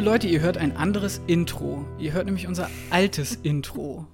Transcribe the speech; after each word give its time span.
Liebe 0.00 0.12
Leute, 0.12 0.28
ihr 0.28 0.40
hört 0.40 0.56
ein 0.56 0.78
anderes 0.78 1.20
Intro. 1.26 1.86
Ihr 1.98 2.14
hört 2.14 2.24
nämlich 2.24 2.46
unser 2.46 2.70
altes 2.88 3.34
Intro. 3.42 4.06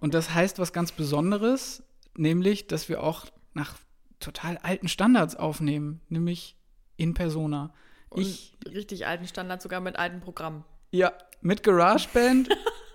Und 0.00 0.14
das 0.14 0.32
heißt 0.32 0.58
was 0.58 0.72
ganz 0.72 0.90
Besonderes, 0.90 1.82
nämlich, 2.16 2.66
dass 2.66 2.88
wir 2.88 3.02
auch 3.02 3.26
nach 3.52 3.76
total 4.20 4.56
alten 4.56 4.88
Standards 4.88 5.36
aufnehmen, 5.36 6.00
nämlich 6.08 6.56
in 6.96 7.12
Persona. 7.12 7.74
Und 8.08 8.22
ich 8.22 8.56
richtig 8.64 9.06
alten 9.06 9.26
Standards, 9.26 9.64
sogar 9.64 9.82
mit 9.82 9.96
alten 9.96 10.20
Programmen. 10.20 10.64
Ja, 10.92 11.12
mit 11.42 11.62
GarageBand. 11.62 12.48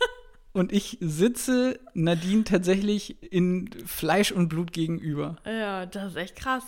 und 0.51 0.73
ich 0.73 0.97
sitze 1.01 1.79
Nadine 1.93 2.45
tatsächlich 2.45 3.21
in 3.31 3.69
Fleisch 3.85 4.31
und 4.31 4.49
Blut 4.49 4.71
gegenüber. 4.71 5.35
Ja, 5.45 5.85
das 5.85 6.13
ist 6.13 6.17
echt 6.17 6.35
krass. 6.35 6.63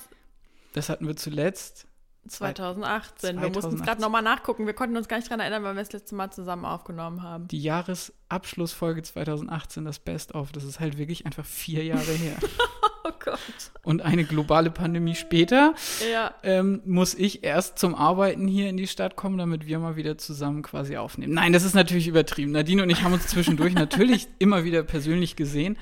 Das 0.74 0.90
hatten 0.90 1.08
wir 1.08 1.16
zuletzt 1.16 1.88
2018. 2.28 3.38
2018. 3.38 3.42
Wir 3.42 3.50
mussten 3.50 3.76
es 3.76 3.82
gerade 3.82 4.02
nochmal 4.02 4.22
nachgucken. 4.22 4.68
Wir 4.68 4.74
konnten 4.74 4.96
uns 4.96 5.08
gar 5.08 5.18
nicht 5.18 5.28
daran 5.28 5.40
erinnern, 5.40 5.64
weil 5.64 5.76
wir 5.76 5.82
das 5.82 5.92
letzte 5.92 6.16
Mal 6.16 6.32
zusammen 6.32 6.66
aufgenommen 6.66 7.24
haben. 7.24 7.48
Die 7.48 7.62
Jahresabschlussfolge 7.62 9.02
2018, 9.02 9.86
das 9.86 10.00
Best-of, 10.00 10.52
das 10.52 10.64
ist 10.64 10.80
halt 10.80 10.98
wirklich 10.98 11.26
einfach 11.26 11.46
vier 11.46 11.84
Jahre 11.84 12.12
her. 12.12 12.38
oh 13.04 13.12
Gott. 13.20 13.40
Und 13.84 14.04
eine 14.04 14.24
globale 14.24 14.70
Pandemie 14.70 15.16
später 15.16 15.74
ja. 16.12 16.34
ähm, 16.44 16.82
muss 16.86 17.16
ich 17.16 17.44
erst 17.44 17.80
zum 17.80 17.96
Arbeiten 17.96 18.48
hier 18.48 18.70
in 18.70 18.78
die 18.78 18.88
Stadt 18.88 19.16
kommen, 19.16 19.40
damit 19.40 19.66
wir 19.66 19.80
mal 19.80 19.96
wieder 19.96 20.18
zusammen 20.18 20.62
quasi 20.62 20.98
aufnehmen. 20.98 21.34
Nein, 21.34 21.54
das 21.54 21.64
ist 21.64 21.74
natürlich 21.74 22.08
übertrieben. 22.08 22.52
Nadine 22.52 22.84
und 22.84 22.90
ich 22.92 23.02
haben 23.04 23.14
uns 23.14 23.28
zwischendurch 23.28 23.74
natürlich 23.76 24.28
immer 24.38 24.64
wieder 24.64 24.84
persönlich 24.84 25.36
gesehen. 25.36 25.78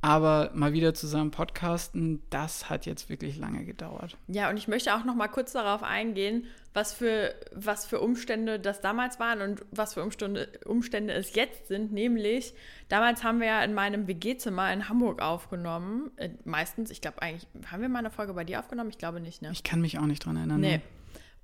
Aber 0.00 0.50
mal 0.54 0.72
wieder 0.72 0.94
zusammen 0.94 1.32
podcasten, 1.32 2.22
das 2.30 2.70
hat 2.70 2.86
jetzt 2.86 3.08
wirklich 3.08 3.36
lange 3.36 3.64
gedauert. 3.64 4.16
Ja, 4.28 4.48
und 4.48 4.56
ich 4.56 4.68
möchte 4.68 4.94
auch 4.94 5.04
noch 5.04 5.16
mal 5.16 5.26
kurz 5.26 5.52
darauf 5.52 5.82
eingehen, 5.82 6.44
was 6.72 6.92
für, 6.92 7.34
was 7.52 7.86
für 7.86 8.00
Umstände 8.00 8.60
das 8.60 8.80
damals 8.80 9.18
waren 9.18 9.42
und 9.42 9.64
was 9.72 9.94
für 9.94 10.02
Umstände, 10.04 10.48
Umstände 10.64 11.14
es 11.14 11.34
jetzt 11.34 11.66
sind. 11.66 11.92
Nämlich, 11.92 12.54
damals 12.88 13.24
haben 13.24 13.40
wir 13.40 13.48
ja 13.48 13.62
in 13.64 13.74
meinem 13.74 14.06
WG-Zimmer 14.06 14.72
in 14.72 14.88
Hamburg 14.88 15.20
aufgenommen. 15.20 16.12
Äh, 16.14 16.30
meistens, 16.44 16.90
ich 16.92 17.00
glaube 17.00 17.20
eigentlich, 17.20 17.48
haben 17.66 17.82
wir 17.82 17.88
mal 17.88 17.98
eine 17.98 18.10
Folge 18.10 18.34
bei 18.34 18.44
dir 18.44 18.60
aufgenommen? 18.60 18.90
Ich 18.90 18.98
glaube 18.98 19.18
nicht, 19.18 19.42
ne? 19.42 19.50
Ich 19.52 19.64
kann 19.64 19.80
mich 19.80 19.98
auch 19.98 20.06
nicht 20.06 20.24
dran 20.24 20.36
erinnern. 20.36 20.60
Nee. 20.60 20.80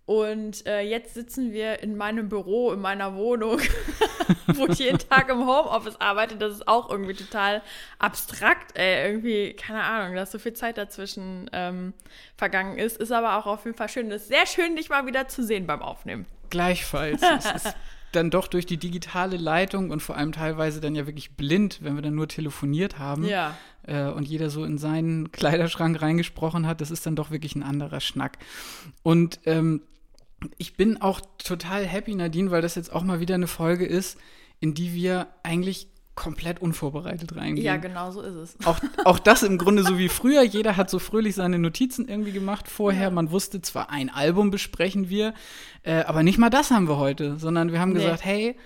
Und 0.07 0.67
äh, 0.67 0.81
jetzt 0.81 1.15
sitzen 1.15 1.53
wir 1.53 1.83
in 1.83 1.97
meinem 1.97 2.29
Büro, 2.29 2.73
in 2.73 2.81
meiner 2.81 3.15
Wohnung, 3.15 3.59
wo 4.49 4.67
ich 4.67 4.79
jeden 4.79 4.99
Tag 4.99 5.31
im 5.31 5.47
Homeoffice 5.47 5.99
arbeite. 5.99 6.37
Das 6.37 6.53
ist 6.53 6.69
auch 6.69 6.91
irgendwie 6.91 7.15
total 7.15 7.63
abstrakt, 7.99 8.77
ey. 8.77 9.07
Irgendwie, 9.11 9.55
keine 9.55 9.83
Ahnung, 9.83 10.15
dass 10.15 10.31
so 10.31 10.39
viel 10.39 10.53
Zeit 10.53 10.77
dazwischen 10.77 11.49
ähm, 11.55 11.95
vergangen 12.37 12.77
ist. 12.77 12.99
Ist 12.99 13.13
aber 13.13 13.39
auch 13.39 13.47
auf 13.47 13.65
jeden 13.65 13.77
Fall 13.77 13.89
schön. 13.89 14.11
Es 14.11 14.23
ist 14.23 14.29
sehr 14.29 14.47
schön, 14.47 14.77
dich 14.77 14.91
mal 14.91 15.07
wieder 15.07 15.27
zu 15.29 15.43
sehen 15.43 15.67
beim 15.67 15.81
Aufnehmen. 15.81 16.27
Gleichfalls. 16.51 17.23
es 17.39 17.65
ist 17.65 17.77
dann 18.13 18.31
doch 18.31 18.47
durch 18.47 18.67
die 18.67 18.77
digitale 18.77 19.39
Leitung 19.39 19.91
und 19.91 20.01
vor 20.01 20.17
allem 20.17 20.33
teilweise 20.33 20.81
dann 20.81 20.95
ja 20.95 21.07
wirklich 21.07 21.33
blind, 21.33 21.79
wenn 21.83 21.95
wir 21.95 22.03
dann 22.03 22.15
nur 22.15 22.29
telefoniert 22.29 22.99
haben 22.99 23.25
ja. 23.25 23.57
äh, 23.87 24.05
und 24.05 24.29
jeder 24.29 24.51
so 24.51 24.65
in 24.65 24.79
seinen 24.79 25.33
Kleiderschrank 25.33 26.01
reingesprochen 26.01 26.67
hat, 26.67 26.81
das 26.81 26.91
ist 26.91 27.07
dann 27.07 27.17
doch 27.17 27.31
wirklich 27.31 27.57
ein 27.57 27.63
anderer 27.63 28.01
Schnack. 28.01 28.39
Und 29.03 29.41
ähm, 29.47 29.83
ich 30.59 30.77
bin 30.77 31.01
auch 31.01 31.21
total 31.39 31.85
happy, 31.85 32.15
Nadine, 32.15 32.51
weil 32.51 32.63
das 32.63 32.75
jetzt 32.75 32.93
auch 32.93 33.03
mal 33.03 33.21
wieder 33.21 33.35
eine 33.35 33.47
Folge 33.47 33.87
ist, 33.87 34.19
in 34.61 34.75
die 34.75 34.95
wir 34.95 35.29
eigentlich 35.43 35.89
komplett 36.15 36.63
unvorbereitet 36.63 37.35
reingehen. 37.35 37.67
Ja, 37.67 37.77
genau 37.77 38.11
so 38.13 38.23
ist 38.23 38.35
es. 38.35 38.57
Auch, 38.67 38.79
auch 39.05 39.19
das 39.19 39.43
im 39.43 39.59
Grunde 39.59 39.83
so 39.83 39.99
wie 39.99 40.09
früher. 40.09 40.43
Jeder 40.43 40.77
hat 40.77 40.89
so 40.89 40.99
fröhlich 40.99 41.35
seine 41.35 41.59
Notizen 41.59 42.09
irgendwie 42.09 42.33
gemacht 42.33 42.69
vorher. 42.69 43.05
Ja. 43.05 43.11
Man 43.11 43.31
wusste 43.31 43.61
zwar, 43.63 43.91
ein 43.91 44.11
Album 44.11 44.51
besprechen 44.51 45.09
wir, 45.09 45.35
äh, 45.83 46.03
aber 46.05 46.23
nicht 46.23 46.39
mal 46.39 46.51
das 46.51 46.71
haben 46.71 46.89
wir 46.89 46.99
heute, 46.99 47.37
sondern 47.39 47.73
wir 47.73 47.81
haben 47.81 47.93
nee. 47.93 48.01
gesagt, 48.01 48.25
hey, 48.25 48.57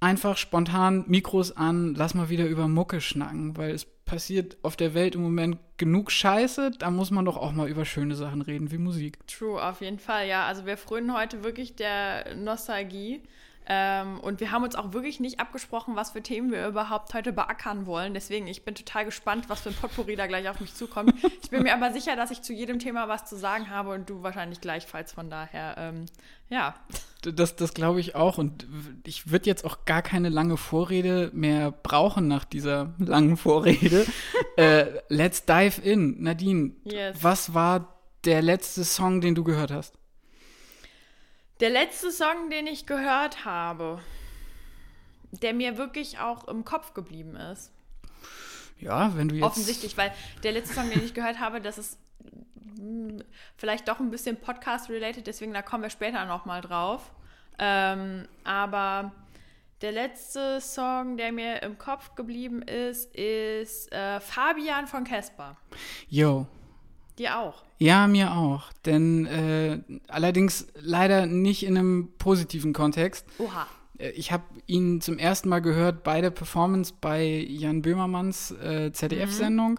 einfach 0.00 0.36
spontan 0.36 1.04
Mikros 1.06 1.56
an, 1.56 1.94
lass 1.94 2.14
mal 2.14 2.28
wieder 2.28 2.46
über 2.46 2.68
Mucke 2.68 3.00
schnacken, 3.00 3.56
weil 3.56 3.70
es 3.70 3.84
passiert 3.84 4.56
auf 4.62 4.76
der 4.76 4.94
Welt 4.94 5.14
im 5.14 5.22
Moment 5.22 5.58
genug 5.76 6.10
Scheiße, 6.10 6.72
da 6.78 6.90
muss 6.90 7.10
man 7.10 7.24
doch 7.24 7.36
auch 7.36 7.52
mal 7.52 7.68
über 7.68 7.84
schöne 7.84 8.14
Sachen 8.14 8.42
reden 8.42 8.70
wie 8.70 8.78
Musik. 8.78 9.18
True, 9.26 9.62
auf 9.62 9.80
jeden 9.80 9.98
Fall, 9.98 10.26
ja. 10.26 10.46
Also 10.46 10.66
wir 10.66 10.76
frönen 10.76 11.14
heute 11.14 11.44
wirklich 11.44 11.76
der 11.76 12.34
Nostalgie. 12.34 13.22
Ähm, 13.70 14.18
und 14.20 14.40
wir 14.40 14.50
haben 14.50 14.64
uns 14.64 14.74
auch 14.74 14.94
wirklich 14.94 15.20
nicht 15.20 15.40
abgesprochen, 15.40 15.94
was 15.94 16.12
für 16.12 16.22
Themen 16.22 16.50
wir 16.50 16.66
überhaupt 16.66 17.12
heute 17.12 17.34
beackern 17.34 17.84
wollen. 17.84 18.14
Deswegen, 18.14 18.46
ich 18.46 18.64
bin 18.64 18.74
total 18.74 19.04
gespannt, 19.04 19.50
was 19.50 19.60
für 19.60 19.68
ein 19.68 19.74
Potpourri 19.74 20.16
da 20.16 20.26
gleich 20.26 20.48
auf 20.48 20.58
mich 20.58 20.74
zukommt. 20.74 21.12
Ich 21.42 21.50
bin 21.50 21.62
mir 21.62 21.74
aber 21.74 21.92
sicher, 21.92 22.16
dass 22.16 22.30
ich 22.30 22.40
zu 22.40 22.54
jedem 22.54 22.78
Thema 22.78 23.08
was 23.08 23.26
zu 23.26 23.36
sagen 23.36 23.68
habe 23.68 23.90
und 23.90 24.08
du 24.08 24.22
wahrscheinlich 24.22 24.62
gleichfalls. 24.62 25.12
Von 25.12 25.28
daher, 25.28 25.74
ähm, 25.76 26.06
ja. 26.48 26.74
Das, 27.22 27.56
das 27.56 27.74
glaube 27.74 28.00
ich 28.00 28.14
auch. 28.14 28.38
Und 28.38 28.66
ich 29.04 29.30
würde 29.30 29.46
jetzt 29.46 29.66
auch 29.66 29.84
gar 29.84 30.00
keine 30.00 30.30
lange 30.30 30.56
Vorrede 30.56 31.30
mehr 31.34 31.70
brauchen 31.70 32.26
nach 32.26 32.46
dieser 32.46 32.94
langen 32.98 33.36
Vorrede. 33.36 34.06
äh, 34.56 34.86
let's 35.08 35.44
dive 35.44 35.80
in. 35.82 36.22
Nadine, 36.22 36.72
yes. 36.84 37.18
was 37.20 37.52
war 37.52 37.98
der 38.24 38.40
letzte 38.40 38.84
Song, 38.84 39.20
den 39.20 39.34
du 39.34 39.44
gehört 39.44 39.70
hast? 39.70 39.97
Der 41.60 41.70
letzte 41.70 42.12
Song, 42.12 42.50
den 42.50 42.66
ich 42.66 42.86
gehört 42.86 43.44
habe, 43.44 44.00
der 45.32 45.54
mir 45.54 45.76
wirklich 45.76 46.18
auch 46.20 46.46
im 46.46 46.64
Kopf 46.64 46.94
geblieben 46.94 47.36
ist. 47.36 47.72
Ja, 48.78 49.16
wenn 49.16 49.28
du 49.28 49.34
jetzt. 49.34 49.44
Offensichtlich, 49.44 49.96
weil 49.96 50.12
der 50.44 50.52
letzte 50.52 50.74
Song, 50.74 50.88
den 50.88 51.04
ich 51.04 51.14
gehört 51.14 51.40
habe, 51.40 51.60
das 51.60 51.78
ist 51.78 51.98
hm, 52.76 53.22
vielleicht 53.56 53.88
doch 53.88 53.98
ein 53.98 54.10
bisschen 54.10 54.36
Podcast-related, 54.36 55.26
deswegen 55.26 55.52
da 55.52 55.62
kommen 55.62 55.82
wir 55.82 55.90
später 55.90 56.24
nochmal 56.26 56.60
drauf. 56.60 57.10
Ähm, 57.58 58.28
aber 58.44 59.10
der 59.80 59.92
letzte 59.92 60.60
Song, 60.60 61.16
der 61.16 61.32
mir 61.32 61.62
im 61.62 61.76
Kopf 61.76 62.14
geblieben 62.14 62.62
ist, 62.62 63.14
ist 63.16 63.92
äh, 63.92 64.20
Fabian 64.20 64.86
von 64.86 65.02
Casper. 65.02 65.56
Yo. 66.08 66.46
Dir 67.18 67.38
auch. 67.38 67.64
Ja, 67.78 68.06
mir 68.06 68.32
auch. 68.32 68.72
Denn 68.86 69.26
äh, 69.26 69.80
allerdings 70.08 70.68
leider 70.80 71.26
nicht 71.26 71.64
in 71.64 71.76
einem 71.76 72.08
positiven 72.18 72.72
Kontext. 72.72 73.26
Oha. 73.38 73.66
Äh, 73.98 74.10
ich 74.10 74.32
habe 74.32 74.44
ihn 74.66 75.00
zum 75.00 75.18
ersten 75.18 75.48
Mal 75.48 75.60
gehört 75.60 76.04
bei 76.04 76.20
der 76.20 76.30
Performance 76.30 76.94
bei 77.00 77.44
Jan 77.48 77.82
Böhmermanns 77.82 78.52
äh, 78.52 78.92
ZDF-Sendung 78.92 79.72
mhm. 79.72 79.78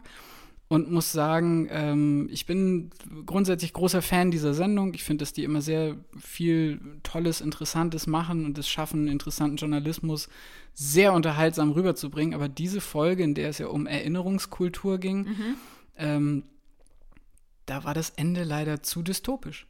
und 0.67 0.91
muss 0.91 1.11
sagen, 1.11 1.67
ähm, 1.71 2.27
ich 2.31 2.45
bin 2.45 2.91
grundsätzlich 3.25 3.73
großer 3.73 4.01
Fan 4.01 4.31
dieser 4.31 4.53
Sendung. 4.53 4.93
Ich 4.93 5.03
finde, 5.03 5.23
dass 5.23 5.33
die 5.33 5.43
immer 5.43 5.61
sehr 5.61 5.95
viel 6.19 6.81
Tolles, 7.03 7.41
Interessantes 7.41 8.07
machen 8.07 8.45
und 8.45 8.57
es 8.57 8.69
schaffen, 8.69 9.07
interessanten 9.07 9.57
Journalismus 9.57 10.29
sehr 10.73 11.13
unterhaltsam 11.13 11.71
rüberzubringen. 11.71 12.33
Aber 12.33 12.49
diese 12.49 12.81
Folge, 12.81 13.23
in 13.23 13.33
der 13.33 13.49
es 13.49 13.57
ja 13.57 13.67
um 13.67 13.87
Erinnerungskultur 13.87 14.97
ging, 14.97 15.19
mhm. 15.19 15.55
ähm, 15.97 16.43
da 17.69 17.83
war 17.83 17.93
das 17.93 18.11
Ende 18.11 18.43
leider 18.43 18.81
zu 18.83 19.01
dystopisch 19.03 19.67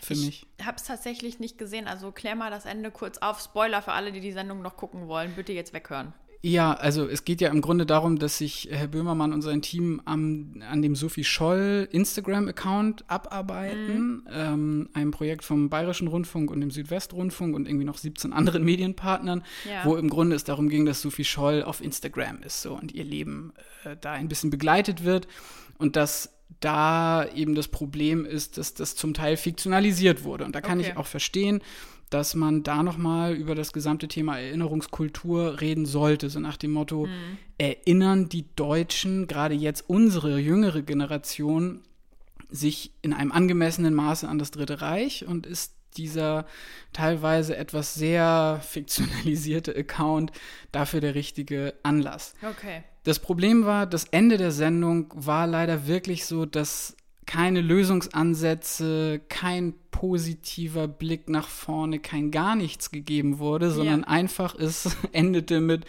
für 0.00 0.14
ich 0.14 0.26
mich. 0.26 0.46
Ich 0.58 0.66
habe 0.66 0.76
es 0.76 0.84
tatsächlich 0.84 1.38
nicht 1.38 1.58
gesehen. 1.58 1.86
Also 1.86 2.12
klär 2.12 2.36
mal 2.36 2.50
das 2.50 2.66
Ende 2.66 2.90
kurz 2.90 3.18
auf. 3.18 3.40
Spoiler 3.40 3.82
für 3.82 3.92
alle, 3.92 4.12
die 4.12 4.20
die 4.20 4.32
Sendung 4.32 4.62
noch 4.62 4.76
gucken 4.76 5.08
wollen. 5.08 5.32
Bitte 5.36 5.52
jetzt 5.52 5.72
weghören. 5.72 6.12
Ja, 6.40 6.72
also 6.74 7.08
es 7.08 7.24
geht 7.24 7.40
ja 7.40 7.48
im 7.48 7.60
Grunde 7.60 7.84
darum, 7.84 8.20
dass 8.20 8.38
sich 8.38 8.68
Herr 8.70 8.86
Böhmermann 8.86 9.32
und 9.32 9.42
sein 9.42 9.60
Team 9.60 10.00
am, 10.04 10.62
an 10.70 10.82
dem 10.82 10.94
Sophie 10.94 11.24
Scholl 11.24 11.88
Instagram-Account 11.90 13.10
abarbeiten, 13.10 14.22
mhm. 14.22 14.22
ähm, 14.30 14.88
einem 14.92 15.10
Projekt 15.10 15.42
vom 15.42 15.68
Bayerischen 15.68 16.06
Rundfunk 16.06 16.52
und 16.52 16.60
dem 16.60 16.70
Südwestrundfunk 16.70 17.56
und 17.56 17.66
irgendwie 17.66 17.84
noch 17.84 17.98
17 17.98 18.32
anderen 18.32 18.62
Medienpartnern, 18.64 19.42
ja. 19.68 19.84
wo 19.84 19.96
im 19.96 20.08
Grunde 20.08 20.36
es 20.36 20.44
darum 20.44 20.68
ging, 20.68 20.86
dass 20.86 21.02
Sophie 21.02 21.24
Scholl 21.24 21.64
auf 21.64 21.80
Instagram 21.82 22.40
ist 22.42 22.62
so 22.62 22.74
und 22.74 22.92
ihr 22.92 23.04
Leben 23.04 23.52
äh, 23.82 23.96
da 24.00 24.12
ein 24.12 24.28
bisschen 24.28 24.50
begleitet 24.50 25.02
wird 25.02 25.26
und 25.76 25.96
dass 25.96 26.37
da 26.60 27.26
eben 27.34 27.54
das 27.54 27.68
Problem 27.68 28.24
ist, 28.24 28.58
dass 28.58 28.74
das 28.74 28.96
zum 28.96 29.14
Teil 29.14 29.36
fiktionalisiert 29.36 30.24
wurde. 30.24 30.44
Und 30.44 30.54
da 30.54 30.60
kann 30.60 30.78
okay. 30.80 30.90
ich 30.90 30.96
auch 30.96 31.06
verstehen, 31.06 31.60
dass 32.10 32.34
man 32.34 32.62
da 32.62 32.82
nochmal 32.82 33.34
über 33.34 33.54
das 33.54 33.72
gesamte 33.72 34.08
Thema 34.08 34.38
Erinnerungskultur 34.38 35.60
reden 35.60 35.86
sollte. 35.86 36.30
So 36.30 36.40
nach 36.40 36.56
dem 36.56 36.72
Motto, 36.72 37.06
mhm. 37.06 37.38
erinnern 37.58 38.28
die 38.28 38.46
Deutschen, 38.56 39.26
gerade 39.26 39.54
jetzt 39.54 39.84
unsere 39.88 40.38
jüngere 40.38 40.82
Generation, 40.82 41.82
sich 42.50 42.92
in 43.02 43.12
einem 43.12 43.30
angemessenen 43.30 43.94
Maße 43.94 44.26
an 44.26 44.38
das 44.38 44.50
Dritte 44.50 44.80
Reich 44.80 45.26
und 45.26 45.46
ist 45.46 45.74
dieser 45.96 46.46
teilweise 46.92 47.56
etwas 47.56 47.94
sehr 47.94 48.60
fiktionalisierte 48.66 49.76
Account 49.76 50.32
dafür 50.72 51.00
der 51.00 51.14
richtige 51.14 51.74
Anlass. 51.82 52.34
Okay. 52.42 52.84
Das 53.08 53.20
Problem 53.20 53.64
war, 53.64 53.86
das 53.86 54.04
Ende 54.04 54.36
der 54.36 54.52
Sendung 54.52 55.06
war 55.14 55.46
leider 55.46 55.86
wirklich 55.86 56.26
so, 56.26 56.44
dass 56.44 56.94
keine 57.24 57.62
Lösungsansätze, 57.62 59.22
kein 59.30 59.72
positiver 59.90 60.88
Blick 60.88 61.30
nach 61.30 61.48
vorne, 61.48 62.00
kein 62.00 62.30
gar 62.30 62.54
nichts 62.54 62.90
gegeben 62.90 63.38
wurde, 63.38 63.70
sondern 63.70 64.00
ja. 64.00 64.08
einfach 64.08 64.54
es 64.54 64.94
endete 65.12 65.60
mit 65.60 65.86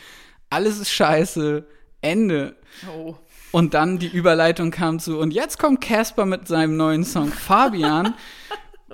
alles 0.50 0.80
ist 0.80 0.92
scheiße, 0.92 1.68
Ende. 2.00 2.56
Oh. 2.90 3.16
Und 3.52 3.74
dann 3.74 4.00
die 4.00 4.08
Überleitung 4.08 4.72
kam 4.72 5.00
zu 5.00 5.20
und 5.20 5.32
jetzt 5.32 5.60
kommt 5.60 5.82
Casper 5.82 6.26
mit 6.26 6.48
seinem 6.48 6.78
neuen 6.78 7.04
Song 7.04 7.28
Fabian. 7.34 8.14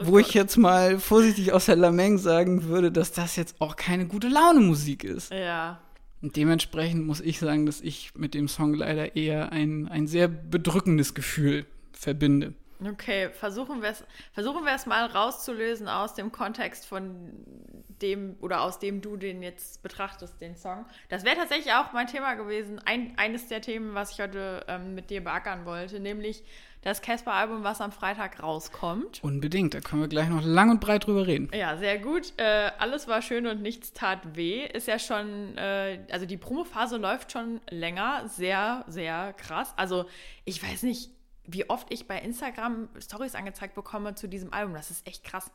wo 0.02 0.18
ich 0.18 0.34
jetzt 0.34 0.58
mal 0.58 1.00
vorsichtig 1.00 1.54
aus 1.54 1.68
der 1.68 1.76
Lameng 1.76 2.18
sagen 2.18 2.64
würde, 2.64 2.92
dass 2.92 3.12
das 3.12 3.36
jetzt 3.36 3.62
auch 3.62 3.76
keine 3.76 4.08
gute 4.08 4.30
Laune 4.30 4.62
Musik 4.62 5.04
ist. 5.04 5.32
Ja. 5.32 5.80
Und 6.26 6.36
dementsprechend 6.38 7.06
muss 7.06 7.22
ich 7.22 7.38
sagen, 7.38 7.68
dass 7.68 7.82
ich 7.82 8.16
mit 8.16 8.34
dem 8.34 8.48
Song 8.48 8.74
leider 8.74 9.16
eher 9.16 9.52
ein, 9.52 9.88
ein 9.88 10.08
sehr 10.08 10.28
bedrückendes 10.28 11.14
Gefühl 11.14 11.68
verbinde. 11.94 12.56
Okay, 12.84 13.30
versuchen 13.30 13.84
wir 13.84 13.90
es 13.90 14.04
versuchen 14.34 14.66
mal 14.88 15.06
rauszulösen 15.06 15.88
aus 15.88 16.16
dem 16.16 16.32
Kontext 16.32 16.88
von 16.88 17.32
dem 18.02 18.38
oder 18.42 18.62
aus 18.62 18.80
dem 18.80 19.02
du 19.02 19.18
den 19.18 19.44
jetzt 19.44 19.84
betrachtest, 19.84 20.42
den 20.42 20.56
Song. 20.56 20.88
Das 21.10 21.26
wäre 21.26 21.36
tatsächlich 21.36 21.74
auch 21.74 21.94
mein 21.94 22.08
Thema 22.08 22.34
gewesen, 22.34 22.82
ein, 22.84 23.14
eines 23.18 23.48
der 23.48 23.62
Themen, 23.62 23.94
was 23.94 24.14
ich 24.14 24.20
heute 24.20 24.66
ähm, 24.68 24.96
mit 24.96 25.12
dir 25.12 25.24
beackern 25.24 25.66
wollte, 25.66 26.00
nämlich 26.00 26.44
das 26.86 27.02
Casper-Album, 27.02 27.64
was 27.64 27.82
am 27.82 27.92
Freitag 27.92 28.42
rauskommt. 28.42 29.24
Unbedingt, 29.24 29.74
da 29.74 29.80
können 29.82 30.04
wir 30.04 30.08
gleich 30.08 30.30
noch 30.30 30.44
lang 30.44 30.70
und 30.70 30.80
breit 30.80 31.08
drüber 31.08 31.26
reden. 31.26 31.50
Ja, 31.52 31.78
sehr 31.78 31.98
gut. 31.98 32.34
Äh, 32.38 32.72
alles 32.78 33.08
war 33.08 33.24
schön 33.24 33.48
und 33.48 33.64
nichts 33.64 33.92
tat 33.92 34.36
weh. 34.36 34.66
Ist 34.68 34.88
ja 34.88 35.00
schon, 35.00 35.58
äh, 35.58 36.00
also 36.12 36.28
die 36.28 36.38
Promophase 36.38 36.98
läuft 36.98 37.32
schon 37.32 37.60
länger, 37.72 38.28
sehr, 38.28 38.86
sehr 38.88 39.34
krass. 39.34 39.74
Also 39.78 40.06
ich 40.46 40.62
weiß 40.62 40.84
nicht, 40.84 41.10
wie 41.48 41.68
oft 41.72 41.92
ich 41.92 42.08
bei 42.08 42.20
Instagram 42.20 42.88
Stories 43.00 43.34
angezeigt 43.34 43.74
bekomme 43.74 44.14
zu 44.14 44.28
diesem 44.28 44.54
Album. 44.54 44.76
Das 44.76 44.92
ist 44.92 45.08
echt 45.08 45.24
krass. 45.24 45.50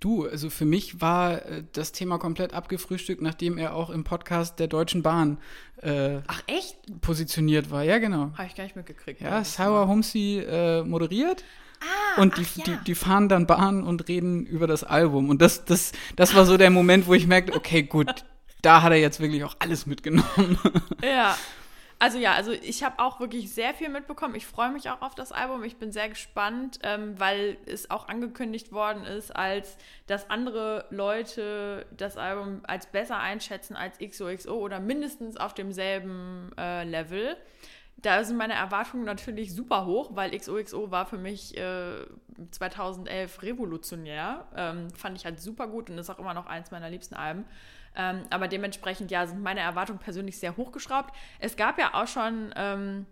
Du, 0.00 0.26
also 0.26 0.50
für 0.50 0.64
mich 0.64 1.00
war 1.00 1.44
äh, 1.46 1.64
das 1.72 1.92
Thema 1.92 2.18
komplett 2.18 2.54
abgefrühstückt, 2.54 3.22
nachdem 3.22 3.58
er 3.58 3.74
auch 3.74 3.90
im 3.90 4.04
Podcast 4.04 4.58
der 4.58 4.68
Deutschen 4.68 5.02
Bahn 5.02 5.38
äh, 5.82 6.18
Ach 6.26 6.42
echt? 6.46 6.76
positioniert 7.00 7.70
war. 7.70 7.82
Ja, 7.82 7.98
genau. 7.98 8.32
Habe 8.34 8.46
ich 8.46 8.54
gar 8.54 8.64
nicht 8.64 8.76
mitgekriegt. 8.76 9.20
Ja, 9.20 9.44
Sarah 9.44 9.86
Humsi 9.86 10.38
äh, 10.38 10.82
moderiert. 10.82 11.44
Ah, 11.80 12.20
und 12.20 12.36
die, 12.36 12.42
ach, 12.42 12.56
ja. 12.56 12.64
die, 12.64 12.84
die 12.84 12.94
fahren 12.94 13.28
dann 13.28 13.46
Bahn 13.46 13.84
und 13.84 14.08
reden 14.08 14.46
über 14.46 14.66
das 14.66 14.82
Album. 14.84 15.28
Und 15.28 15.40
das, 15.42 15.64
das, 15.64 15.92
das 16.16 16.34
war 16.34 16.44
so 16.44 16.56
der 16.56 16.70
Moment, 16.70 17.06
wo 17.06 17.14
ich 17.14 17.26
merkte, 17.26 17.54
okay, 17.54 17.82
gut, 17.84 18.24
da 18.62 18.82
hat 18.82 18.92
er 18.92 18.98
jetzt 18.98 19.20
wirklich 19.20 19.44
auch 19.44 19.56
alles 19.60 19.86
mitgenommen. 19.86 20.58
Ja, 21.02 21.36
also 22.00 22.18
ja, 22.18 22.34
also 22.34 22.52
ich 22.52 22.84
habe 22.84 23.00
auch 23.00 23.18
wirklich 23.18 23.52
sehr 23.52 23.74
viel 23.74 23.88
mitbekommen. 23.88 24.36
Ich 24.36 24.46
freue 24.46 24.70
mich 24.70 24.88
auch 24.88 25.02
auf 25.02 25.16
das 25.16 25.32
Album. 25.32 25.64
Ich 25.64 25.78
bin 25.78 25.90
sehr 25.90 26.08
gespannt, 26.08 26.78
ähm, 26.84 27.18
weil 27.18 27.56
es 27.66 27.90
auch 27.90 28.08
angekündigt 28.08 28.70
worden 28.70 29.04
ist, 29.04 29.34
als 29.34 29.76
dass 30.06 30.30
andere 30.30 30.86
Leute 30.90 31.86
das 31.96 32.16
Album 32.16 32.60
als 32.64 32.86
besser 32.86 33.18
einschätzen 33.18 33.74
als 33.74 33.98
XOXO 33.98 34.54
oder 34.54 34.78
mindestens 34.78 35.36
auf 35.36 35.54
demselben 35.54 36.52
äh, 36.56 36.84
Level. 36.84 37.36
Da 38.00 38.22
sind 38.22 38.36
meine 38.36 38.54
Erwartungen 38.54 39.04
natürlich 39.04 39.52
super 39.52 39.84
hoch, 39.84 40.10
weil 40.14 40.30
XOXO 40.36 40.92
war 40.92 41.04
für 41.04 41.18
mich 41.18 41.56
äh, 41.56 42.06
2011 42.52 43.42
revolutionär. 43.42 44.46
Ähm, 44.54 44.90
fand 44.90 45.18
ich 45.18 45.24
halt 45.24 45.40
super 45.40 45.66
gut 45.66 45.90
und 45.90 45.98
ist 45.98 46.08
auch 46.08 46.20
immer 46.20 46.34
noch 46.34 46.46
eins 46.46 46.70
meiner 46.70 46.90
liebsten 46.90 47.16
Alben. 47.16 47.44
Ähm, 47.98 48.22
aber 48.30 48.48
dementsprechend, 48.48 49.10
ja, 49.10 49.26
sind 49.26 49.42
meine 49.42 49.60
Erwartungen 49.60 49.98
persönlich 49.98 50.38
sehr 50.38 50.56
hochgeschraubt. 50.56 51.14
Es 51.40 51.56
gab 51.56 51.78
ja 51.78 51.94
auch 51.94 52.06
schon 52.06 52.54
ähm, 52.56 53.06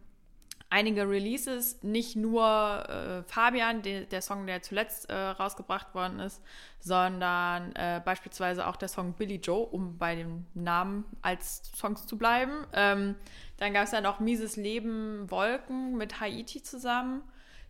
einige 0.70 1.08
Releases, 1.08 1.82
nicht 1.82 2.16
nur 2.16 2.88
äh, 2.88 3.22
Fabian, 3.24 3.82
de, 3.82 4.06
der 4.06 4.22
Song, 4.22 4.46
der 4.46 4.62
zuletzt 4.62 5.10
äh, 5.10 5.14
rausgebracht 5.14 5.94
worden 5.94 6.20
ist, 6.20 6.40
sondern 6.78 7.74
äh, 7.74 8.00
beispielsweise 8.04 8.66
auch 8.66 8.76
der 8.76 8.88
Song 8.88 9.14
Billy 9.14 9.36
Joe, 9.36 9.66
um 9.66 9.98
bei 9.98 10.14
dem 10.14 10.46
Namen 10.54 11.04
als 11.20 11.62
Songs 11.76 12.06
zu 12.06 12.16
bleiben. 12.16 12.66
Ähm, 12.72 13.16
dann 13.58 13.72
gab 13.72 13.84
es 13.84 13.92
ja 13.92 14.00
noch 14.00 14.20
Mieses 14.20 14.56
Leben 14.56 15.30
Wolken 15.30 15.96
mit 15.96 16.20
Haiti 16.20 16.62
zusammen. 16.62 17.22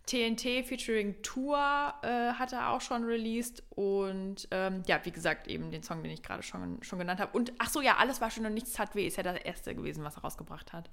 TNT 0.07 0.65
featuring 0.65 1.21
Tour 1.23 1.59
äh, 2.03 2.33
hat 2.33 2.53
er 2.53 2.71
auch 2.71 2.81
schon 2.81 3.05
released 3.05 3.65
und 3.71 4.47
ähm, 4.53 4.83
ja, 4.87 5.01
wie 5.05 5.11
gesagt, 5.11 5.49
eben 5.49 5.73
den 5.73 5.83
Song, 5.83 6.03
den 6.03 6.13
ich 6.13 6.23
gerade 6.23 6.45
schon, 6.45 6.83
schon 6.83 7.01
genannt 7.01 7.21
habe. 7.21 7.37
Und 7.37 7.53
ach 7.59 7.69
so, 7.69 7.81
ja, 7.81 7.97
alles 7.97 8.21
war 8.21 8.31
schon 8.31 8.47
und 8.47 8.55
nichts 8.55 8.73
tat 8.73 8.95
weh, 8.95 9.07
ist 9.07 9.17
ja 9.17 9.25
das 9.25 9.37
erste 9.37 9.75
gewesen, 9.75 10.05
was 10.05 10.17
er 10.17 10.23
rausgebracht 10.23 10.73
hat. 10.73 10.91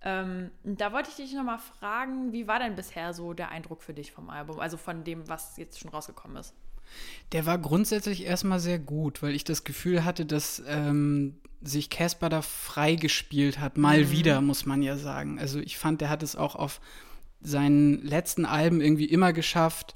Ähm, 0.00 0.50
da 0.64 0.92
wollte 0.92 1.10
ich 1.10 1.16
dich 1.16 1.34
nochmal 1.34 1.58
fragen, 1.58 2.32
wie 2.32 2.46
war 2.46 2.58
denn 2.58 2.74
bisher 2.74 3.12
so 3.12 3.34
der 3.34 3.50
Eindruck 3.50 3.82
für 3.82 3.94
dich 3.94 4.12
vom 4.12 4.30
Album, 4.30 4.60
also 4.60 4.78
von 4.78 5.04
dem, 5.04 5.28
was 5.28 5.56
jetzt 5.58 5.78
schon 5.78 5.90
rausgekommen 5.90 6.38
ist? 6.38 6.54
Der 7.32 7.46
war 7.46 7.58
grundsätzlich 7.58 8.24
erstmal 8.24 8.60
sehr 8.60 8.78
gut, 8.78 9.22
weil 9.22 9.34
ich 9.34 9.44
das 9.44 9.64
Gefühl 9.64 10.04
hatte, 10.04 10.26
dass 10.26 10.62
ähm, 10.66 11.38
sich 11.62 11.90
Casper 11.90 12.28
da 12.28 12.42
freigespielt 12.42 13.58
hat. 13.58 13.76
Mal 13.76 14.04
mhm. 14.04 14.10
wieder, 14.10 14.40
muss 14.40 14.66
man 14.66 14.82
ja 14.82 14.96
sagen. 14.96 15.38
Also 15.38 15.58
ich 15.60 15.78
fand, 15.78 16.00
der 16.00 16.10
hat 16.10 16.22
es 16.22 16.36
auch 16.36 16.54
auf 16.54 16.80
seinen 17.44 18.02
letzten 18.02 18.44
Alben 18.44 18.80
irgendwie 18.80 19.04
immer 19.04 19.32
geschafft, 19.32 19.94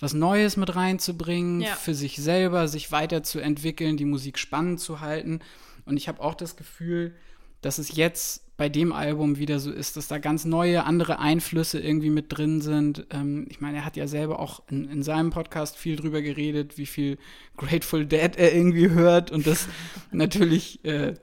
was 0.00 0.12
Neues 0.12 0.56
mit 0.56 0.76
reinzubringen, 0.76 1.62
ja. 1.62 1.74
für 1.74 1.94
sich 1.94 2.16
selber, 2.16 2.68
sich 2.68 2.92
weiterzuentwickeln, 2.92 3.96
die 3.96 4.04
Musik 4.04 4.38
spannend 4.38 4.80
zu 4.80 5.00
halten. 5.00 5.40
Und 5.86 5.96
ich 5.96 6.08
habe 6.08 6.20
auch 6.20 6.34
das 6.34 6.56
Gefühl, 6.56 7.14
dass 7.62 7.78
es 7.78 7.96
jetzt 7.96 8.44
bei 8.56 8.68
dem 8.68 8.92
Album 8.92 9.38
wieder 9.38 9.60
so 9.60 9.70
ist, 9.70 9.96
dass 9.96 10.08
da 10.08 10.18
ganz 10.18 10.44
neue, 10.44 10.84
andere 10.84 11.20
Einflüsse 11.20 11.78
irgendwie 11.78 12.10
mit 12.10 12.26
drin 12.36 12.60
sind. 12.60 13.06
Ähm, 13.10 13.46
ich 13.48 13.60
meine, 13.60 13.78
er 13.78 13.84
hat 13.84 13.96
ja 13.96 14.08
selber 14.08 14.40
auch 14.40 14.62
in, 14.68 14.88
in, 14.90 15.02
seinem 15.04 15.30
Podcast 15.30 15.76
viel 15.76 15.94
drüber 15.94 16.22
geredet, 16.22 16.76
wie 16.76 16.86
viel 16.86 17.18
Grateful 17.56 18.04
Dead 18.04 18.36
er 18.36 18.52
irgendwie 18.52 18.90
hört 18.90 19.30
und 19.30 19.46
dass 19.46 19.68
natürlich 20.10 20.84
äh, 20.84 21.14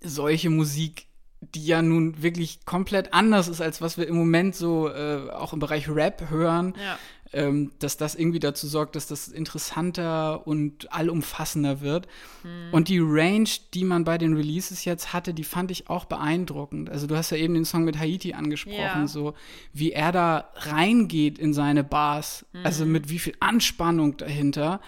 solche 0.00 0.50
Musik 0.50 1.06
die 1.54 1.66
ja 1.66 1.82
nun 1.82 2.22
wirklich 2.22 2.64
komplett 2.64 3.12
anders 3.12 3.48
ist, 3.48 3.60
als 3.60 3.80
was 3.80 3.98
wir 3.98 4.06
im 4.06 4.14
Moment 4.14 4.54
so 4.54 4.88
äh, 4.88 5.28
auch 5.30 5.52
im 5.52 5.58
Bereich 5.58 5.88
Rap 5.88 6.30
hören, 6.30 6.74
ja. 6.76 6.98
ähm, 7.32 7.72
dass 7.80 7.96
das 7.96 8.14
irgendwie 8.14 8.38
dazu 8.38 8.68
sorgt, 8.68 8.94
dass 8.94 9.08
das 9.08 9.26
interessanter 9.26 10.46
und 10.46 10.92
allumfassender 10.92 11.80
wird. 11.80 12.06
Hm. 12.42 12.72
Und 12.72 12.88
die 12.88 13.00
Range, 13.00 13.48
die 13.74 13.84
man 13.84 14.04
bei 14.04 14.18
den 14.18 14.34
Releases 14.34 14.84
jetzt 14.84 15.12
hatte, 15.12 15.34
die 15.34 15.44
fand 15.44 15.72
ich 15.72 15.90
auch 15.90 16.04
beeindruckend. 16.04 16.88
Also 16.90 17.08
du 17.08 17.16
hast 17.16 17.30
ja 17.30 17.36
eben 17.36 17.54
den 17.54 17.64
Song 17.64 17.84
mit 17.84 17.98
Haiti 17.98 18.34
angesprochen, 18.34 18.78
ja. 18.78 19.06
so 19.08 19.34
wie 19.72 19.92
er 19.92 20.12
da 20.12 20.48
reingeht 20.54 21.40
in 21.40 21.52
seine 21.52 21.82
Bars, 21.82 22.46
hm. 22.52 22.64
also 22.64 22.86
mit 22.86 23.08
wie 23.08 23.18
viel 23.18 23.34
Anspannung 23.40 24.16
dahinter. 24.16 24.80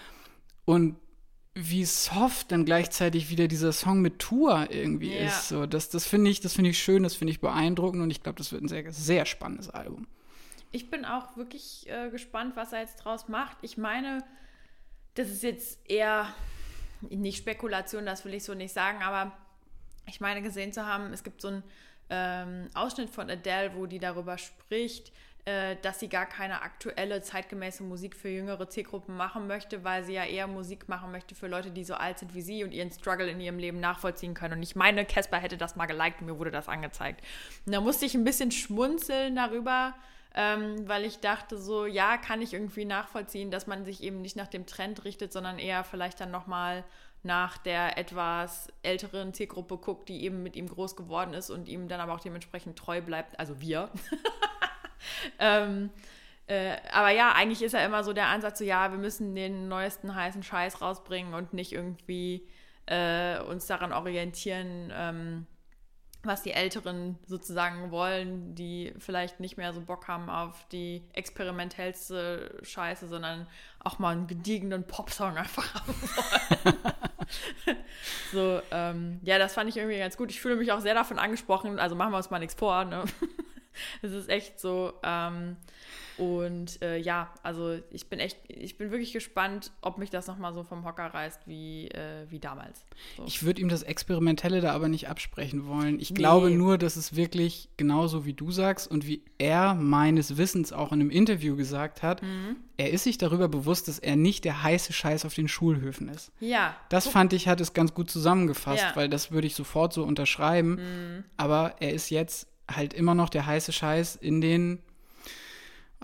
Und 0.65 0.97
wie 1.55 1.85
soft 1.85 2.51
dann 2.51 2.65
gleichzeitig 2.65 3.31
wieder 3.31 3.47
dieser 3.47 3.73
Song 3.73 4.01
mit 4.01 4.19
Tour 4.19 4.69
irgendwie 4.71 5.15
ja. 5.15 5.27
ist. 5.27 5.49
So, 5.49 5.67
das 5.67 5.89
das 5.89 6.07
finde 6.07 6.31
ich, 6.31 6.41
das 6.41 6.55
finde 6.55 6.71
ich 6.71 6.79
schön, 6.79 7.05
das 7.05 7.15
finde 7.15 7.31
ich 7.33 7.41
beeindruckend 7.41 8.03
und 8.03 8.11
ich 8.11 8.23
glaube, 8.23 8.39
das 8.39 8.51
wird 8.51 8.63
ein 8.63 8.69
sehr, 8.69 8.93
sehr 8.93 9.25
spannendes 9.25 9.71
Album. 9.71 10.07
Ich 10.73 10.91
bin 10.91 11.05
auch 11.05 11.37
wirklich 11.37 11.89
äh, 11.89 12.11
gespannt, 12.11 12.57
was 12.57 12.73
er 12.73 12.81
jetzt 12.81 12.97
draus 12.97 13.29
macht. 13.29 13.57
Ich 13.63 13.79
meine, 13.79 14.25
das 15.15 15.29
ist 15.29 15.45
jetzt 15.45 15.79
eher 15.89 16.27
nicht 17.09 17.39
Spekulation, 17.39 18.05
das 18.05 18.25
will 18.25 18.35
ich 18.35 18.43
so 18.43 18.55
nicht 18.55 18.73
sagen, 18.73 19.03
aber 19.03 19.37
ich 20.07 20.21
meine 20.21 20.43
gesehen 20.43 20.73
zu 20.73 20.85
haben, 20.85 21.13
es 21.13 21.23
gibt 21.23 21.41
so 21.41 21.49
einen 21.49 21.63
ähm, 22.11 22.69
Ausschnitt 22.75 23.11
von 23.11 23.31
Adele, 23.31 23.73
wo 23.77 23.87
die 23.87 24.01
darüber 24.01 24.39
spricht, 24.39 25.13
äh, 25.47 25.77
dass 25.83 26.01
sie 26.01 26.09
gar 26.09 26.25
keine 26.25 26.63
aktuelle, 26.63 27.21
zeitgemäße 27.21 27.83
Musik 27.83 28.17
für 28.17 28.31
jüngere 28.31 28.67
Zielgruppen 28.71 29.15
machen 29.15 29.47
möchte, 29.47 29.85
weil 29.85 30.03
sie 30.03 30.15
ja 30.15 30.25
eher 30.25 30.47
Musik 30.47 30.89
machen 30.89 31.13
möchte 31.13 31.35
für 31.35 31.49
Leute, 31.49 31.71
die 31.71 31.85
so 31.85 31.95
alt 31.95 32.19
sind 32.19 32.35
wie 32.35 32.41
sie 32.41 32.65
und 32.65 32.73
ihren 32.73 32.91
Struggle 32.91 33.29
in 33.29 33.41
ihrem 33.41 33.59
Leben 33.59 33.79
nachvollziehen 33.79 34.33
können. 34.33 34.55
Und 34.55 34.63
ich 34.63 34.75
meine, 34.75 35.05
Casper 35.05 35.37
hätte 35.39 35.59
das 35.59 35.77
mal 35.77 35.85
geliked 35.85 36.21
und 36.21 36.29
mir 36.29 36.39
wurde 36.39 36.51
das 36.51 36.67
angezeigt. 36.67 37.23
Und 37.67 37.75
da 37.75 37.83
musste 37.83 38.07
ich 38.07 38.15
ein 38.15 38.25
bisschen 38.25 38.53
schmunzeln 38.53 39.37
darüber, 39.37 39.93
ähm, 40.35 40.89
weil 40.89 41.05
ich 41.05 41.21
dachte 41.21 41.59
so, 41.59 41.85
ja, 41.85 42.17
kann 42.17 42.41
ich 42.41 42.55
irgendwie 42.55 42.87
nachvollziehen, 42.87 43.51
dass 43.51 43.67
man 43.67 43.85
sich 43.85 44.03
eben 44.03 44.23
nicht 44.23 44.37
nach 44.37 44.49
dem 44.49 44.65
Trend 44.65 45.05
richtet, 45.05 45.33
sondern 45.33 45.59
eher 45.59 45.85
vielleicht 45.85 46.21
dann 46.21 46.31
nochmal 46.31 46.85
nach 47.23 47.59
der 47.59 47.99
etwas 47.99 48.69
älteren 48.83 49.35
Zielgruppe 49.35 49.77
guckt, 49.77 50.09
die 50.09 50.25
eben 50.25 50.43
mit 50.43 50.57
ihm 50.57 50.69
groß 50.69 50.97
geworden 50.97 51.35
ist 51.35 51.51
und 51.51 51.69
ihm 51.69 51.89
dann 51.89 52.01
aber 52.01 52.15
auch 52.15 52.21
dementsprechend 52.21 52.79
treu 52.79 53.03
bleibt, 53.03 53.39
also 53.39 53.61
wir. 53.61 53.91
ähm, 55.39 55.91
äh, 56.47 56.77
aber 56.93 57.11
ja, 57.11 57.33
eigentlich 57.33 57.63
ist 57.63 57.73
ja 57.73 57.85
immer 57.85 58.05
so 58.05 58.13
der 58.13 58.27
Ansatz, 58.27 58.59
so 58.59 58.65
ja, 58.65 58.91
wir 58.91 58.99
müssen 58.99 59.35
den 59.35 59.69
neuesten 59.69 60.15
heißen 60.15 60.43
Scheiß 60.43 60.83
rausbringen 60.83 61.35
und 61.35 61.55
nicht 61.55 61.73
irgendwie 61.73 62.47
äh, 62.87 63.41
uns 63.41 63.67
daran 63.67 63.93
orientieren, 63.93 64.93
ähm, 64.95 65.47
was 66.23 66.43
die 66.43 66.53
Älteren 66.53 67.19
sozusagen 67.27 67.91
wollen, 67.91 68.55
die 68.55 68.95
vielleicht 68.99 69.41
nicht 69.41 69.57
mehr 69.57 69.73
so 69.73 69.81
Bock 69.81 70.09
haben 70.09 70.31
auf 70.31 70.67
die 70.69 71.03
experimentellste 71.13 72.61
Scheiße, 72.63 73.09
sondern 73.09 73.47
auch 73.81 73.99
mal 73.99 74.13
einen 74.13 74.27
gediegenen 74.27 74.87
Popsong 74.87 75.37
einfach 75.37 75.75
haben 75.75 75.95
wollen. 75.95 77.77
so, 78.33 78.61
ähm, 78.71 79.21
ja, 79.23 79.39
das 79.39 79.55
fand 79.55 79.69
ich 79.69 79.77
irgendwie 79.77 79.99
ganz 79.99 80.17
gut. 80.17 80.31
Ich 80.31 80.41
fühle 80.41 80.57
mich 80.57 80.73
auch 80.73 80.81
sehr 80.81 80.95
davon 80.95 81.19
angesprochen, 81.19 81.79
also 81.79 81.95
machen 81.95 82.13
wir 82.13 82.19
uns 82.19 82.31
mal 82.31 82.39
nichts 82.39 82.55
vor, 82.55 82.85
ne? 82.85 83.05
Es 84.03 84.13
ist 84.13 84.29
echt 84.29 84.61
so. 84.61 84.93
Ähm, 85.03 85.57
und 86.17 86.81
äh, 86.81 86.99
ja, 86.99 87.33
also 87.43 87.79
ich 87.91 88.09
bin 88.09 88.21
echt, 88.21 88.39
ich 88.49 88.79
bin 88.79 88.91
wirklich 88.91 89.13
gespannt, 89.13 89.73
ob 89.81 89.99
mich 89.99 90.11
das 90.11 90.27
nochmal 90.27 90.55
so 90.55 90.63
vom 90.63 90.85
Hocker 90.85 91.07
reißt 91.07 91.47
wie, 91.47 91.89
äh, 91.89 92.27
wie 92.29 92.39
damals. 92.39 92.85
So. 93.17 93.25
Ich 93.27 93.43
würde 93.43 93.61
ihm 93.61 93.69
das 93.69 93.83
Experimentelle 93.83 94.61
da 94.61 94.73
aber 94.73 94.89
nicht 94.89 95.09
absprechen 95.09 95.67
wollen. 95.67 95.99
Ich 95.99 96.11
nee. 96.11 96.17
glaube 96.17 96.51
nur, 96.51 96.79
dass 96.79 96.97
es 96.97 97.17
wirklich 97.17 97.69
genauso 97.77 98.25
wie 98.25 98.33
du 98.33 98.53
sagst 98.53 98.89
und 98.89 99.07
wie 99.07 99.23
er 99.39 99.75
meines 99.75 100.37
Wissens 100.37 100.73
auch 100.73 100.93
in 100.93 101.01
einem 101.01 101.11
Interview 101.11 101.57
gesagt 101.57 102.03
hat, 102.03 102.23
mhm. 102.23 102.57
er 102.77 102.91
ist 102.91 103.05
sich 103.05 103.19
darüber 103.19 103.49
bewusst, 103.49 103.89
dass 103.89 103.99
er 103.99 104.15
nicht 104.15 104.45
der 104.45 104.63
heiße 104.63 104.93
Scheiß 104.93 105.25
auf 105.25 105.35
den 105.35 105.49
Schulhöfen 105.49 106.09
ist. 106.09 106.31
Ja. 106.39 106.77
Das 106.91 107.09
fand 107.09 107.33
ich, 107.33 107.49
hat 107.49 107.61
es 107.61 107.73
ganz 107.73 107.93
gut 107.93 108.11
zusammengefasst, 108.11 108.83
ja. 108.83 108.97
weil 108.97 109.09
das 109.09 109.33
würde 109.33 109.49
ich 109.49 109.57
sofort 109.57 109.93
so 109.93 110.05
unterschreiben. 110.05 110.77
Mhm. 110.77 111.25
Aber 111.37 111.75
er 111.81 111.93
ist 111.93 112.11
jetzt 112.11 112.47
halt 112.71 112.95
immer 112.95 113.15
noch 113.15 113.29
der 113.29 113.47
heiße 113.47 113.73
Scheiß 113.73 114.17
in 114.17 114.41
den 114.41 114.83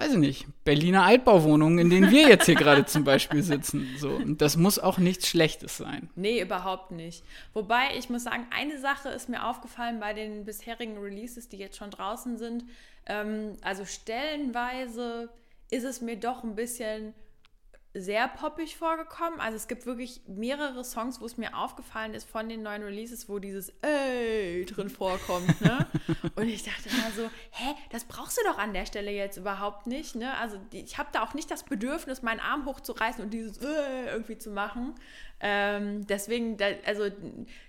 weiß 0.00 0.12
ich 0.12 0.18
nicht, 0.18 0.46
Berliner 0.64 1.04
Altbauwohnungen, 1.04 1.78
in 1.78 1.90
denen 1.90 2.10
wir 2.10 2.26
jetzt 2.26 2.46
hier 2.46 2.54
gerade 2.56 2.86
zum 2.86 3.04
Beispiel 3.04 3.42
sitzen. 3.42 3.86
So. 3.98 4.08
Und 4.08 4.40
das 4.40 4.56
muss 4.56 4.78
auch 4.78 4.96
nichts 4.96 5.28
Schlechtes 5.28 5.76
sein. 5.76 6.08
Nee, 6.14 6.40
überhaupt 6.40 6.90
nicht. 6.90 7.22
Wobei, 7.52 7.96
ich 7.98 8.08
muss 8.08 8.24
sagen, 8.24 8.46
eine 8.50 8.78
Sache 8.78 9.10
ist 9.10 9.28
mir 9.28 9.46
aufgefallen 9.46 10.00
bei 10.00 10.14
den 10.14 10.46
bisherigen 10.46 10.96
Releases, 10.96 11.50
die 11.50 11.58
jetzt 11.58 11.76
schon 11.76 11.90
draußen 11.90 12.38
sind. 12.38 12.64
Ähm, 13.04 13.56
also 13.60 13.84
stellenweise 13.84 15.28
ist 15.70 15.84
es 15.84 16.00
mir 16.00 16.16
doch 16.16 16.44
ein 16.44 16.54
bisschen 16.54 17.12
sehr 17.92 18.28
poppig 18.28 18.76
vorgekommen. 18.76 19.40
Also 19.40 19.56
es 19.56 19.66
gibt 19.66 19.84
wirklich 19.84 20.20
mehrere 20.28 20.84
Songs, 20.84 21.20
wo 21.20 21.26
es 21.26 21.36
mir 21.36 21.56
aufgefallen 21.56 22.14
ist 22.14 22.28
von 22.28 22.48
den 22.48 22.62
neuen 22.62 22.84
Releases, 22.84 23.28
wo 23.28 23.40
dieses 23.40 23.70
Ey 23.82 24.64
drin 24.64 24.90
vorkommt. 24.90 25.60
Ne? 25.60 25.86
Und 26.36 26.48
ich 26.48 26.62
dachte 26.62 26.88
immer 26.88 27.10
so, 27.16 27.30
hä, 27.50 27.74
das 27.90 28.04
brauchst 28.04 28.38
du 28.38 28.42
doch 28.44 28.58
an 28.58 28.72
der 28.72 28.86
Stelle 28.86 29.10
jetzt 29.10 29.38
überhaupt 29.38 29.88
nicht. 29.88 30.14
Ne? 30.14 30.32
Also 30.38 30.60
ich 30.72 30.98
habe 30.98 31.08
da 31.12 31.24
auch 31.24 31.34
nicht 31.34 31.50
das 31.50 31.64
Bedürfnis, 31.64 32.22
meinen 32.22 32.40
Arm 32.40 32.64
hochzureißen 32.64 33.24
und 33.24 33.30
dieses 33.30 33.58
Ey 33.58 34.06
irgendwie 34.06 34.38
zu 34.38 34.50
machen. 34.50 34.94
Ähm, 35.40 36.06
deswegen, 36.06 36.58
da, 36.58 36.66
also 36.86 37.10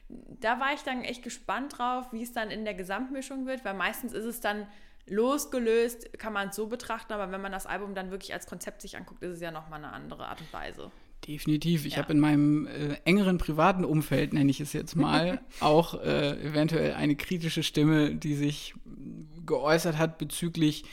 da 0.08 0.60
war 0.60 0.74
ich 0.74 0.82
dann 0.82 1.04
echt 1.04 1.24
gespannt 1.24 1.80
drauf, 1.80 2.12
wie 2.12 2.22
es 2.22 2.32
dann 2.32 2.52
in 2.52 2.64
der 2.64 2.76
Gesamtmischung 2.76 3.48
wird, 3.48 3.66
weil 3.66 3.74
meistens 3.74 4.14
ist 4.14 4.26
es 4.26 4.40
dann 4.40 4.68
losgelöst 5.06 6.18
kann 6.18 6.34
man 6.34 6.50
es 6.50 6.56
so 6.56 6.68
betrachten, 6.68 7.14
aber 7.14 7.32
wenn 7.32 7.42
man 7.42 7.52
das 7.52 7.66
Album 7.66 7.96
dann 7.96 8.12
wirklich 8.12 8.34
als 8.34 8.48
Konzept 8.48 8.82
sich 8.82 8.98
anguckt, 8.98 9.24
ist 9.24 9.36
es 9.36 9.42
ja 9.42 9.52
nochmal 9.52 9.80
eine 9.80 9.94
andere 9.94 10.28
Art 10.28 10.42
und 10.42 10.52
Weise. 10.54 10.92
Definitiv. 11.28 11.86
Ich 11.86 11.94
ja. 11.94 12.00
habe 12.00 12.14
in 12.14 12.20
meinem 12.20 12.68
äh, 12.68 12.96
engeren 13.06 13.38
privaten 13.38 13.86
Umfeld, 13.86 14.34
nenne 14.34 14.50
ich 14.50 14.60
es 14.60 14.74
jetzt 14.74 14.96
mal, 14.96 15.40
auch 15.60 16.02
äh, 16.02 16.32
eventuell 16.42 16.94
eine 16.94 17.16
kritische 17.16 17.64
Stimme, 17.64 18.16
die 18.16 18.36
sich 18.36 18.74
geäußert 19.46 19.98
hat 19.98 20.18
bezüglich 20.18 20.84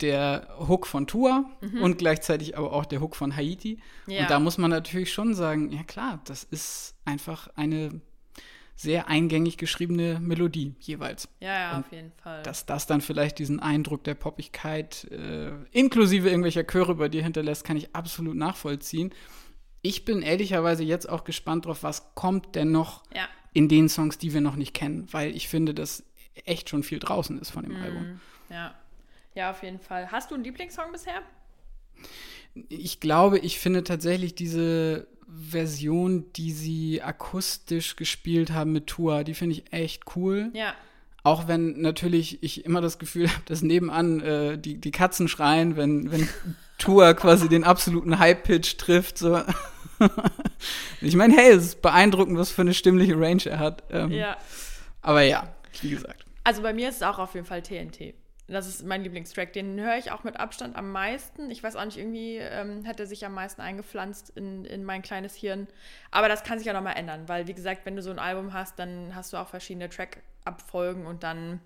der 0.00 0.48
Hook 0.68 0.86
von 0.86 1.06
Tua 1.06 1.44
mhm. 1.60 1.82
und 1.82 1.98
gleichzeitig 1.98 2.56
aber 2.56 2.72
auch 2.72 2.86
der 2.86 3.00
Hook 3.00 3.16
von 3.16 3.34
Haiti. 3.34 3.78
Ja. 4.06 4.22
Und 4.22 4.30
da 4.30 4.40
muss 4.40 4.58
man 4.58 4.70
natürlich 4.70 5.12
schon 5.12 5.34
sagen, 5.34 5.72
ja 5.72 5.82
klar, 5.82 6.20
das 6.24 6.44
ist 6.44 6.94
einfach 7.04 7.48
eine 7.56 8.00
sehr 8.78 9.08
eingängig 9.08 9.56
geschriebene 9.56 10.20
Melodie 10.20 10.76
jeweils. 10.78 11.28
Ja, 11.40 11.52
ja, 11.52 11.72
und 11.72 11.80
auf 11.80 11.92
jeden 11.92 12.12
Fall. 12.12 12.44
Dass 12.44 12.64
das 12.64 12.86
dann 12.86 13.00
vielleicht 13.00 13.40
diesen 13.40 13.58
Eindruck 13.58 14.04
der 14.04 14.14
Poppigkeit 14.14 15.04
äh, 15.10 15.50
inklusive 15.72 16.28
irgendwelcher 16.28 16.62
Chöre 16.62 16.94
bei 16.94 17.08
dir 17.08 17.24
hinterlässt, 17.24 17.64
kann 17.64 17.76
ich 17.76 17.96
absolut 17.96 18.36
nachvollziehen. 18.36 19.12
Ich 19.82 20.04
bin 20.04 20.22
ehrlicherweise 20.22 20.84
jetzt 20.84 21.08
auch 21.08 21.24
gespannt 21.24 21.66
drauf, 21.66 21.82
was 21.82 22.14
kommt 22.14 22.54
denn 22.54 22.70
noch 22.70 23.02
ja. 23.12 23.28
in 23.52 23.68
den 23.68 23.88
Songs, 23.88 24.16
die 24.16 24.32
wir 24.32 24.40
noch 24.40 24.54
nicht 24.54 24.74
kennen, 24.74 25.08
weil 25.10 25.34
ich 25.34 25.48
finde, 25.48 25.74
dass 25.74 26.04
echt 26.44 26.68
schon 26.68 26.84
viel 26.84 27.00
draußen 27.00 27.36
ist 27.40 27.50
von 27.50 27.64
dem 27.64 27.76
mhm. 27.76 27.82
Album. 27.82 28.20
Ja. 28.48 28.76
ja, 29.34 29.50
auf 29.50 29.64
jeden 29.64 29.80
Fall. 29.80 30.12
Hast 30.12 30.30
du 30.30 30.36
einen 30.36 30.44
Lieblingssong 30.44 30.92
bisher? 30.92 31.22
Ich 32.68 33.00
glaube, 33.00 33.40
ich 33.40 33.58
finde 33.58 33.82
tatsächlich 33.82 34.36
diese 34.36 35.08
Version, 35.28 36.32
die 36.34 36.52
sie 36.52 37.02
akustisch 37.02 37.96
gespielt 37.96 38.50
haben 38.50 38.72
mit 38.72 38.86
Tua, 38.86 39.24
die 39.24 39.34
finde 39.34 39.56
ich 39.56 39.72
echt 39.72 40.16
cool. 40.16 40.50
Ja. 40.54 40.74
Auch 41.22 41.48
wenn 41.48 41.80
natürlich 41.80 42.42
ich 42.42 42.64
immer 42.64 42.80
das 42.80 42.98
Gefühl 42.98 43.28
habe, 43.28 43.42
dass 43.44 43.60
nebenan 43.60 44.20
äh, 44.20 44.58
die, 44.58 44.78
die 44.80 44.90
Katzen 44.90 45.28
schreien, 45.28 45.76
wenn, 45.76 46.10
wenn 46.10 46.28
Tua 46.78 47.12
quasi 47.14 47.48
den 47.48 47.64
absoluten 47.64 48.18
High-Pitch 48.18 48.78
trifft. 48.78 49.18
So. 49.18 49.42
ich 51.00 51.16
meine, 51.16 51.36
hey, 51.36 51.50
es 51.50 51.64
ist 51.64 51.82
beeindruckend, 51.82 52.38
was 52.38 52.50
für 52.50 52.62
eine 52.62 52.72
stimmliche 52.72 53.20
Range 53.20 53.44
er 53.44 53.58
hat. 53.58 53.84
Ähm, 53.90 54.10
ja. 54.12 54.36
Aber 55.02 55.22
ja, 55.22 55.54
wie 55.82 55.90
gesagt. 55.90 56.24
Also 56.44 56.62
bei 56.62 56.72
mir 56.72 56.88
ist 56.88 56.96
es 56.96 57.02
auch 57.02 57.18
auf 57.18 57.34
jeden 57.34 57.46
Fall 57.46 57.62
TNT. 57.62 58.14
Das 58.48 58.66
ist 58.66 58.84
mein 58.84 59.02
Lieblingstrack. 59.02 59.52
Den 59.52 59.78
höre 59.78 59.98
ich 59.98 60.10
auch 60.10 60.24
mit 60.24 60.40
Abstand 60.40 60.74
am 60.74 60.90
meisten. 60.90 61.50
Ich 61.50 61.62
weiß 61.62 61.76
auch 61.76 61.84
nicht, 61.84 61.98
irgendwie 61.98 62.38
ähm, 62.38 62.86
hat 62.86 62.98
er 62.98 63.06
sich 63.06 63.26
am 63.26 63.34
meisten 63.34 63.60
eingepflanzt 63.60 64.30
in, 64.30 64.64
in 64.64 64.84
mein 64.84 65.02
kleines 65.02 65.34
Hirn. 65.34 65.68
Aber 66.10 66.28
das 66.28 66.44
kann 66.44 66.58
sich 66.58 66.66
ja 66.66 66.72
nochmal 66.72 66.96
ändern, 66.96 67.28
weil, 67.28 67.46
wie 67.46 67.52
gesagt, 67.52 67.84
wenn 67.84 67.94
du 67.94 68.02
so 68.02 68.10
ein 68.10 68.18
Album 68.18 68.54
hast, 68.54 68.78
dann 68.78 69.14
hast 69.14 69.34
du 69.34 69.36
auch 69.36 69.48
verschiedene 69.48 69.90
Track-Abfolgen 69.90 71.04
und 71.04 71.24
dann, 71.24 71.60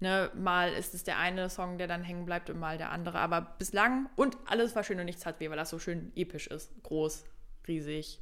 ne, 0.00 0.30
mal 0.34 0.70
ist 0.70 0.92
es 0.92 1.02
der 1.02 1.18
eine 1.18 1.48
Song, 1.48 1.78
der 1.78 1.86
dann 1.86 2.02
hängen 2.02 2.26
bleibt 2.26 2.50
und 2.50 2.58
mal 2.58 2.76
der 2.76 2.92
andere. 2.92 3.18
Aber 3.20 3.40
bislang 3.58 4.10
und 4.14 4.36
alles 4.44 4.76
war 4.76 4.84
schön 4.84 4.98
und 5.00 5.06
nichts 5.06 5.24
hat 5.24 5.40
weh, 5.40 5.48
weil 5.48 5.56
das 5.56 5.70
so 5.70 5.78
schön 5.78 6.12
episch 6.14 6.46
ist. 6.48 6.70
Groß, 6.82 7.24
riesig. 7.66 8.20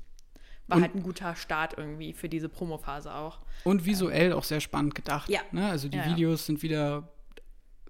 War 0.68 0.76
und 0.76 0.82
halt 0.82 0.94
ein 0.94 1.02
guter 1.02 1.34
Start 1.34 1.74
irgendwie 1.76 2.12
für 2.12 2.28
diese 2.28 2.48
Promophase 2.48 3.12
auch. 3.12 3.40
Und 3.64 3.84
visuell 3.84 4.30
ähm, 4.30 4.38
auch 4.38 4.44
sehr 4.44 4.60
spannend 4.60 4.94
gedacht. 4.94 5.28
Ja. 5.28 5.40
Ne? 5.50 5.68
Also 5.68 5.88
die 5.88 5.98
ja, 5.98 6.06
Videos 6.06 6.42
ja. 6.42 6.46
sind 6.46 6.62
wieder 6.62 7.08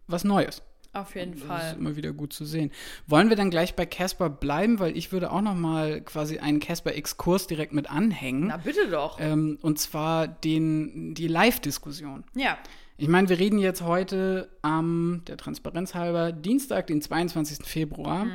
was 0.07 0.25
Neues. 0.25 0.63
Auf 0.97 1.15
jeden 1.15 1.33
das 1.33 1.43
Fall. 1.43 1.59
Das 1.59 1.73
ist 1.73 1.79
immer 1.79 1.97
wieder 1.97 2.13
gut 2.13 2.33
zu 2.33 2.45
sehen. 2.45 2.73
Wollen 3.07 3.29
wir 3.29 3.37
dann 3.37 3.51
gleich 3.51 3.75
bei 3.75 3.85
Casper 3.85 4.31
bleiben, 4.31 4.79
weil 4.79 4.97
ich 4.97 5.13
würde 5.13 5.31
auch 5.31 5.43
noch 5.43 5.55
mal 5.55 6.01
quasi 6.01 6.39
einen 6.39 6.59
Casper-Exkurs 6.59 7.47
direkt 7.47 7.75
mit 7.75 7.91
anhängen. 7.91 8.47
Na 8.49 8.57
bitte 8.57 8.89
doch. 8.89 9.21
Ähm, 9.21 9.59
und 9.61 9.79
zwar 9.79 10.27
den, 10.27 11.15
die 11.15 11.29
Live-Diskussion. 11.29 12.25
Ja. 12.35 12.57
Ich 12.97 13.09
meine, 13.09 13.29
wir 13.29 13.39
reden 13.39 13.59
jetzt 13.59 13.83
heute 13.83 14.49
am, 14.63 15.21
der 15.27 15.37
Transparenz 15.37 15.95
halber, 15.95 16.33
Dienstag, 16.33 16.87
den 16.87 17.03
22. 17.03 17.67
Februar. 17.67 18.25
Mhm. 18.25 18.31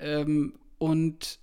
Ähm, 0.00 0.54
und 0.78 1.38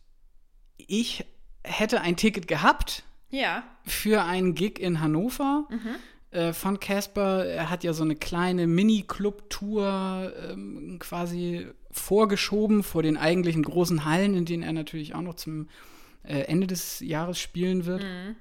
ich 0.76 1.26
hätte 1.64 2.02
ein 2.02 2.18
Ticket 2.18 2.50
gehabt. 2.50 3.04
Ja. 3.30 3.64
Für 3.86 4.24
einen 4.24 4.56
Gig 4.56 4.78
in 4.78 5.00
Hannover. 5.00 5.68
Mhm 5.70 5.96
äh, 6.32 6.54
von 6.54 6.80
Casper. 6.80 7.46
Er 7.46 7.70
hat 7.70 7.84
ja 7.84 7.94
so 7.94 8.04
eine 8.04 8.16
kleine 8.16 8.68
Mini-Club-Tour 8.68 10.34
ähm, 10.50 10.98
quasi 11.00 11.68
vorgeschoben 11.92 12.84
vor 12.84 13.04
den 13.04 13.18
eigentlichen 13.18 13.64
großen 13.64 14.06
Hallen, 14.06 14.36
in 14.36 14.46
denen 14.46 14.64
er 14.64 14.74
natürlich 14.74 15.16
auch 15.16 15.22
noch 15.22 15.36
zum 15.36 15.70
äh, 16.24 16.42
Ende 16.42 16.68
des 16.68 17.00
Jahres 17.00 17.40
spielen 17.40 17.86
wird. 17.86 18.04
Mhm. 18.04 18.36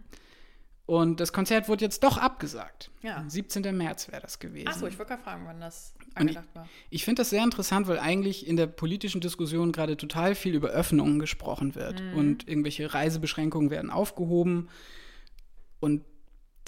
Und 0.85 1.21
das 1.21 1.35
Konzert 1.35 1.69
wurde 1.69 1.85
jetzt 1.85 2.03
doch 2.03 2.17
abgesagt. 2.17 2.91
Ja. 3.03 3.23
17. 3.29 3.77
März 3.77 4.09
wäre 4.11 4.23
das 4.23 4.39
gewesen. 4.39 4.69
Achso, 4.69 4.87
ich 4.87 4.99
wollte 4.99 5.11
gerade 5.11 5.23
fragen, 5.23 5.45
wann 5.47 5.61
das 5.61 5.95
angedacht 6.15 6.49
war. 6.55 6.67
Ich, 6.89 7.01
ich 7.01 7.05
finde 7.05 7.21
das 7.21 7.29
sehr 7.29 7.45
interessant, 7.45 7.89
weil 7.89 7.99
eigentlich 7.99 8.47
in 8.47 8.57
der 8.57 8.69
politischen 8.69 9.21
Diskussion 9.21 9.73
gerade 9.73 9.99
total 9.99 10.35
viel 10.35 10.55
über 10.55 10.69
Öffnungen 10.69 11.19
gesprochen 11.19 11.75
wird. 11.75 12.03
Mhm. 12.03 12.15
Und 12.15 12.49
irgendwelche 12.49 12.93
Reisebeschränkungen 12.93 13.71
werden 13.71 13.91
aufgehoben. 13.91 14.71
Und 15.79 16.05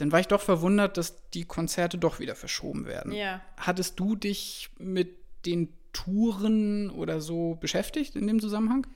dann 0.01 0.13
war 0.13 0.21
ich 0.21 0.29
doch 0.29 0.41
verwundert, 0.41 0.97
dass 0.97 1.29
die 1.31 1.45
Konzerte 1.45 1.99
doch 1.99 2.21
wieder 2.21 2.35
verschoben 2.35 2.87
werden. 2.87 3.13
Ja. 3.13 3.41
Hattest 3.57 4.01
du 4.01 4.17
dich 4.17 4.71
mit 4.79 5.17
den 5.47 5.73
Touren 5.93 6.91
oder 6.91 7.21
so 7.21 7.57
beschäftigt 7.61 8.17
in 8.17 8.27
dem 8.27 8.41
Zusammenhang? 8.41 8.87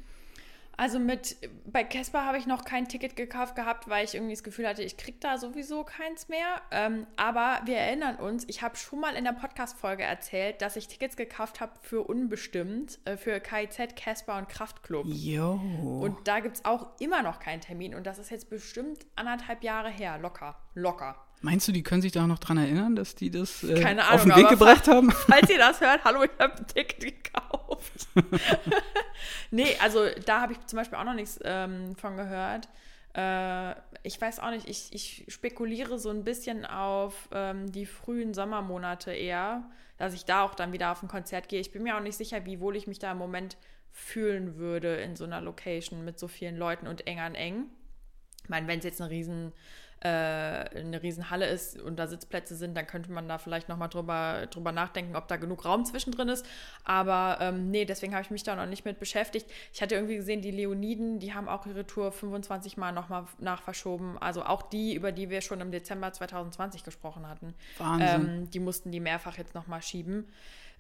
Also 0.77 0.99
mit 0.99 1.37
bei 1.67 1.85
Casper 1.85 2.25
habe 2.25 2.39
ich 2.39 2.47
noch 2.47 2.65
kein 2.65 2.89
Ticket 2.89 3.17
gekauft 3.17 3.57
gehabt, 3.57 3.89
weil 3.89 4.05
ich 4.05 4.15
irgendwie 4.15 4.35
das 4.35 4.43
Gefühl 4.43 4.67
hatte, 4.67 4.83
ich 4.83 4.97
kriege 4.97 5.19
da 5.21 5.39
sowieso 5.39 5.85
keins 5.85 6.29
mehr. 6.29 6.61
Ähm, 6.71 7.07
aber 7.17 7.61
wir 7.65 7.77
erinnern 7.77 8.17
uns, 8.17 8.45
ich 8.49 8.63
habe 8.63 8.77
schon 8.77 9.01
mal 9.01 9.15
in 9.15 9.25
der 9.25 9.33
Podcast-Folge 9.33 10.03
erzählt, 10.03 10.63
dass 10.63 10.77
ich 10.77 10.89
Tickets 10.89 11.17
gekauft 11.17 11.61
habe 11.61 11.73
für 11.83 12.03
unbestimmt, 12.03 12.99
äh, 13.05 13.17
für 13.17 13.41
KIZ, 13.41 13.97
Casper 13.97 14.39
und 14.39 14.49
Kraftklub. 14.49 15.07
Jo. 15.07 15.61
Und 16.01 16.27
da 16.27 16.41
gibt 16.41 16.57
es 16.57 16.65
auch 16.65 16.89
immer 17.01 17.23
noch 17.23 17.39
keinen 17.39 17.61
Termin. 17.61 17.95
Und 17.95 18.07
das 18.07 18.19
ist 18.19 18.31
jetzt 18.31 18.51
bestimmt 18.51 19.07
anderthalb 19.17 19.63
Jahre 19.63 19.91
her. 19.91 20.19
Locker. 20.19 20.57
Locker. 20.75 21.25
Meinst 21.45 21.69
du, 21.69 21.73
die 21.73 21.83
können 21.83 22.01
sich 22.01 22.13
da 22.13 22.27
noch 22.27 22.39
dran 22.39 22.57
erinnern, 22.57 22.97
dass 22.97 23.17
die 23.17 23.31
das 23.31 23.63
äh, 23.65 23.79
Keine 23.79 24.03
Ahnung, 24.07 24.15
auf 24.15 24.23
den 24.23 24.35
Weg 24.35 24.49
gebracht 24.49 24.89
haben? 24.89 25.11
Falls 25.29 25.51
ihr 25.51 25.59
das 25.59 25.79
hört, 25.79 26.03
hallo, 26.03 26.23
ich 26.23 26.31
habe 26.39 26.57
ein 26.57 26.67
Ticket 26.67 27.01
gekauft. 27.01 28.09
nee, 29.51 29.77
also 29.83 30.07
da 30.25 30.41
habe 30.41 30.55
ich 30.55 30.67
zum 30.67 30.79
Beispiel 30.79 30.97
auch 30.97 31.05
noch 31.05 31.13
nichts 31.13 31.39
ähm, 31.45 31.97
von 31.97 32.17
gehört. 32.17 32.71
Äh, 33.15 33.75
ich 34.03 34.19
weiß 34.19 34.39
auch 34.41 34.53
nicht, 34.53 34.67
ich, 34.67 34.89
ich 34.95 35.27
spekuliere 35.29 35.99
so 35.99 36.09
ein 36.09 36.25
bisschen 36.25 36.65
auf 36.65 37.29
ähm, 37.31 37.71
die 37.71 37.85
frühen 37.85 38.33
Sommermonate 38.33 39.13
eher, 39.13 39.65
dass 39.99 40.15
ich 40.15 40.25
da 40.25 40.45
auch 40.45 40.55
dann 40.55 40.73
wieder 40.73 40.93
auf 40.93 41.03
ein 41.03 41.09
Konzert 41.09 41.51
gehe. 41.51 41.61
Ich 41.61 41.73
bin 41.73 41.83
mir 41.83 41.99
auch 41.99 42.03
nicht 42.03 42.17
sicher, 42.17 42.47
wie 42.47 42.59
wohl 42.59 42.75
ich 42.75 42.87
mich 42.87 43.01
da 43.01 43.13
im 43.13 43.19
Moment 43.19 43.59
fühlen 43.93 44.57
würde 44.57 44.97
in 44.97 45.15
so 45.15 45.25
einer 45.25 45.43
Location 45.43 46.07
mit 46.07 46.19
so 46.19 46.27
vielen 46.27 46.57
Leuten 46.57 46.87
und 46.87 47.07
eng 47.07 47.21
an 47.21 47.35
eng. 47.35 47.67
Ich 48.43 48.49
meine, 48.49 48.67
wenn 48.67 48.79
es 48.79 48.85
jetzt 48.87 49.03
eine 49.03 49.11
riesen 49.11 49.53
äh, 50.05 50.09
eine 50.09 51.03
Riesenhalle 51.03 51.47
ist 51.47 51.81
und 51.81 51.97
da 51.97 52.07
Sitzplätze 52.07 52.55
sind, 52.57 52.77
dann 52.77 52.87
könnte 52.87 53.11
man 53.11 53.27
da 53.27 53.39
vielleicht 53.39 53.71
nochmal 53.71 53.89
drüber, 53.89 54.47
drüber 54.51 54.71
nachdenken, 54.71 55.17
ob 55.17 55.29
da 55.29 55.37
genug 55.37 55.65
Raum 55.65 55.87
zwischendrin 55.87 56.29
ist. 56.29 56.45
Aber 56.85 57.39
ähm, 57.41 57.71
nee, 57.71 57.87
deswegen 57.87 58.13
habe 58.13 58.23
ich 58.23 58.31
mich 58.31 58.43
da 58.43 58.55
noch 58.55 58.67
nicht 58.67 58.85
mit 58.85 58.99
beschäftigt. 58.99 59.51
Ich 59.73 59.81
hatte 59.81 59.95
irgendwie 59.95 60.17
gesehen, 60.17 60.43
die 60.43 60.51
Leoniden, 60.51 61.21
die 61.21 61.33
haben 61.33 61.49
auch 61.49 61.65
ihre 61.65 61.87
Tour 61.87 62.13
25 62.13 62.77
Mal 62.77 62.93
nochmal 62.93 63.25
nachverschoben. 63.39 64.19
Also 64.19 64.45
auch 64.45 64.63
die, 64.63 64.95
über 64.95 65.11
die 65.11 65.31
wir 65.31 65.41
schon 65.41 65.63
im 65.63 65.71
Dezember 65.71 66.13
2020 66.13 66.85
gesprochen 66.85 67.27
hatten. 67.27 67.55
Wahnsinn. 67.79 68.09
Ähm, 68.09 68.51
die 68.51 68.61
mussten 68.61 68.93
die 68.93 69.01
mehrfach 69.01 69.39
jetzt 69.39 69.55
nochmal 69.55 69.81
schieben. 69.81 70.29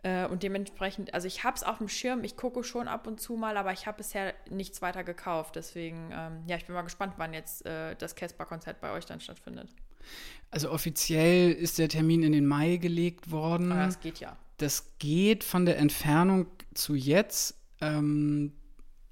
Äh, 0.04 0.26
und 0.26 0.42
dementsprechend, 0.42 1.14
also 1.14 1.26
ich 1.26 1.44
habe 1.44 1.56
es 1.56 1.62
auf 1.62 1.78
dem 1.78 1.88
Schirm, 1.88 2.24
ich 2.24 2.36
gucke 2.36 2.62
schon 2.62 2.88
ab 2.88 3.06
und 3.06 3.20
zu 3.20 3.36
mal, 3.36 3.56
aber 3.56 3.72
ich 3.72 3.86
habe 3.86 3.96
bisher 3.96 4.34
nichts 4.50 4.82
weiter 4.82 5.02
gekauft. 5.02 5.56
Deswegen, 5.56 6.10
ähm, 6.12 6.42
ja, 6.46 6.58
ich 6.58 6.66
bin 6.66 6.74
mal 6.74 6.82
gespannt, 6.82 7.14
wann 7.16 7.32
jetzt 7.32 7.64
äh, 7.64 7.96
das 7.96 8.14
Casper-Konzert 8.14 8.82
bei 8.82 8.92
euch 8.92 9.06
dann 9.06 9.20
stattfindet. 9.20 9.70
Also 10.50 10.70
offiziell 10.70 11.52
ist 11.52 11.78
der 11.78 11.88
Termin 11.88 12.22
in 12.22 12.32
den 12.32 12.46
Mai 12.46 12.76
gelegt 12.76 13.30
worden. 13.30 13.72
Aber 13.72 13.86
das 13.86 13.98
geht 13.98 14.20
ja. 14.20 14.36
Das 14.58 14.92
geht 14.98 15.42
von 15.42 15.64
der 15.64 15.78
Entfernung 15.78 16.48
zu 16.74 16.94
jetzt. 16.94 17.56
Ähm, 17.80 18.52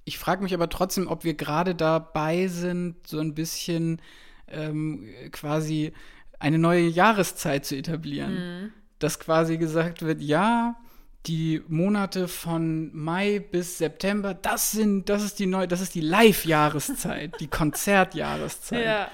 ich 0.05 0.19
frage 0.19 0.43
mich 0.43 0.53
aber 0.53 0.69
trotzdem, 0.69 1.09
ob 1.09 1.25
wir 1.25 1.33
gerade 1.33 1.75
dabei 1.75 2.49
sind, 2.49 3.07
so 3.07 3.19
ein 3.19 3.35
bisschen 3.35 4.03
ähm, 4.47 5.09
quasi 5.31 5.95
eine 6.39 6.59
neue 6.59 6.87
Jahreszeit 6.87 7.65
zu 7.65 7.77
etablieren. 7.77 8.35
Mhm 8.35 8.82
dass 9.03 9.19
quasi 9.19 9.57
gesagt 9.57 10.03
wird, 10.03 10.21
ja, 10.21 10.77
die 11.27 11.63
Monate 11.69 12.27
von 12.29 12.95
Mai 12.95 13.39
bis 13.39 13.79
September, 13.79 14.35
das 14.35 14.73
sind, 14.73 15.09
das 15.09 15.23
ist 15.23 15.39
die 15.39 15.47
neue, 15.47 15.69
das 15.69 15.81
ist 15.81 15.95
die 15.95 16.01
Live-Jahreszeit, 16.01 17.39
die 17.41 17.47
Konzertjahreszeit. 17.49 18.85
Ja. 18.85 19.09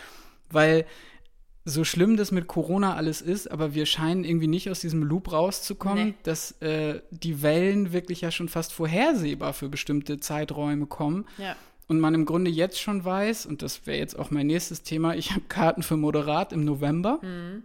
Weil 0.50 0.87
so 1.64 1.85
schlimm 1.85 2.16
das 2.16 2.33
mit 2.33 2.47
Corona 2.47 2.95
alles 2.95 3.21
ist, 3.21 3.50
aber 3.50 3.75
wir 3.75 3.85
scheinen 3.85 4.25
irgendwie 4.25 4.47
nicht 4.47 4.71
aus 4.71 4.80
diesem 4.80 5.02
Loop 5.02 5.33
rauszukommen, 5.33 6.09
nee. 6.09 6.14
dass 6.23 6.52
äh, 6.62 7.02
die 7.11 7.42
Wellen 7.42 7.92
wirklich 7.92 8.23
ja 8.23 8.30
schon 8.30 8.49
fast 8.49 8.73
vorhersehbar 8.73 9.52
für 9.52 9.68
bestimmte 9.68 10.18
Zeiträume 10.18 10.87
kommen. 10.87 11.26
Ja. 11.37 11.57
Und 11.87 12.00
man 12.00 12.14
im 12.14 12.25
Grunde 12.25 12.50
jetzt 12.50 12.80
schon 12.80 13.04
weiß, 13.04 13.45
und 13.45 13.61
das 13.61 13.87
wäre 13.87 13.99
jetzt 13.99 14.18
auch 14.18 14.30
mein 14.30 14.47
nächstes 14.47 14.83
Thema, 14.83 15.14
ich 15.14 15.33
habe 15.33 15.42
Karten 15.49 15.83
für 15.83 15.99
Moderat 15.99 16.54
im 16.54 16.64
November. 16.64 17.18
Mhm 17.23 17.64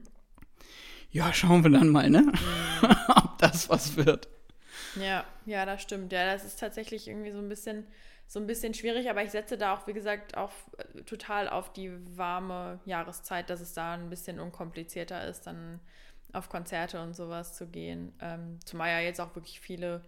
ja, 1.13 1.31
schauen 1.31 1.63
wir 1.63 1.69
dann 1.71 1.89
mal, 1.89 2.09
ne? 2.09 2.21
Mhm. 2.21 2.95
Ob 3.15 3.37
das 3.37 3.69
was 3.69 3.95
wird. 3.95 4.27
Ja, 4.95 5.23
ja, 5.45 5.65
das 5.65 5.81
stimmt. 5.81 6.11
Ja, 6.11 6.25
das 6.25 6.43
ist 6.43 6.59
tatsächlich 6.59 7.07
irgendwie 7.07 7.31
so 7.31 7.37
ein 7.37 7.47
bisschen, 7.47 7.85
so 8.27 8.39
ein 8.39 8.47
bisschen 8.47 8.73
schwierig, 8.73 9.09
aber 9.09 9.23
ich 9.23 9.31
setze 9.31 9.57
da 9.57 9.75
auch, 9.75 9.87
wie 9.87 9.93
gesagt, 9.93 10.35
auch 10.35 10.51
äh, 10.77 11.01
total 11.03 11.47
auf 11.47 11.71
die 11.71 11.91
warme 12.17 12.79
Jahreszeit, 12.85 13.49
dass 13.49 13.61
es 13.61 13.73
da 13.73 13.93
ein 13.93 14.09
bisschen 14.09 14.39
unkomplizierter 14.39 15.25
ist, 15.27 15.45
dann 15.47 15.79
auf 16.33 16.49
Konzerte 16.49 17.01
und 17.01 17.15
sowas 17.15 17.53
zu 17.53 17.67
gehen. 17.67 18.11
Ähm, 18.19 18.59
zumal 18.65 18.89
ja 18.89 18.99
jetzt 18.99 19.21
auch 19.21 19.35
wirklich 19.35 19.59
viele 19.59 20.01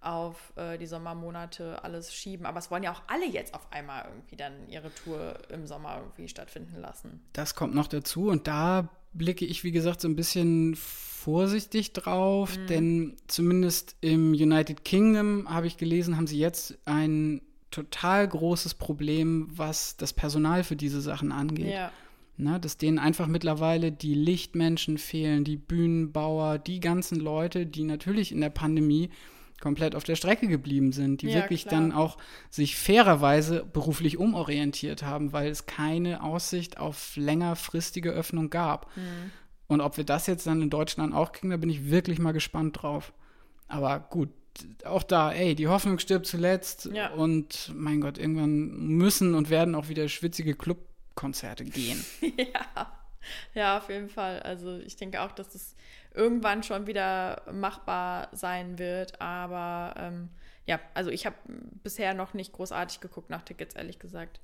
auf 0.00 0.52
äh, 0.56 0.78
die 0.78 0.86
Sommermonate 0.86 1.82
alles 1.82 2.14
schieben. 2.14 2.46
Aber 2.46 2.60
es 2.60 2.70
wollen 2.70 2.84
ja 2.84 2.92
auch 2.92 3.02
alle 3.08 3.26
jetzt 3.26 3.54
auf 3.54 3.66
einmal 3.72 4.04
irgendwie 4.04 4.36
dann 4.36 4.68
ihre 4.68 4.94
Tour 4.94 5.38
im 5.48 5.66
Sommer 5.66 5.98
irgendwie 5.98 6.28
stattfinden 6.28 6.80
lassen. 6.80 7.24
Das 7.32 7.56
kommt 7.56 7.74
noch 7.74 7.88
dazu 7.88 8.28
und 8.28 8.46
da 8.46 8.88
blicke 9.12 9.44
ich, 9.44 9.64
wie 9.64 9.72
gesagt, 9.72 10.00
so 10.00 10.08
ein 10.08 10.16
bisschen 10.16 10.74
vorsichtig 10.76 11.92
drauf, 11.92 12.56
mhm. 12.58 12.66
denn 12.66 13.16
zumindest 13.28 13.96
im 14.00 14.32
United 14.32 14.84
Kingdom 14.84 15.48
habe 15.48 15.66
ich 15.66 15.76
gelesen, 15.76 16.16
haben 16.16 16.26
sie 16.26 16.38
jetzt 16.38 16.78
ein 16.84 17.40
total 17.70 18.26
großes 18.26 18.74
Problem, 18.74 19.48
was 19.50 19.96
das 19.96 20.12
Personal 20.12 20.64
für 20.64 20.76
diese 20.76 21.00
Sachen 21.00 21.32
angeht. 21.32 21.72
Ja. 21.72 21.92
Na, 22.38 22.58
dass 22.58 22.78
denen 22.78 22.98
einfach 22.98 23.26
mittlerweile 23.26 23.92
die 23.92 24.14
Lichtmenschen 24.14 24.98
fehlen, 24.98 25.44
die 25.44 25.56
Bühnenbauer, 25.56 26.58
die 26.58 26.80
ganzen 26.80 27.20
Leute, 27.20 27.66
die 27.66 27.84
natürlich 27.84 28.32
in 28.32 28.40
der 28.40 28.50
Pandemie 28.50 29.10
komplett 29.62 29.94
auf 29.94 30.04
der 30.04 30.16
Strecke 30.16 30.48
geblieben 30.48 30.92
sind, 30.92 31.22
die 31.22 31.28
ja, 31.28 31.36
wirklich 31.36 31.66
klar. 31.66 31.80
dann 31.80 31.92
auch 31.92 32.18
sich 32.50 32.76
fairerweise 32.76 33.64
beruflich 33.72 34.18
umorientiert 34.18 35.02
haben, 35.02 35.32
weil 35.32 35.50
es 35.50 35.64
keine 35.64 36.22
Aussicht 36.22 36.78
auf 36.78 37.16
längerfristige 37.16 38.10
Öffnung 38.10 38.50
gab. 38.50 38.94
Mhm. 38.96 39.30
Und 39.68 39.80
ob 39.80 39.96
wir 39.96 40.04
das 40.04 40.26
jetzt 40.26 40.46
dann 40.46 40.60
in 40.60 40.68
Deutschland 40.68 41.14
auch 41.14 41.32
kriegen, 41.32 41.50
da 41.50 41.56
bin 41.56 41.70
ich 41.70 41.90
wirklich 41.90 42.18
mal 42.18 42.32
gespannt 42.32 42.82
drauf. 42.82 43.14
Aber 43.68 44.00
gut, 44.00 44.28
auch 44.84 45.02
da, 45.02 45.32
ey, 45.32 45.54
die 45.54 45.68
Hoffnung 45.68 45.98
stirbt 45.98 46.26
zuletzt 46.26 46.90
ja. 46.92 47.10
und 47.12 47.72
mein 47.74 48.00
Gott, 48.02 48.18
irgendwann 48.18 48.76
müssen 48.76 49.34
und 49.34 49.48
werden 49.48 49.74
auch 49.74 49.88
wieder 49.88 50.08
schwitzige 50.08 50.54
Clubkonzerte 50.54 51.64
gehen. 51.64 52.04
ja. 52.36 52.92
ja, 53.54 53.78
auf 53.78 53.88
jeden 53.88 54.08
Fall. 54.08 54.40
Also 54.40 54.78
ich 54.78 54.96
denke 54.96 55.20
auch, 55.20 55.32
dass 55.32 55.50
das 55.50 55.74
irgendwann 56.14 56.62
schon 56.62 56.86
wieder 56.86 57.42
machbar 57.52 58.28
sein 58.32 58.78
wird. 58.78 59.20
Aber 59.20 59.94
ähm, 59.96 60.28
ja, 60.66 60.80
also 60.94 61.10
ich 61.10 61.26
habe 61.26 61.36
bisher 61.82 62.14
noch 62.14 62.34
nicht 62.34 62.52
großartig 62.52 63.00
geguckt 63.00 63.30
nach 63.30 63.42
Tickets, 63.42 63.74
ehrlich 63.74 63.98
gesagt. 63.98 64.40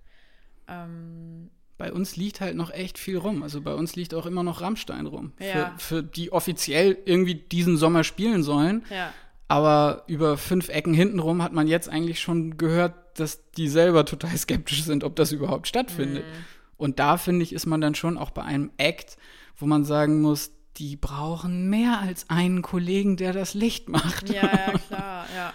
Ähm, 0.66 1.50
bei 1.78 1.92
uns 1.92 2.16
liegt 2.16 2.40
halt 2.40 2.56
noch 2.56 2.72
echt 2.72 2.98
viel 2.98 3.16
rum. 3.16 3.42
Also 3.42 3.60
bei 3.60 3.74
uns 3.74 3.94
liegt 3.94 4.12
auch 4.12 4.26
immer 4.26 4.42
noch 4.42 4.60
Rammstein 4.60 5.06
rum. 5.06 5.32
Ja. 5.38 5.74
Für, 5.78 5.78
für 5.78 6.02
die 6.02 6.32
offiziell 6.32 6.98
irgendwie 7.04 7.36
diesen 7.36 7.76
Sommer 7.76 8.02
spielen 8.02 8.42
sollen. 8.42 8.84
Ja. 8.90 9.12
Aber 9.46 10.04
über 10.08 10.36
fünf 10.36 10.68
Ecken 10.68 10.92
hintenrum 10.92 11.42
hat 11.42 11.52
man 11.52 11.68
jetzt 11.68 11.88
eigentlich 11.88 12.20
schon 12.20 12.58
gehört, 12.58 12.94
dass 13.18 13.50
die 13.52 13.68
selber 13.68 14.04
total 14.04 14.36
skeptisch 14.36 14.82
sind, 14.82 15.04
ob 15.04 15.16
das 15.16 15.32
überhaupt 15.32 15.68
stattfindet. 15.68 16.24
Mhm. 16.24 16.44
Und 16.78 16.98
da 16.98 17.18
finde 17.18 17.42
ich, 17.42 17.52
ist 17.52 17.66
man 17.66 17.82
dann 17.82 17.94
schon 17.94 18.16
auch 18.16 18.30
bei 18.30 18.42
einem 18.42 18.70
Act, 18.78 19.18
wo 19.56 19.66
man 19.66 19.84
sagen 19.84 20.22
muss, 20.22 20.52
die 20.78 20.96
brauchen 20.96 21.68
mehr 21.68 21.98
als 21.98 22.30
einen 22.30 22.62
Kollegen, 22.62 23.16
der 23.16 23.32
das 23.32 23.52
Licht 23.52 23.88
macht. 23.88 24.30
Ja, 24.30 24.44
ja, 24.44 24.78
klar, 24.88 25.26
ja. 25.36 25.52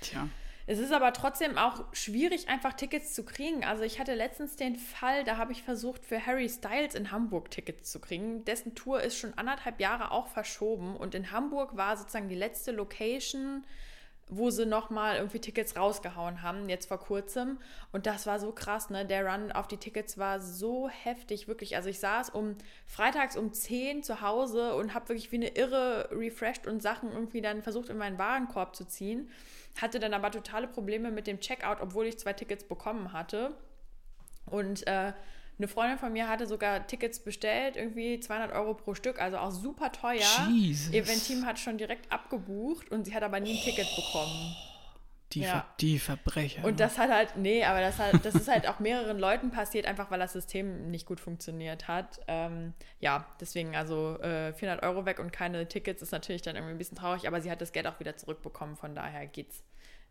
Tja. 0.00 0.28
Es 0.66 0.78
ist 0.78 0.92
aber 0.92 1.12
trotzdem 1.12 1.58
auch 1.58 1.84
schwierig, 1.92 2.48
einfach 2.48 2.72
Tickets 2.72 3.12
zu 3.12 3.24
kriegen. 3.24 3.64
Also 3.64 3.82
ich 3.82 4.00
hatte 4.00 4.14
letztens 4.14 4.56
den 4.56 4.76
Fall, 4.76 5.24
da 5.24 5.36
habe 5.36 5.52
ich 5.52 5.62
versucht, 5.62 6.06
für 6.06 6.24
Harry 6.24 6.48
Styles 6.48 6.94
in 6.94 7.10
Hamburg 7.10 7.50
Tickets 7.50 7.90
zu 7.90 8.00
kriegen. 8.00 8.46
Dessen 8.46 8.74
Tour 8.74 9.02
ist 9.02 9.18
schon 9.18 9.34
anderthalb 9.36 9.78
Jahre 9.78 10.10
auch 10.10 10.28
verschoben. 10.28 10.96
Und 10.96 11.14
in 11.14 11.32
Hamburg 11.32 11.76
war 11.76 11.98
sozusagen 11.98 12.30
die 12.30 12.34
letzte 12.34 12.72
Location 12.72 13.64
wo 14.36 14.50
sie 14.50 14.66
nochmal 14.66 15.16
irgendwie 15.16 15.40
Tickets 15.40 15.76
rausgehauen 15.76 16.42
haben, 16.42 16.68
jetzt 16.68 16.86
vor 16.86 16.98
kurzem. 16.98 17.58
Und 17.92 18.06
das 18.06 18.26
war 18.26 18.38
so 18.38 18.52
krass, 18.52 18.90
ne? 18.90 19.04
Der 19.06 19.26
Run 19.26 19.52
auf 19.52 19.68
die 19.68 19.76
Tickets 19.76 20.18
war 20.18 20.40
so 20.40 20.88
heftig, 20.88 21.48
wirklich. 21.48 21.76
Also 21.76 21.88
ich 21.88 21.98
saß 21.98 22.30
um 22.30 22.56
freitags 22.86 23.36
um 23.36 23.52
10 23.52 24.02
zu 24.02 24.20
Hause 24.20 24.74
und 24.74 24.94
habe 24.94 25.08
wirklich 25.08 25.32
wie 25.32 25.36
eine 25.36 25.48
Irre 25.48 26.08
refreshed 26.12 26.66
und 26.66 26.82
Sachen 26.82 27.12
irgendwie 27.12 27.40
dann 27.40 27.62
versucht 27.62 27.88
in 27.88 27.98
meinen 27.98 28.18
Warenkorb 28.18 28.74
zu 28.76 28.86
ziehen. 28.86 29.30
Hatte 29.80 29.98
dann 29.98 30.14
aber 30.14 30.30
totale 30.30 30.68
Probleme 30.68 31.10
mit 31.10 31.26
dem 31.26 31.40
Checkout, 31.40 31.80
obwohl 31.80 32.06
ich 32.06 32.18
zwei 32.18 32.32
Tickets 32.32 32.64
bekommen 32.64 33.12
hatte. 33.12 33.56
Und 34.46 34.86
äh, 34.86 35.12
eine 35.58 35.68
Freundin 35.68 35.98
von 35.98 36.12
mir 36.12 36.28
hatte 36.28 36.46
sogar 36.46 36.86
Tickets 36.86 37.20
bestellt, 37.20 37.76
irgendwie 37.76 38.18
200 38.18 38.52
Euro 38.52 38.74
pro 38.74 38.94
Stück, 38.94 39.20
also 39.20 39.38
auch 39.38 39.50
super 39.50 39.92
teuer. 39.92 40.48
Jesus. 40.50 40.92
Event-Team 40.92 41.46
hat 41.46 41.58
schon 41.58 41.78
direkt 41.78 42.10
abgebucht 42.12 42.90
und 42.90 43.04
sie 43.04 43.14
hat 43.14 43.22
aber 43.22 43.40
nie 43.40 43.56
ein 43.56 43.62
Ticket 43.62 43.86
bekommen. 43.94 44.56
Die, 45.32 45.40
ja. 45.40 45.50
Ver 45.50 45.66
die 45.80 45.98
Verbrecher. 45.98 46.64
Und 46.64 46.80
das 46.80 46.98
hat 46.98 47.10
halt, 47.10 47.36
nee, 47.36 47.64
aber 47.64 47.80
das, 47.80 47.98
hat, 47.98 48.24
das 48.24 48.34
ist 48.34 48.48
halt 48.48 48.68
auch 48.68 48.78
mehreren 48.78 49.18
Leuten 49.18 49.50
passiert, 49.50 49.86
einfach 49.86 50.10
weil 50.10 50.20
das 50.20 50.32
System 50.32 50.90
nicht 50.90 51.06
gut 51.06 51.18
funktioniert 51.18 51.88
hat. 51.88 52.20
Ähm, 52.28 52.72
ja, 53.00 53.26
deswegen 53.40 53.74
also 53.74 54.18
äh, 54.20 54.52
400 54.52 54.84
Euro 54.84 55.06
weg 55.06 55.18
und 55.18 55.32
keine 55.32 55.66
Tickets 55.66 56.02
ist 56.02 56.12
natürlich 56.12 56.42
dann 56.42 56.56
irgendwie 56.56 56.74
ein 56.74 56.78
bisschen 56.78 56.96
traurig, 56.98 57.26
aber 57.26 57.40
sie 57.40 57.50
hat 57.50 57.60
das 57.60 57.72
Geld 57.72 57.86
auch 57.86 57.98
wieder 58.00 58.16
zurückbekommen, 58.16 58.76
von 58.76 58.94
daher 58.94 59.26
geht's. 59.26 59.64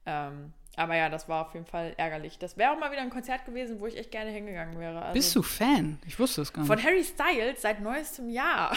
Ähm, 0.06 0.52
aber 0.76 0.96
ja, 0.96 1.10
das 1.10 1.30
war 1.30 1.46
auf 1.46 1.54
jeden 1.54 1.66
Fall 1.66 1.94
ärgerlich. 1.98 2.40
Das 2.40 2.58
wäre 2.58 2.72
auch 2.72 2.80
mal 2.80 2.92
wieder 2.92 3.02
ein 3.02 3.12
Konzert 3.12 3.46
gewesen, 3.46 3.80
wo 3.80 3.86
ich 3.86 3.98
echt 3.98 4.10
gerne 4.10 4.32
hingegangen 4.32 4.80
wäre. 4.80 5.02
Also 5.02 5.14
Bist 5.14 5.36
du 5.36 5.44
Fan? 5.44 6.00
Ich 6.08 6.18
wusste 6.18 6.42
es 6.42 6.52
gar 6.52 6.62
nicht. 6.62 6.68
Von 6.68 6.84
Harry 6.84 7.04
Styles 7.04 7.62
seit 7.62 7.80
neuestem 7.80 8.30
Jahr. 8.30 8.76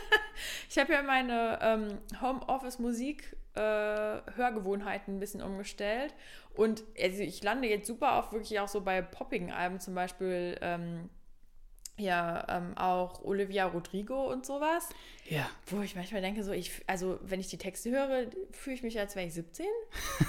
ich 0.68 0.78
habe 0.78 0.92
ja 0.92 1.02
meine 1.02 1.58
ähm, 1.62 1.98
Homeoffice-Musik 2.20 3.36
äh, 3.54 3.60
Hörgewohnheiten 3.60 5.16
ein 5.16 5.20
bisschen 5.20 5.42
umgestellt. 5.42 6.14
Und 6.54 6.84
also 7.00 7.22
ich 7.22 7.42
lande 7.42 7.66
jetzt 7.66 7.86
super 7.86 8.16
auf 8.16 8.32
wirklich 8.32 8.60
auch 8.60 8.68
so 8.68 8.82
bei 8.82 9.00
poppigen 9.00 9.50
Alben, 9.52 9.80
zum 9.80 9.94
Beispiel 9.94 10.58
ähm, 10.60 11.08
ja 11.98 12.44
ähm, 12.48 12.76
auch 12.76 13.22
Olivia 13.22 13.66
Rodrigo 13.66 14.30
und 14.30 14.46
sowas. 14.46 14.88
Ja. 15.28 15.48
Wo 15.66 15.80
ich 15.82 15.94
manchmal 15.94 16.20
denke, 16.20 16.42
so 16.42 16.52
ich, 16.52 16.82
also 16.86 17.18
wenn 17.22 17.40
ich 17.40 17.48
die 17.48 17.58
Texte 17.58 17.90
höre, 17.90 18.26
fühle 18.50 18.76
ich 18.76 18.82
mich, 18.82 18.98
als 18.98 19.14
wäre 19.14 19.26
ich 19.26 19.34
17 19.34 19.66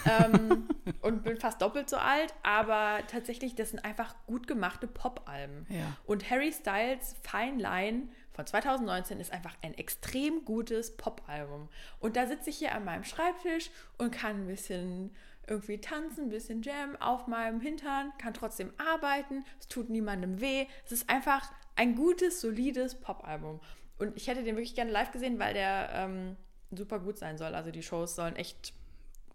ähm, 0.06 0.68
und 1.02 1.24
bin 1.24 1.38
fast 1.38 1.62
doppelt 1.62 1.90
so 1.90 1.98
alt, 1.98 2.34
aber 2.44 3.00
tatsächlich, 3.08 3.56
das 3.56 3.72
sind 3.72 3.84
einfach 3.84 4.16
gut 4.28 4.48
gemachte 4.48 4.88
Pop-Alben. 4.88 5.66
Ja. 5.70 5.98
Und 6.06 6.30
Harry 6.30 6.52
Styles 6.52 7.16
Fine 7.24 7.62
Line 7.62 8.08
von 8.34 8.46
2019 8.46 9.20
ist 9.20 9.32
einfach 9.32 9.56
ein 9.62 9.74
extrem 9.76 10.44
gutes 10.46 10.96
Pop-Album. 10.98 11.70
Und 12.00 12.16
da 12.16 12.28
sitze 12.28 12.50
ich 12.50 12.58
hier 12.58 12.74
an 12.74 12.84
meinem 12.84 13.04
Schreibtisch 13.04 13.70
und 13.98 14.12
kann 14.12 14.44
ein 14.44 14.48
bisschen 14.48 15.12
irgendwie 15.48 15.80
tanzen, 15.80 16.26
ein 16.26 16.30
bisschen 16.30 16.62
Jam 16.62 16.96
auf 17.00 17.28
meinem 17.28 17.60
Hintern, 17.60 18.14
kann 18.18 18.34
trotzdem 18.34 18.72
arbeiten, 18.78 19.44
es 19.60 19.68
tut 19.68 19.90
niemandem 19.90 20.40
weh. 20.40 20.66
Es 20.86 20.92
ist 20.92 21.10
einfach 21.10 21.52
ein 21.76 21.96
gutes, 21.96 22.42
solides 22.42 22.96
Pop-Album. 22.96 23.60
Und 23.98 24.16
ich 24.16 24.28
hätte 24.28 24.44
den 24.44 24.56
wirklich 24.56 24.76
gerne 24.76 24.92
live 24.92 25.12
gesehen, 25.12 25.40
weil 25.40 25.54
der 25.54 25.90
ähm, 25.94 26.38
super 26.72 27.00
gut 27.00 27.18
sein 27.18 27.38
soll. 27.38 27.56
Also 27.56 27.72
die 27.72 27.84
Shows 27.84 28.16
sollen 28.16 28.36
echt 28.36 28.74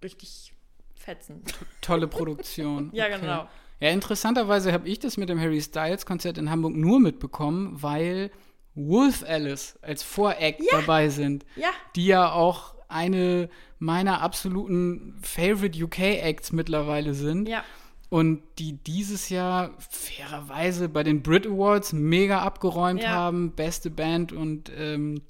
richtig 0.03 0.53
fetzen. 0.95 1.43
Tolle 1.81 2.09
Produktion. 2.09 2.91
ja, 2.93 3.07
okay. 3.07 3.21
genau. 3.21 3.49
Ja, 3.81 3.91
interessanterweise 3.91 4.73
habe 4.73 4.89
ich 4.89 4.99
das 4.99 5.17
mit 5.17 5.29
dem 5.29 5.41
Harry 5.41 5.61
Styles 5.61 6.05
Konzert 6.05 6.37
in 6.37 6.51
Hamburg 6.51 6.75
nur 6.75 6.99
mitbekommen, 6.99 7.81
weil 7.81 8.33
Wolf 8.75 9.25
Alice 9.27 9.79
als 9.83 10.03
Voract 10.03 10.61
ja. 10.61 10.81
dabei 10.81 11.09
sind. 11.09 11.45
Ja. 11.57 11.71
Die 11.95 12.07
ja 12.07 12.33
auch 12.33 12.75
eine 12.89 13.49
meiner 13.79 14.23
absoluten 14.23 15.19
Favorite 15.23 15.83
UK 15.83 16.01
Acts 16.01 16.53
mittlerweile 16.53 17.15
sind. 17.15 17.49
Ja. 17.49 17.63
Und 18.11 18.43
die 18.59 18.73
dieses 18.73 19.29
Jahr 19.29 19.71
fairerweise 19.79 20.89
bei 20.89 21.03
den 21.03 21.23
Brit 21.23 21.47
Awards 21.47 21.93
mega 21.93 22.41
abgeräumt 22.41 23.03
ja. 23.03 23.11
haben, 23.11 23.53
beste 23.53 23.91
Band 23.91 24.33
und 24.33 24.73
ähm, 24.75 25.21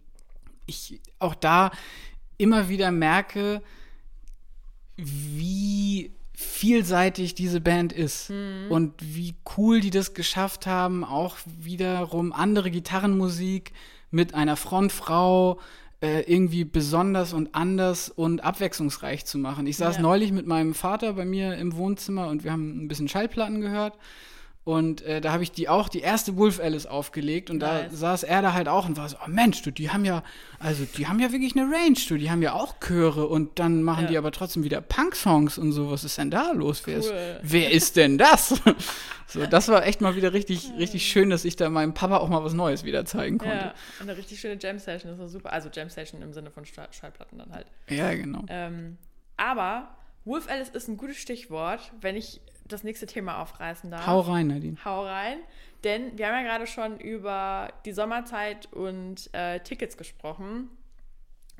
ich 0.66 1.00
auch 1.18 1.34
da 1.34 1.72
immer 2.36 2.68
wieder 2.68 2.92
merke, 2.92 3.62
wie 4.96 6.12
vielseitig 6.34 7.34
diese 7.34 7.60
Band 7.60 7.92
ist 7.92 8.30
mhm. 8.30 8.66
und 8.70 8.94
wie 9.00 9.34
cool 9.56 9.80
die 9.80 9.90
das 9.90 10.14
geschafft 10.14 10.68
haben, 10.68 11.02
auch 11.02 11.36
wiederum 11.44 12.32
andere 12.32 12.70
Gitarrenmusik 12.70 13.72
mit 14.12 14.34
einer 14.34 14.56
Frontfrau 14.56 15.58
äh, 16.00 16.20
irgendwie 16.32 16.64
besonders 16.64 17.32
und 17.32 17.54
anders 17.54 18.08
und 18.08 18.44
abwechslungsreich 18.44 19.24
zu 19.26 19.38
machen. 19.38 19.66
Ich 19.66 19.76
saß 19.76 19.96
ja. 19.96 20.02
neulich 20.02 20.32
mit 20.32 20.46
meinem 20.46 20.74
Vater 20.74 21.14
bei 21.14 21.24
mir 21.24 21.56
im 21.56 21.76
Wohnzimmer 21.76 22.28
und 22.28 22.44
wir 22.44 22.52
haben 22.52 22.84
ein 22.84 22.88
bisschen 22.88 23.08
Schallplatten 23.08 23.60
gehört 23.60 23.98
und 24.68 25.00
äh, 25.00 25.22
da 25.22 25.32
habe 25.32 25.42
ich 25.42 25.50
die 25.50 25.66
auch 25.70 25.88
die 25.88 26.00
erste 26.00 26.36
Wolf 26.36 26.60
Alice 26.60 26.84
aufgelegt 26.84 27.48
und 27.48 27.56
nice. 27.56 27.90
da 27.90 27.96
saß 27.96 28.22
er 28.24 28.42
da 28.42 28.52
halt 28.52 28.68
auch 28.68 28.86
und 28.86 28.98
war 28.98 29.08
so, 29.08 29.16
oh 29.24 29.30
Mensch, 29.30 29.62
du, 29.62 29.70
die 29.70 29.88
haben 29.88 30.04
ja, 30.04 30.22
also 30.58 30.84
die 30.84 31.06
haben 31.06 31.20
ja 31.20 31.32
wirklich 31.32 31.56
eine 31.56 31.62
Range, 31.74 31.96
du, 32.06 32.18
die 32.18 32.30
haben 32.30 32.42
ja 32.42 32.52
auch 32.52 32.78
Chöre 32.78 33.28
und 33.28 33.58
dann 33.58 33.82
machen 33.82 34.04
ja. 34.04 34.10
die 34.10 34.18
aber 34.18 34.30
trotzdem 34.30 34.64
wieder 34.64 34.82
Punk-Songs 34.82 35.56
und 35.56 35.72
so. 35.72 35.90
Was 35.90 36.04
ist 36.04 36.18
denn 36.18 36.30
da 36.30 36.52
los? 36.52 36.82
Wer, 36.84 36.98
ist, 36.98 37.14
wer 37.40 37.70
ist 37.70 37.96
denn 37.96 38.18
das? 38.18 38.60
so, 39.26 39.46
das 39.46 39.68
war 39.68 39.86
echt 39.86 40.02
mal 40.02 40.16
wieder 40.16 40.34
richtig, 40.34 40.70
richtig 40.76 41.06
schön, 41.06 41.30
dass 41.30 41.46
ich 41.46 41.56
da 41.56 41.70
meinem 41.70 41.94
Papa 41.94 42.18
auch 42.18 42.28
mal 42.28 42.44
was 42.44 42.52
Neues 42.52 42.84
wieder 42.84 43.06
zeigen 43.06 43.38
konnte. 43.38 43.56
Ja, 43.56 43.74
eine 44.02 44.18
richtig 44.18 44.38
schöne 44.38 44.58
Jam-Session, 44.60 45.10
das 45.10 45.18
war 45.18 45.28
super. 45.28 45.50
Also 45.50 45.70
Jam-Session 45.72 46.20
im 46.20 46.34
Sinne 46.34 46.50
von 46.50 46.66
Schallplatten 46.66 47.38
dann 47.38 47.52
halt. 47.52 47.68
Ja, 47.88 48.12
genau. 48.12 48.44
Ähm, 48.48 48.98
aber 49.38 49.96
Wolf 50.26 50.46
Alice 50.50 50.68
ist 50.68 50.88
ein 50.88 50.98
gutes 50.98 51.16
Stichwort, 51.16 51.90
wenn 52.02 52.16
ich 52.16 52.42
das 52.68 52.84
nächste 52.84 53.06
Thema 53.06 53.42
aufreißen 53.42 53.90
darf. 53.90 54.06
Hau 54.06 54.20
rein, 54.20 54.48
Nadine. 54.48 54.76
Hau 54.84 55.04
rein. 55.04 55.38
Denn 55.84 56.16
wir 56.18 56.26
haben 56.26 56.34
ja 56.34 56.42
gerade 56.42 56.66
schon 56.66 56.98
über 56.98 57.72
die 57.84 57.92
Sommerzeit 57.92 58.72
und 58.72 59.32
äh, 59.32 59.60
Tickets 59.60 59.96
gesprochen. 59.96 60.70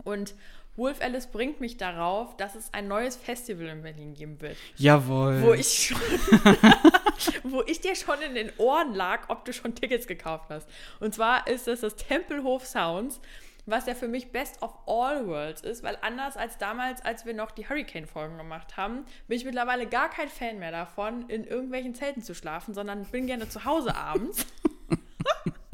Und 0.05 0.35
Wolf 0.77 1.01
Alice 1.03 1.27
bringt 1.27 1.61
mich 1.61 1.77
darauf, 1.77 2.37
dass 2.37 2.55
es 2.55 2.73
ein 2.73 2.87
neues 2.87 3.16
Festival 3.16 3.66
in 3.66 3.83
Berlin 3.83 4.14
geben 4.14 4.40
wird. 4.40 4.57
Jawohl. 4.77 5.42
Wo 5.42 5.53
ich 5.53 5.88
schon, 5.88 5.99
wo 7.42 7.62
ich 7.66 7.81
dir 7.81 7.97
schon 7.97 8.23
in 8.23 8.37
den 8.37 8.53
Ohren 8.59 8.94
lag, 8.94 9.29
ob 9.29 9.44
du 9.44 9.53
schon 9.53 9.75
Tickets 9.75 10.07
gekauft 10.07 10.51
hast. 10.51 10.68
Und 11.01 11.14
zwar 11.14 11.49
ist 11.49 11.66
es 11.66 11.81
das 11.81 11.97
Tempelhof 11.97 12.64
Sounds 12.64 13.21
was 13.70 13.87
ja 13.87 13.94
für 13.94 14.09
mich 14.09 14.33
Best 14.33 14.62
of 14.62 14.74
All 14.87 15.26
Worlds 15.26 15.62
ist, 15.62 15.83
weil 15.83 15.98
anders 16.02 16.37
als 16.37 16.59
damals, 16.59 17.04
als 17.04 17.26
wir 17.26 17.35
noch 17.35 17.50
die 17.50 17.68
Hurricane-Folgen 17.68 18.37
gemacht 18.37 18.76
haben, 18.76 19.04
bin 19.26 19.37
ich 19.37 19.44
mittlerweile 19.44 19.87
gar 19.87 20.09
kein 20.11 20.28
Fan 20.28 20.59
mehr 20.59 20.72
davon, 20.72 21.28
in 21.28 21.44
irgendwelchen 21.44 21.94
Zelten 21.94 22.22
zu 22.22 22.35
schlafen, 22.35 22.74
sondern 22.74 23.04
bin 23.07 23.26
gerne 23.26 23.48
zu 23.48 23.64
Hause 23.64 23.94
abends. 23.94 24.46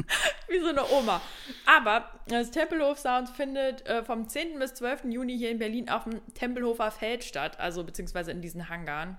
Wie 0.48 0.60
so 0.60 0.68
eine 0.68 0.88
Oma. 0.90 1.20
Aber 1.66 2.10
das 2.26 2.50
Tempelhof 2.50 2.98
Sound 2.98 3.28
findet 3.28 3.86
äh, 3.86 4.02
vom 4.02 4.28
10. 4.28 4.58
bis 4.58 4.74
12. 4.74 5.04
Juni 5.04 5.36
hier 5.36 5.50
in 5.50 5.58
Berlin 5.58 5.88
auf 5.88 6.04
dem 6.04 6.20
Tempelhofer 6.34 6.90
Feld 6.90 7.24
statt, 7.24 7.58
also 7.60 7.84
beziehungsweise 7.84 8.30
in 8.30 8.42
diesen 8.42 8.68
Hangaren. 8.68 9.16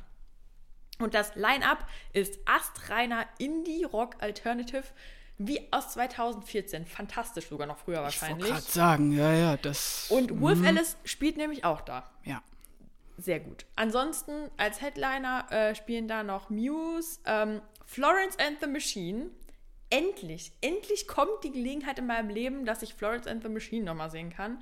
Und 0.99 1.13
das 1.13 1.35
Line-Up 1.35 1.85
ist 2.13 2.39
astreiner 2.45 3.25
Indie-Rock 3.37 4.15
Alternative 4.19 4.85
wie 5.37 5.61
aus 5.71 5.93
2014. 5.93 6.85
Fantastisch 6.85 7.47
sogar 7.47 7.67
noch 7.67 7.77
früher 7.77 8.01
wahrscheinlich. 8.01 8.47
Ich 8.47 8.53
wollte 8.53 8.63
gerade 8.63 8.71
sagen, 8.71 9.11
ja, 9.11 9.33
ja, 9.33 9.57
das. 9.57 10.07
Und 10.09 10.39
Wolf 10.39 10.59
mh. 10.59 10.67
Alice 10.67 10.97
spielt 11.03 11.37
nämlich 11.37 11.65
auch 11.65 11.81
da. 11.81 12.09
Ja. 12.23 12.41
Sehr 13.17 13.39
gut. 13.39 13.65
Ansonsten 13.75 14.49
als 14.57 14.81
Headliner 14.81 15.45
äh, 15.49 15.75
spielen 15.75 16.07
da 16.07 16.23
noch 16.23 16.49
Muse, 16.49 17.19
ähm, 17.25 17.61
Florence 17.85 18.37
and 18.39 18.59
the 18.61 18.67
Machine. 18.67 19.27
Endlich, 19.89 20.51
endlich 20.61 21.07
kommt 21.07 21.43
die 21.43 21.51
Gelegenheit 21.51 21.99
in 21.99 22.07
meinem 22.07 22.29
Leben, 22.29 22.65
dass 22.65 22.81
ich 22.81 22.93
Florence 22.93 23.27
and 23.27 23.43
the 23.43 23.49
Machine 23.49 23.85
nochmal 23.85 24.09
sehen 24.09 24.31
kann. 24.31 24.57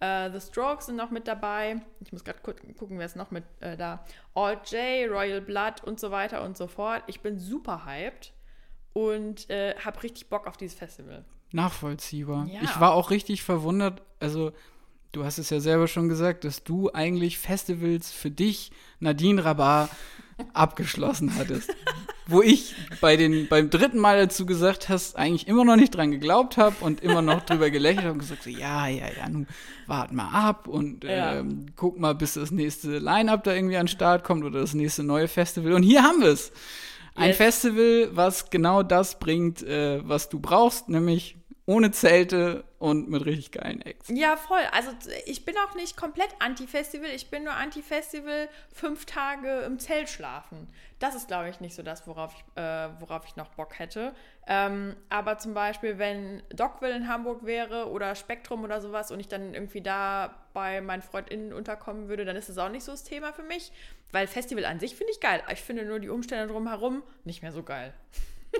Uh, 0.00 0.30
the 0.32 0.40
Strokes 0.40 0.86
sind 0.86 0.94
noch 0.94 1.10
mit 1.10 1.26
dabei. 1.26 1.80
Ich 2.00 2.12
muss 2.12 2.22
gerade 2.22 2.38
gucken, 2.38 2.98
wer 2.98 3.04
ist 3.04 3.16
noch 3.16 3.32
mit 3.32 3.42
äh, 3.58 3.76
da. 3.76 4.04
All 4.32 4.54
J, 4.64 5.10
Royal 5.10 5.40
Blood 5.40 5.82
und 5.82 5.98
so 5.98 6.12
weiter 6.12 6.44
und 6.44 6.56
so 6.56 6.68
fort. 6.68 7.02
Ich 7.08 7.20
bin 7.20 7.40
super 7.40 7.84
hyped 7.84 8.32
und 8.98 9.48
äh, 9.48 9.76
habe 9.76 10.02
richtig 10.02 10.28
Bock 10.28 10.48
auf 10.48 10.56
dieses 10.56 10.76
Festival. 10.76 11.24
Nachvollziehbar. 11.52 12.48
Ja. 12.52 12.60
Ich 12.62 12.80
war 12.80 12.92
auch 12.92 13.10
richtig 13.10 13.44
verwundert, 13.44 14.02
also 14.18 14.52
du 15.12 15.24
hast 15.24 15.38
es 15.38 15.50
ja 15.50 15.60
selber 15.60 15.86
schon 15.86 16.08
gesagt, 16.08 16.44
dass 16.44 16.64
du 16.64 16.90
eigentlich 16.92 17.38
Festivals 17.38 18.10
für 18.10 18.30
dich, 18.30 18.72
Nadine 18.98 19.44
Rabar, 19.44 19.88
abgeschlossen 20.52 21.36
hattest. 21.36 21.74
Wo 22.26 22.42
ich 22.42 22.74
bei 23.00 23.16
den, 23.16 23.48
beim 23.48 23.70
dritten 23.70 23.98
Mal 23.98 24.18
dazu 24.18 24.44
gesagt 24.44 24.90
hast, 24.90 25.16
eigentlich 25.16 25.48
immer 25.48 25.64
noch 25.64 25.76
nicht 25.76 25.94
dran 25.94 26.10
geglaubt 26.10 26.58
habe 26.58 26.76
und 26.80 27.00
immer 27.00 27.22
noch 27.22 27.40
drüber 27.46 27.70
gelächelt 27.70 28.04
habe 28.04 28.12
und 28.12 28.18
gesagt, 28.18 28.42
so, 28.42 28.50
ja, 28.50 28.86
ja, 28.86 29.06
ja, 29.16 29.28
nun 29.30 29.46
wart 29.86 30.12
mal 30.12 30.28
ab 30.28 30.68
und 30.68 31.04
ja. 31.04 31.36
ähm, 31.36 31.66
guck 31.74 31.98
mal, 31.98 32.14
bis 32.14 32.34
das 32.34 32.50
nächste 32.50 32.98
Line-Up 32.98 33.44
da 33.44 33.54
irgendwie 33.54 33.78
an 33.78 33.86
den 33.86 33.92
Start 33.92 34.24
kommt 34.24 34.44
oder 34.44 34.60
das 34.60 34.74
nächste 34.74 35.04
neue 35.04 35.26
Festival. 35.26 35.72
Und 35.72 35.84
hier 35.84 36.02
haben 36.02 36.20
wir 36.20 36.28
es. 36.28 36.52
Ein 37.18 37.28
yes. 37.28 37.36
Festival, 37.36 38.10
was 38.12 38.50
genau 38.50 38.82
das 38.82 39.18
bringt, 39.18 39.62
äh, 39.62 40.00
was 40.06 40.28
du 40.28 40.40
brauchst, 40.40 40.88
nämlich 40.88 41.36
ohne 41.68 41.90
Zelte 41.90 42.64
und 42.78 43.10
mit 43.10 43.26
richtig 43.26 43.52
geilen 43.52 43.82
Acts. 43.82 44.08
Ja, 44.08 44.38
voll. 44.38 44.62
Also 44.72 44.90
ich 45.26 45.44
bin 45.44 45.54
auch 45.58 45.74
nicht 45.74 45.98
komplett 45.98 46.30
anti-Festival. 46.38 47.10
Ich 47.10 47.28
bin 47.28 47.44
nur 47.44 47.52
anti-Festival 47.52 48.48
fünf 48.72 49.04
Tage 49.04 49.60
im 49.66 49.78
Zelt 49.78 50.08
schlafen. 50.08 50.66
Das 50.98 51.14
ist, 51.14 51.28
glaube 51.28 51.50
ich, 51.50 51.60
nicht 51.60 51.74
so 51.74 51.82
das, 51.82 52.06
worauf 52.06 52.32
ich, 52.32 52.62
äh, 52.62 52.88
worauf 53.00 53.26
ich 53.26 53.36
noch 53.36 53.50
Bock 53.50 53.78
hätte. 53.78 54.14
Ähm, 54.46 54.96
aber 55.10 55.36
zum 55.36 55.52
Beispiel, 55.52 55.98
wenn 55.98 56.42
Dogville 56.48 56.96
in 56.96 57.06
Hamburg 57.06 57.44
wäre 57.44 57.90
oder 57.90 58.14
Spektrum 58.14 58.64
oder 58.64 58.80
sowas 58.80 59.10
und 59.10 59.20
ich 59.20 59.28
dann 59.28 59.52
irgendwie 59.52 59.82
da 59.82 60.34
bei 60.54 60.80
meinen 60.80 61.02
FreundInnen 61.02 61.52
unterkommen 61.52 62.08
würde, 62.08 62.24
dann 62.24 62.36
ist 62.36 62.48
das 62.48 62.56
auch 62.56 62.70
nicht 62.70 62.84
so 62.84 62.92
das 62.92 63.04
Thema 63.04 63.34
für 63.34 63.42
mich. 63.42 63.72
Weil 64.10 64.26
Festival 64.26 64.64
an 64.64 64.80
sich 64.80 64.96
finde 64.96 65.12
ich 65.12 65.20
geil. 65.20 65.42
Ich 65.52 65.60
finde 65.60 65.84
nur 65.84 66.00
die 66.00 66.08
Umstände 66.08 66.50
drumherum 66.50 67.02
nicht 67.24 67.42
mehr 67.42 67.52
so 67.52 67.62
geil. 67.62 67.92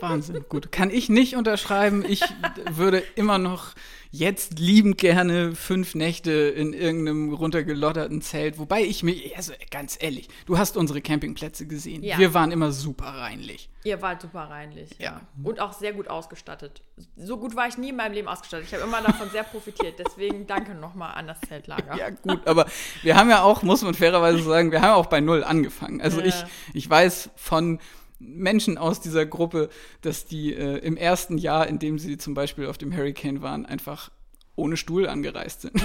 Wahnsinn, 0.00 0.44
gut. 0.48 0.70
Kann 0.72 0.90
ich 0.90 1.08
nicht 1.08 1.36
unterschreiben. 1.36 2.04
Ich 2.06 2.22
würde 2.70 3.02
immer 3.16 3.38
noch 3.38 3.74
jetzt 4.10 4.58
liebend 4.58 4.98
gerne 4.98 5.54
fünf 5.54 5.94
Nächte 5.94 6.32
in 6.32 6.72
irgendeinem 6.72 7.32
runtergelotterten 7.32 8.22
Zelt. 8.22 8.58
Wobei 8.58 8.82
ich 8.82 9.02
mir, 9.02 9.14
also 9.36 9.52
ganz 9.70 9.98
ehrlich, 10.00 10.28
du 10.46 10.56
hast 10.56 10.76
unsere 10.76 11.00
Campingplätze 11.00 11.66
gesehen. 11.66 12.02
Ja. 12.02 12.18
Wir 12.18 12.32
waren 12.32 12.50
immer 12.50 12.72
super 12.72 13.06
reinlich. 13.06 13.68
Ihr 13.84 14.00
wart 14.00 14.22
super 14.22 14.44
reinlich. 14.50 14.90
Ja. 14.98 15.04
ja. 15.04 15.20
Und 15.42 15.60
auch 15.60 15.72
sehr 15.72 15.92
gut 15.92 16.08
ausgestattet. 16.08 16.82
So 17.16 17.36
gut 17.36 17.54
war 17.54 17.68
ich 17.68 17.76
nie 17.76 17.90
in 17.90 17.96
meinem 17.96 18.12
Leben 18.12 18.28
ausgestattet. 18.28 18.66
Ich 18.68 18.74
habe 18.74 18.84
immer 18.84 19.02
davon 19.02 19.28
sehr 19.30 19.44
profitiert. 19.44 19.98
Deswegen 19.98 20.46
danke 20.46 20.74
nochmal 20.74 21.14
an 21.14 21.26
das 21.26 21.40
Zeltlager. 21.42 21.96
Ja, 21.96 22.10
gut. 22.10 22.46
Aber 22.46 22.66
wir 23.02 23.16
haben 23.16 23.28
ja 23.28 23.42
auch, 23.42 23.62
muss 23.62 23.82
man 23.82 23.94
fairerweise 23.94 24.42
sagen, 24.42 24.72
wir 24.72 24.80
haben 24.80 24.94
auch 24.94 25.06
bei 25.06 25.20
Null 25.20 25.44
angefangen. 25.44 26.00
Also 26.00 26.20
ja. 26.20 26.26
ich, 26.26 26.44
ich 26.72 26.88
weiß 26.88 27.30
von 27.36 27.78
Menschen 28.18 28.78
aus 28.78 29.00
dieser 29.00 29.26
Gruppe, 29.26 29.68
dass 30.02 30.26
die 30.26 30.54
äh, 30.54 30.78
im 30.78 30.96
ersten 30.96 31.38
Jahr, 31.38 31.66
in 31.66 31.78
dem 31.78 31.98
sie 31.98 32.18
zum 32.18 32.34
Beispiel 32.34 32.66
auf 32.66 32.78
dem 32.78 32.94
Hurricane 32.96 33.42
waren, 33.42 33.66
einfach 33.66 34.10
ohne 34.56 34.76
Stuhl 34.76 35.08
angereist 35.08 35.62
sind. 35.62 35.80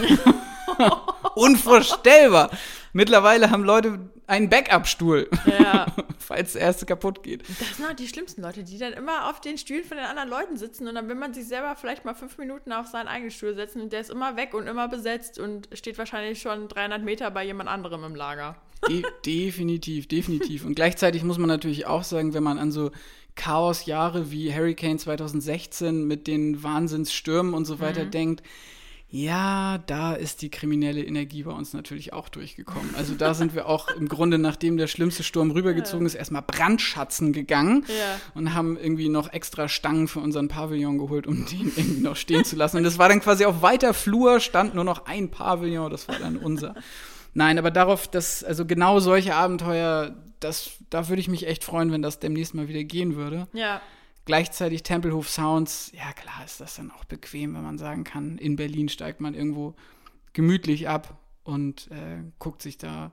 Unvorstellbar. 1.35 2.49
Mittlerweile 2.91 3.51
haben 3.51 3.63
Leute 3.63 3.99
einen 4.27 4.49
Backup-Stuhl, 4.49 5.29
ja. 5.45 5.85
falls 6.17 6.53
der 6.53 6.63
erste 6.63 6.85
kaputt 6.85 7.23
geht. 7.23 7.43
Das 7.59 7.77
sind 7.77 7.87
halt 7.87 7.99
die 7.99 8.07
schlimmsten 8.07 8.41
Leute, 8.41 8.63
die 8.63 8.77
dann 8.77 8.93
immer 8.93 9.29
auf 9.29 9.41
den 9.41 9.57
Stühlen 9.57 9.83
von 9.83 9.97
den 9.97 10.05
anderen 10.05 10.29
Leuten 10.29 10.57
sitzen 10.57 10.87
und 10.87 10.95
dann 10.95 11.07
will 11.07 11.15
man 11.15 11.33
sich 11.33 11.47
selber 11.47 11.75
vielleicht 11.75 12.05
mal 12.05 12.15
fünf 12.15 12.37
Minuten 12.37 12.71
auf 12.71 12.87
seinen 12.87 13.07
eigenen 13.07 13.31
Stuhl 13.31 13.53
setzen 13.55 13.81
und 13.81 13.93
der 13.93 14.01
ist 14.01 14.09
immer 14.09 14.35
weg 14.35 14.53
und 14.53 14.67
immer 14.67 14.87
besetzt 14.87 15.39
und 15.39 15.67
steht 15.73 15.97
wahrscheinlich 15.97 16.41
schon 16.41 16.67
300 16.67 17.03
Meter 17.03 17.29
bei 17.31 17.43
jemand 17.43 17.69
anderem 17.69 18.03
im 18.03 18.15
Lager. 18.15 18.55
De 18.89 19.03
definitiv, 19.25 20.07
definitiv. 20.07 20.65
Und 20.65 20.75
gleichzeitig 20.75 21.23
muss 21.23 21.37
man 21.37 21.47
natürlich 21.47 21.85
auch 21.87 22.03
sagen, 22.03 22.33
wenn 22.33 22.43
man 22.43 22.57
an 22.57 22.71
so 22.71 22.91
Chaosjahre 23.35 24.31
wie 24.31 24.53
Hurricane 24.53 24.99
2016 24.99 26.05
mit 26.05 26.27
den 26.27 26.61
Wahnsinnsstürmen 26.63 27.53
und 27.53 27.65
so 27.65 27.79
weiter 27.79 28.05
mhm. 28.05 28.11
denkt, 28.11 28.43
Ja, 29.09 29.77
da 29.85 30.13
ist 30.13 30.41
die 30.41 30.49
kriminelle 30.49 31.03
Energie 31.03 31.43
bei 31.43 31.51
uns 31.51 31.73
natürlich 31.73 32.13
auch 32.13 32.29
durchgekommen. 32.29 32.95
Also 32.95 33.13
da 33.13 33.35
sind 33.35 33.53
wir 33.53 33.67
auch 33.67 33.87
im 33.89 34.07
Grunde, 34.07 34.39
nachdem 34.39 34.75
der 34.75 34.87
schlimmste 34.87 35.21
Sturm 35.21 35.51
rübergezogen 35.51 36.07
ist, 36.07 36.15
erstmal 36.15 36.41
Brandschatzen 36.41 37.31
gegangen 37.31 37.85
Ja. 37.87 38.19
und 38.33 38.55
haben 38.55 38.75
irgendwie 38.75 39.09
noch 39.09 39.31
extra 39.31 39.69
Stangen 39.69 40.07
für 40.07 40.19
unseren 40.19 40.47
Pavillon 40.47 40.97
geholt, 40.97 41.27
um 41.27 41.45
den 41.45 41.71
irgendwie 41.75 42.01
noch 42.01 42.15
stehen 42.15 42.43
zu 42.43 42.55
lassen. 42.55 42.77
Und 42.77 42.85
das 42.85 42.97
war 42.97 43.07
dann 43.07 43.19
quasi 43.19 43.45
auf 43.45 43.61
weiter 43.61 43.93
Flur, 43.93 44.39
stand 44.39 44.73
nur 44.73 44.83
noch 44.83 45.05
ein 45.05 45.29
Pavillon, 45.29 45.91
das 45.91 46.07
war 46.07 46.17
dann 46.17 46.37
unser. 46.37 46.73
Nein, 47.33 47.57
aber 47.57 47.71
darauf, 47.71 48.07
dass, 48.07 48.43
also 48.43 48.65
genau 48.65 48.99
solche 48.99 49.35
Abenteuer, 49.35 50.15
das, 50.39 50.71
da 50.89 51.09
würde 51.09 51.19
ich 51.19 51.27
mich 51.27 51.47
echt 51.47 51.63
freuen, 51.63 51.91
wenn 51.91 52.01
das 52.01 52.19
demnächst 52.19 52.53
mal 52.53 52.67
wieder 52.67 52.83
gehen 52.83 53.15
würde. 53.15 53.47
Ja. 53.53 53.81
Gleichzeitig 54.25 54.83
Tempelhof 54.83 55.29
Sounds, 55.29 55.91
ja 55.93 56.13
klar 56.13 56.45
ist 56.45 56.61
das 56.61 56.75
dann 56.75 56.91
auch 56.91 57.03
bequem, 57.05 57.55
wenn 57.55 57.63
man 57.63 57.77
sagen 57.77 58.03
kann, 58.03 58.37
in 58.37 58.55
Berlin 58.55 58.87
steigt 58.87 59.19
man 59.19 59.33
irgendwo 59.33 59.75
gemütlich 60.31 60.87
ab 60.87 61.17
und 61.43 61.91
äh, 61.91 62.23
guckt 62.39 62.61
sich 62.61 62.77
da 62.77 63.11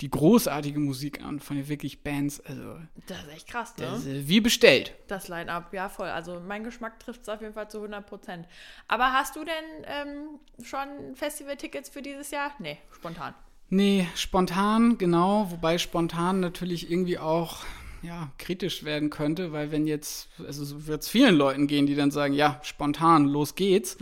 die 0.00 0.10
großartige 0.10 0.80
Musik 0.80 1.22
an 1.22 1.38
von 1.40 1.56
den 1.56 1.68
wirklich 1.68 2.02
Bands. 2.02 2.40
Also 2.40 2.78
Das 3.06 3.22
ist 3.22 3.32
echt 3.32 3.48
krass, 3.48 3.76
ne? 3.76 3.86
das 3.86 4.06
äh, 4.06 4.28
wie 4.28 4.40
bestellt. 4.40 4.94
Das 5.06 5.28
Line-Up, 5.28 5.72
ja 5.72 5.88
voll. 5.88 6.08
Also 6.08 6.40
mein 6.40 6.64
Geschmack 6.64 6.98
trifft 6.98 7.22
es 7.22 7.28
auf 7.28 7.40
jeden 7.40 7.54
Fall 7.54 7.70
zu 7.70 7.78
100 7.78 8.06
Prozent. 8.06 8.48
Aber 8.88 9.12
hast 9.12 9.36
du 9.36 9.44
denn 9.44 9.84
ähm, 9.86 10.64
schon 10.64 11.14
Festival-Tickets 11.14 11.88
für 11.88 12.02
dieses 12.02 12.30
Jahr? 12.30 12.52
Nee, 12.58 12.78
spontan. 12.92 13.34
Nee, 13.70 14.06
spontan, 14.14 14.98
genau, 14.98 15.50
wobei 15.50 15.78
spontan 15.78 16.40
natürlich 16.40 16.90
irgendwie 16.90 17.18
auch 17.18 17.58
ja, 18.02 18.30
kritisch 18.38 18.84
werden 18.84 19.08
könnte, 19.10 19.52
weil 19.52 19.72
wenn 19.72 19.86
jetzt, 19.86 20.28
also 20.46 20.64
so 20.64 20.86
wird 20.86 21.02
es 21.02 21.08
vielen 21.08 21.34
Leuten 21.36 21.66
gehen, 21.66 21.86
die 21.86 21.94
dann 21.94 22.10
sagen, 22.10 22.34
ja, 22.34 22.60
spontan, 22.62 23.24
los 23.26 23.54
geht's. 23.54 23.96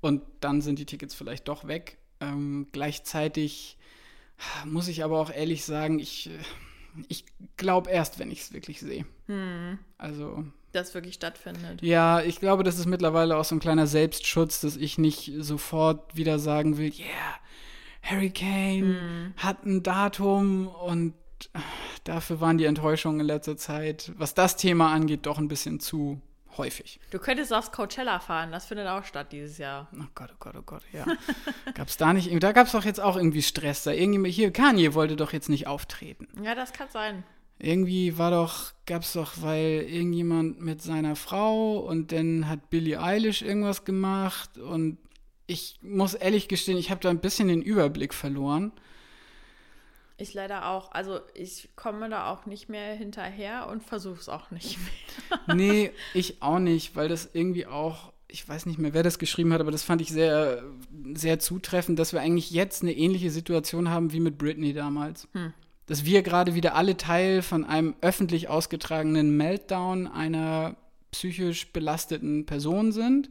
Und 0.00 0.22
dann 0.40 0.60
sind 0.60 0.78
die 0.78 0.86
Tickets 0.86 1.14
vielleicht 1.14 1.48
doch 1.48 1.66
weg. 1.68 1.98
Ähm, 2.20 2.66
gleichzeitig 2.72 3.76
muss 4.64 4.88
ich 4.88 5.04
aber 5.04 5.20
auch 5.20 5.30
ehrlich 5.30 5.64
sagen, 5.64 5.98
ich, 6.00 6.28
äh, 6.28 7.02
ich 7.08 7.24
glaube 7.56 7.90
erst, 7.90 8.18
wenn 8.18 8.30
ich 8.30 8.40
es 8.40 8.52
wirklich 8.52 8.80
sehe. 8.80 9.04
Also, 9.98 10.44
Das 10.72 10.94
wirklich 10.94 11.14
stattfindet. 11.14 11.80
ja, 11.82 12.20
ich 12.22 12.40
glaube, 12.40 12.64
das 12.64 12.78
ist 12.78 12.86
mittlerweile 12.86 13.36
auch 13.36 13.44
so 13.44 13.54
ein 13.54 13.60
kleiner 13.60 13.86
Selbstschutz, 13.86 14.60
dass 14.60 14.76
ich 14.76 14.98
nicht 14.98 15.32
sofort 15.38 16.16
wieder 16.16 16.38
sagen 16.38 16.76
will, 16.76 16.92
yeah, 16.98 17.36
Harry 18.02 18.30
Kane 18.30 19.34
hat 19.36 19.64
ein 19.64 19.82
Datum 19.82 20.68
und 20.68 21.14
äh, 21.52 21.58
dafür 22.04 22.40
waren 22.40 22.58
die 22.58 22.64
Enttäuschungen 22.64 23.20
in 23.20 23.26
letzter 23.26 23.56
Zeit, 23.56 24.12
was 24.16 24.34
das 24.34 24.56
Thema 24.56 24.92
angeht, 24.92 25.26
doch 25.26 25.38
ein 25.38 25.48
bisschen 25.48 25.80
zu 25.80 26.20
häufig. 26.58 27.00
Du 27.10 27.18
könntest 27.18 27.52
aufs 27.52 27.72
Coachella 27.72 28.18
fahren, 28.18 28.52
das 28.52 28.66
findet 28.66 28.88
auch 28.88 29.04
statt 29.04 29.32
dieses 29.32 29.58
Jahr. 29.58 29.88
Oh 29.94 30.04
Gott, 30.14 30.30
oh 30.32 30.36
Gott, 30.38 30.54
oh 30.58 30.62
Gott, 30.62 30.82
ja. 30.92 31.06
gab's 31.74 31.96
da 31.96 32.12
nicht, 32.12 32.30
da 32.42 32.52
gab's 32.52 32.72
doch 32.72 32.84
jetzt 32.84 33.00
auch 33.00 33.16
irgendwie 33.16 33.42
Stress. 33.42 33.84
Da 33.84 33.92
irgendwie, 33.92 34.30
hier, 34.30 34.50
Kanye 34.50 34.94
wollte 34.94 35.16
doch 35.16 35.32
jetzt 35.32 35.48
nicht 35.48 35.66
auftreten. 35.66 36.28
Ja, 36.42 36.54
das 36.54 36.72
kann 36.72 36.88
sein. 36.90 37.24
Irgendwie 37.60 38.18
war 38.18 38.30
doch, 38.30 38.72
gab's 38.86 39.14
doch, 39.14 39.32
weil 39.40 39.86
irgendjemand 39.88 40.60
mit 40.60 40.82
seiner 40.82 41.16
Frau 41.16 41.78
und 41.78 42.12
dann 42.12 42.48
hat 42.48 42.70
Billie 42.70 43.00
Eilish 43.00 43.42
irgendwas 43.42 43.84
gemacht 43.84 44.58
und 44.58 44.98
ich 45.48 45.78
muss 45.82 46.14
ehrlich 46.14 46.46
gestehen, 46.46 46.78
ich 46.78 46.90
habe 46.90 47.00
da 47.00 47.10
ein 47.10 47.20
bisschen 47.20 47.48
den 47.48 47.62
Überblick 47.62 48.14
verloren. 48.14 48.70
Ich 50.18 50.34
leider 50.34 50.68
auch. 50.68 50.92
Also 50.92 51.20
ich 51.34 51.70
komme 51.74 52.08
da 52.10 52.30
auch 52.30 52.44
nicht 52.44 52.68
mehr 52.68 52.94
hinterher 52.94 53.68
und 53.68 53.82
versuche 53.82 54.20
es 54.20 54.28
auch 54.28 54.50
nicht 54.50 54.78
mehr. 54.78 55.40
Nee, 55.56 55.90
ich 56.12 56.42
auch 56.42 56.58
nicht, 56.58 56.96
weil 56.96 57.08
das 57.08 57.30
irgendwie 57.32 57.66
auch, 57.66 58.12
ich 58.28 58.46
weiß 58.46 58.66
nicht 58.66 58.78
mehr, 58.78 58.92
wer 58.92 59.02
das 59.02 59.18
geschrieben 59.18 59.52
hat, 59.52 59.60
aber 59.60 59.70
das 59.70 59.82
fand 59.82 60.02
ich 60.02 60.10
sehr, 60.10 60.62
sehr 61.14 61.38
zutreffend, 61.38 61.98
dass 61.98 62.12
wir 62.12 62.20
eigentlich 62.20 62.50
jetzt 62.50 62.82
eine 62.82 62.92
ähnliche 62.92 63.30
Situation 63.30 63.88
haben 63.88 64.12
wie 64.12 64.20
mit 64.20 64.36
Britney 64.36 64.74
damals. 64.74 65.28
Dass 65.86 66.04
wir 66.04 66.22
gerade 66.22 66.54
wieder 66.54 66.74
alle 66.74 66.98
Teil 66.98 67.40
von 67.40 67.64
einem 67.64 67.94
öffentlich 68.02 68.48
ausgetragenen 68.48 69.36
Meltdown 69.36 70.06
einer 70.06 70.76
psychisch 71.12 71.72
belasteten 71.72 72.44
Person 72.44 72.92
sind, 72.92 73.30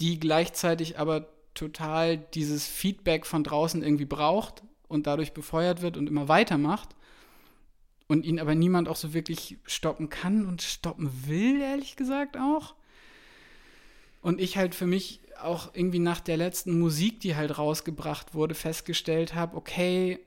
die 0.00 0.18
gleichzeitig 0.18 0.98
aber 0.98 1.28
total 1.54 2.16
dieses 2.18 2.66
Feedback 2.66 3.26
von 3.26 3.44
draußen 3.44 3.82
irgendwie 3.82 4.04
braucht 4.04 4.62
und 4.88 5.06
dadurch 5.06 5.32
befeuert 5.32 5.82
wird 5.82 5.96
und 5.96 6.08
immer 6.08 6.28
weitermacht 6.28 6.90
und 8.08 8.24
ihn 8.24 8.40
aber 8.40 8.54
niemand 8.54 8.88
auch 8.88 8.96
so 8.96 9.14
wirklich 9.14 9.58
stoppen 9.64 10.08
kann 10.08 10.46
und 10.46 10.62
stoppen 10.62 11.10
will, 11.26 11.60
ehrlich 11.60 11.96
gesagt 11.96 12.36
auch. 12.36 12.74
Und 14.22 14.40
ich 14.40 14.56
halt 14.56 14.74
für 14.74 14.86
mich 14.86 15.20
auch 15.40 15.70
irgendwie 15.74 15.98
nach 15.98 16.20
der 16.20 16.36
letzten 16.36 16.78
Musik, 16.78 17.20
die 17.20 17.36
halt 17.36 17.56
rausgebracht 17.56 18.34
wurde, 18.34 18.54
festgestellt 18.54 19.34
habe, 19.34 19.56
okay, 19.56 20.18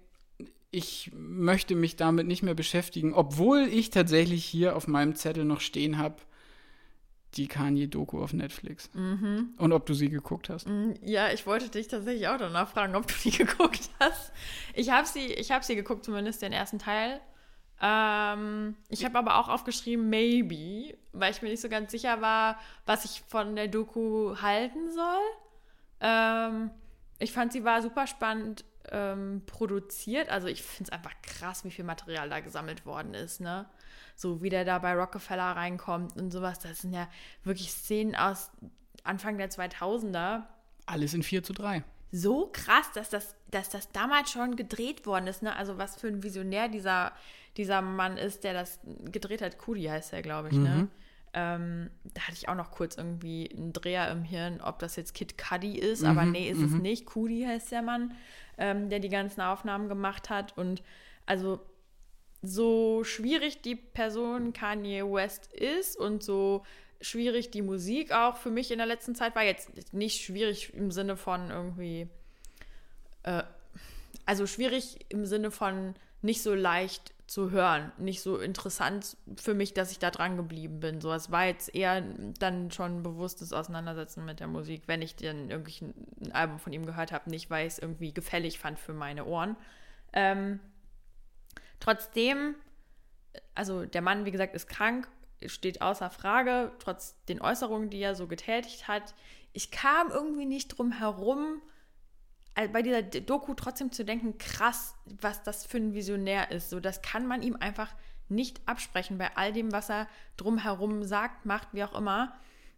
ich 0.71 1.12
möchte 1.13 1.75
mich 1.75 1.95
damit 1.95 2.25
nicht 2.25 2.41
mehr 2.41 2.55
beschäftigen, 2.55 3.13
obwohl 3.13 3.67
ich 3.71 3.91
tatsächlich 3.91 4.43
hier 4.43 4.75
auf 4.75 4.88
meinem 4.88 5.15
Zettel 5.15 5.45
noch 5.45 5.62
stehen 5.62 5.99
habe, 5.99 6.15
die 7.37 7.47
Kanye-Doku 7.47 8.21
auf 8.21 8.33
Netflix. 8.33 8.89
Und 9.57 9.73
ob 9.73 9.85
du 9.85 9.93
sie 9.93 10.09
geguckt 10.09 10.49
hast. 10.49 10.67
Ja, 11.01 11.31
ich 11.31 11.45
wollte 11.45 11.69
dich 11.69 11.87
tatsächlich 11.87 12.27
auch 12.27 12.37
danach 12.37 12.69
fragen, 12.69 12.95
ob 12.95 13.07
du 13.07 13.13
die 13.23 13.31
geguckt 13.37 13.89
hast. 13.99 14.31
Ich 14.73 14.89
habe 14.89 15.07
sie, 15.07 15.25
ich 15.25 15.51
habe 15.51 15.63
sie 15.63 15.75
geguckt, 15.75 16.05
zumindest 16.05 16.41
den 16.41 16.53
ersten 16.53 16.79
Teil. 16.79 17.19
Ähm, 17.81 18.75
ich 18.89 19.03
habe 19.03 19.17
aber 19.17 19.37
auch 19.39 19.49
aufgeschrieben, 19.49 20.09
maybe, 20.09 20.95
weil 21.11 21.31
ich 21.31 21.41
mir 21.41 21.49
nicht 21.49 21.61
so 21.61 21.69
ganz 21.69 21.91
sicher 21.91 22.21
war, 22.21 22.57
was 22.85 23.03
ich 23.05 23.23
von 23.27 23.55
der 23.55 23.67
Doku 23.67 24.37
halten 24.41 24.91
soll. 24.91 25.21
Ähm, 25.99 26.71
ich 27.19 27.31
fand, 27.31 27.51
sie 27.51 27.63
war 27.63 27.81
super 27.81 28.07
spannend 28.07 28.63
ähm, 28.91 29.41
produziert. 29.45 30.29
Also 30.29 30.47
ich 30.47 30.63
finde 30.63 30.89
es 30.89 30.89
einfach 30.91 31.13
krass, 31.21 31.65
wie 31.65 31.71
viel 31.71 31.85
Material 31.85 32.29
da 32.29 32.39
gesammelt 32.39 32.85
worden 32.85 33.13
ist, 33.13 33.41
ne? 33.41 33.65
So 34.15 34.41
wie 34.41 34.49
der 34.49 34.65
da 34.65 34.80
bei 34.80 34.93
Rockefeller 34.93 35.56
reinkommt 35.56 36.15
und 36.15 36.32
sowas. 36.32 36.60
Das 36.60 36.82
sind 36.82 36.93
ja 36.93 37.08
wirklich 37.43 37.71
Szenen 37.71 38.15
aus 38.15 38.52
Anfang 39.04 39.38
der 39.38 39.49
2000er 39.49 40.43
Alles 40.86 41.13
in 41.13 41.23
4 41.23 41.43
zu 41.43 41.54
3. 41.54 41.84
so 42.12 42.49
krass, 42.54 42.91
dass 42.93 43.10
das, 43.10 43.36
dass 43.52 43.69
das 43.69 43.91
damals 43.91 44.32
schon 44.32 44.56
gedreht 44.56 45.06
worden 45.06 45.28
ist. 45.28 45.43
Ne? 45.43 45.56
Also 45.56 45.78
was 45.78 45.95
für 45.95 46.08
ein 46.08 46.23
Visionär 46.23 46.69
dieser, 46.69 47.12
dieser 47.58 47.82
Mann 47.82 48.17
ist, 48.17 48.43
der 48.43 48.54
das 48.54 48.80
gedreht 49.12 49.41
hat. 49.41 49.58
Kudi 49.58 49.84
heißt 49.84 50.13
er, 50.13 50.21
glaube 50.21 50.49
ich. 50.49 50.56
Ne? 50.56 50.88
Ähm, 51.34 51.89
da 52.13 52.21
hatte 52.21 52.34
ich 52.34 52.47
auch 52.47 52.56
noch 52.56 52.69
kurz 52.69 52.95
irgendwie 52.95 53.49
einen 53.52 53.73
Dreher 53.73 54.12
im 54.12 54.23
Hirn, 54.23 54.62
ob 54.62 54.78
das 54.78 54.95
jetzt 54.95 55.15
Kid 55.15 55.36
Cudi 55.38 55.80
ist, 55.80 56.04
aber 56.04 56.26
nee, 56.26 56.47
ist 56.47 56.62
es 56.62 56.71
nicht. 56.73 57.08
Kudi 57.08 57.43
heißt 57.43 57.71
der 57.71 57.82
Mann, 57.82 58.13
ähm, 58.60 58.89
der 58.89 58.99
die 58.99 59.10
ganzen 59.10 59.41
Aufnahmen 59.41 59.89
gemacht 59.89 60.30
hat. 60.30 60.56
Und 60.56 60.84
also 61.26 61.60
so 62.43 63.03
schwierig 63.06 63.62
die 63.62 63.75
Person 63.75 64.53
Kanye 64.53 65.03
West 65.03 65.51
ist 65.53 65.97
und 65.97 66.21
so 66.21 66.63
schwierig 67.01 67.51
die 67.51 67.62
Musik 67.62 68.12
auch 68.12 68.38
für 68.38 68.51
mich 68.51 68.69
in 68.69 68.77
der 68.77 68.88
letzten 68.88 69.15
Zeit 69.15 69.36
war, 69.36 69.43
jetzt 69.43 69.93
nicht 69.93 70.23
schwierig 70.23 70.73
im 70.73 70.91
Sinne 70.91 71.17
von 71.17 71.49
irgendwie, 71.49 72.08
äh, 73.23 73.43
also 74.25 74.45
schwierig 74.45 75.06
im 75.10 75.25
Sinne 75.25 75.51
von 75.51 75.95
nicht 76.21 76.41
so 76.41 76.53
leicht 76.53 77.13
zu 77.27 77.51
hören, 77.51 77.91
nicht 77.97 78.21
so 78.21 78.38
interessant 78.38 79.17
für 79.38 79.53
mich, 79.53 79.73
dass 79.73 79.91
ich 79.91 79.99
da 79.99 80.12
dran 80.12 80.38
geblieben 80.38 80.79
bin. 80.79 81.01
So, 81.01 81.12
es 81.13 81.32
war 81.32 81.45
jetzt 81.45 81.73
eher 81.73 82.01
dann 82.39 82.71
schon 82.71 83.03
bewusstes 83.03 83.53
Auseinandersetzen 83.53 84.25
mit 84.25 84.39
der 84.39 84.47
Musik, 84.47 84.84
wenn 84.88 85.01
ich 85.01 85.15
dann 85.15 85.49
irgendwie 85.49 85.93
ein 86.21 86.32
Album 86.34 86.60
von 86.60 86.73
ihm 86.73 86.86
gehört 86.86 87.12
habe, 87.12 87.29
nicht 87.29 87.49
weil 87.49 87.67
ich 87.67 87.73
es 87.73 87.79
irgendwie 87.79 88.13
gefällig 88.13 88.60
fand 88.60 88.79
für 88.79 88.93
meine 88.93 89.25
Ohren. 89.25 89.56
Ähm, 90.12 90.60
Trotzdem, 91.83 92.55
also 93.55 93.85
der 93.85 94.01
Mann, 94.01 94.23
wie 94.23 94.31
gesagt, 94.31 94.55
ist 94.55 94.69
krank, 94.69 95.09
steht 95.45 95.81
außer 95.81 96.09
Frage, 96.09 96.71
trotz 96.79 97.21
den 97.25 97.41
Äußerungen, 97.41 97.89
die 97.89 97.99
er 97.99 98.15
so 98.15 98.25
getätigt 98.25 98.87
hat. 98.87 99.13
Ich 99.51 99.69
kam 99.69 100.09
irgendwie 100.09 100.45
nicht 100.45 100.69
drum 100.69 100.93
herum, 100.93 101.61
bei 102.71 102.81
dieser 102.83 103.01
Doku 103.01 103.53
trotzdem 103.53 103.91
zu 103.91 104.05
denken, 104.05 104.37
krass, 104.37 104.95
was 105.19 105.43
das 105.43 105.65
für 105.65 105.75
ein 105.75 105.93
Visionär 105.93 106.51
ist. 106.51 106.69
So, 106.69 106.79
das 106.79 107.01
kann 107.01 107.27
man 107.27 107.41
ihm 107.41 107.57
einfach 107.57 107.93
nicht 108.29 108.61
absprechen 108.65 109.17
bei 109.17 109.35
all 109.35 109.51
dem, 109.51 109.73
was 109.73 109.89
er 109.89 110.07
drumherum 110.37 111.03
sagt, 111.03 111.45
macht, 111.45 111.67
wie 111.73 111.83
auch 111.83 111.97
immer. 111.97 112.33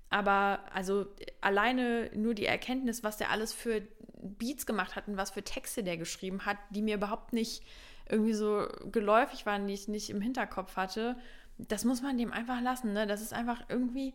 Aber 0.09 0.61
also 0.73 1.05
alleine 1.41 2.09
nur 2.15 2.33
die 2.33 2.47
Erkenntnis, 2.47 3.03
was 3.03 3.17
der 3.17 3.29
alles 3.29 3.53
für 3.53 3.83
Beats 4.23 4.65
gemacht 4.65 4.95
hat 4.95 5.07
und 5.07 5.15
was 5.15 5.29
für 5.29 5.43
Texte 5.43 5.83
der 5.83 5.97
geschrieben 5.97 6.47
hat, 6.47 6.57
die 6.71 6.81
mir 6.81 6.95
überhaupt 6.95 7.33
nicht 7.33 7.61
irgendwie 8.09 8.33
so 8.33 8.67
geläufig 8.91 9.45
waren, 9.45 9.67
die 9.67 9.73
ich 9.73 9.87
nicht 9.87 10.09
im 10.09 10.21
Hinterkopf 10.21 10.75
hatte, 10.75 11.17
das 11.57 11.85
muss 11.85 12.01
man 12.01 12.17
dem 12.17 12.33
einfach 12.33 12.61
lassen. 12.61 12.93
Ne? 12.93 13.07
Das 13.07 13.21
ist 13.21 13.33
einfach 13.33 13.63
irgendwie, 13.69 14.13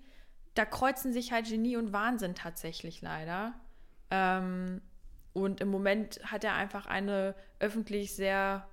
da 0.55 0.65
kreuzen 0.65 1.13
sich 1.13 1.33
halt 1.33 1.49
Genie 1.49 1.77
und 1.77 1.93
Wahnsinn 1.93 2.35
tatsächlich 2.35 3.01
leider. 3.03 3.55
Ähm, 4.11 4.81
und 5.33 5.61
im 5.61 5.69
Moment 5.69 6.21
hat 6.25 6.45
er 6.45 6.55
einfach 6.55 6.87
eine 6.87 7.35
öffentlich 7.61 8.15
sehr 8.15 8.67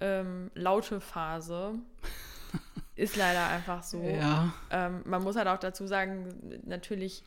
ähm, 0.00 0.50
laute 0.54 1.00
Phase. 1.00 1.78
Ist 2.96 3.16
leider 3.16 3.48
einfach 3.48 3.82
so. 3.82 4.00
Ja. 4.00 4.54
Ähm, 4.70 5.02
man 5.04 5.22
muss 5.22 5.34
halt 5.34 5.48
auch 5.48 5.58
dazu 5.58 5.86
sagen, 5.86 6.60
natürlich 6.64 7.24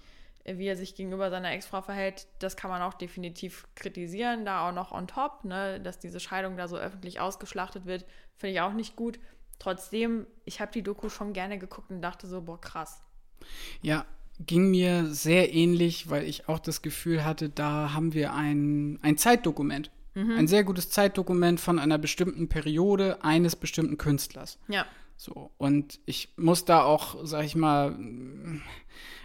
wie 0.48 0.68
er 0.68 0.76
sich 0.76 0.96
gegenüber 0.96 1.30
seiner 1.30 1.52
Ex-Frau 1.52 1.82
verhält, 1.82 2.28
das 2.40 2.56
kann 2.56 2.72
man 2.72 2.82
auch 2.82 2.94
definitiv 2.94 3.68
kritisieren. 3.76 4.46
Da 4.46 4.68
auch 4.68 4.74
noch 4.74 4.92
on 4.92 5.08
top, 5.08 5.44
ne, 5.44 5.80
dass 5.80 6.00
diese 6.00 6.20
Scheidung 6.20 6.58
da 6.58 6.68
so 6.68 6.78
öffentlich 6.78 7.20
ausgeschlachtet 7.20 7.86
wird, 7.86 8.06
finde 8.38 8.54
ich 8.54 8.62
auch 8.62 8.74
nicht 8.74 8.96
gut. 8.96 9.20
Trotzdem, 9.60 10.28
ich 10.46 10.62
habe 10.62 10.72
die 10.72 10.84
Doku 10.84 11.10
schon 11.10 11.34
gerne 11.34 11.58
geguckt 11.58 11.90
und 11.90 12.02
dachte 12.02 12.28
so, 12.28 12.42
boah, 12.42 12.62
krass. 12.62 13.02
Ja, 13.82 14.06
ging 14.40 14.70
mir 14.70 15.06
sehr 15.08 15.54
ähnlich, 15.54 16.10
weil 16.10 16.24
ich 16.24 16.48
auch 16.48 16.60
das 16.60 16.82
Gefühl 16.82 17.26
hatte, 17.26 17.50
da 17.50 17.94
haben 17.94 18.14
wir 18.14 18.34
ein, 18.34 19.00
ein 19.02 19.18
Zeitdokument. 19.18 19.92
Mhm. 20.14 20.32
Ein 20.32 20.48
sehr 20.48 20.64
gutes 20.64 20.90
Zeitdokument 20.90 21.60
von 21.60 21.80
einer 21.80 21.98
bestimmten 21.98 22.50
Periode 22.50 23.24
eines 23.24 23.56
bestimmten 23.56 23.98
Künstlers. 23.98 24.60
Ja. 24.68 24.86
So, 25.18 25.52
und 25.58 26.00
ich 26.06 26.30
muss 26.38 26.64
da 26.64 26.84
auch, 26.84 27.16
sag 27.24 27.44
ich 27.44 27.56
mal, 27.56 27.98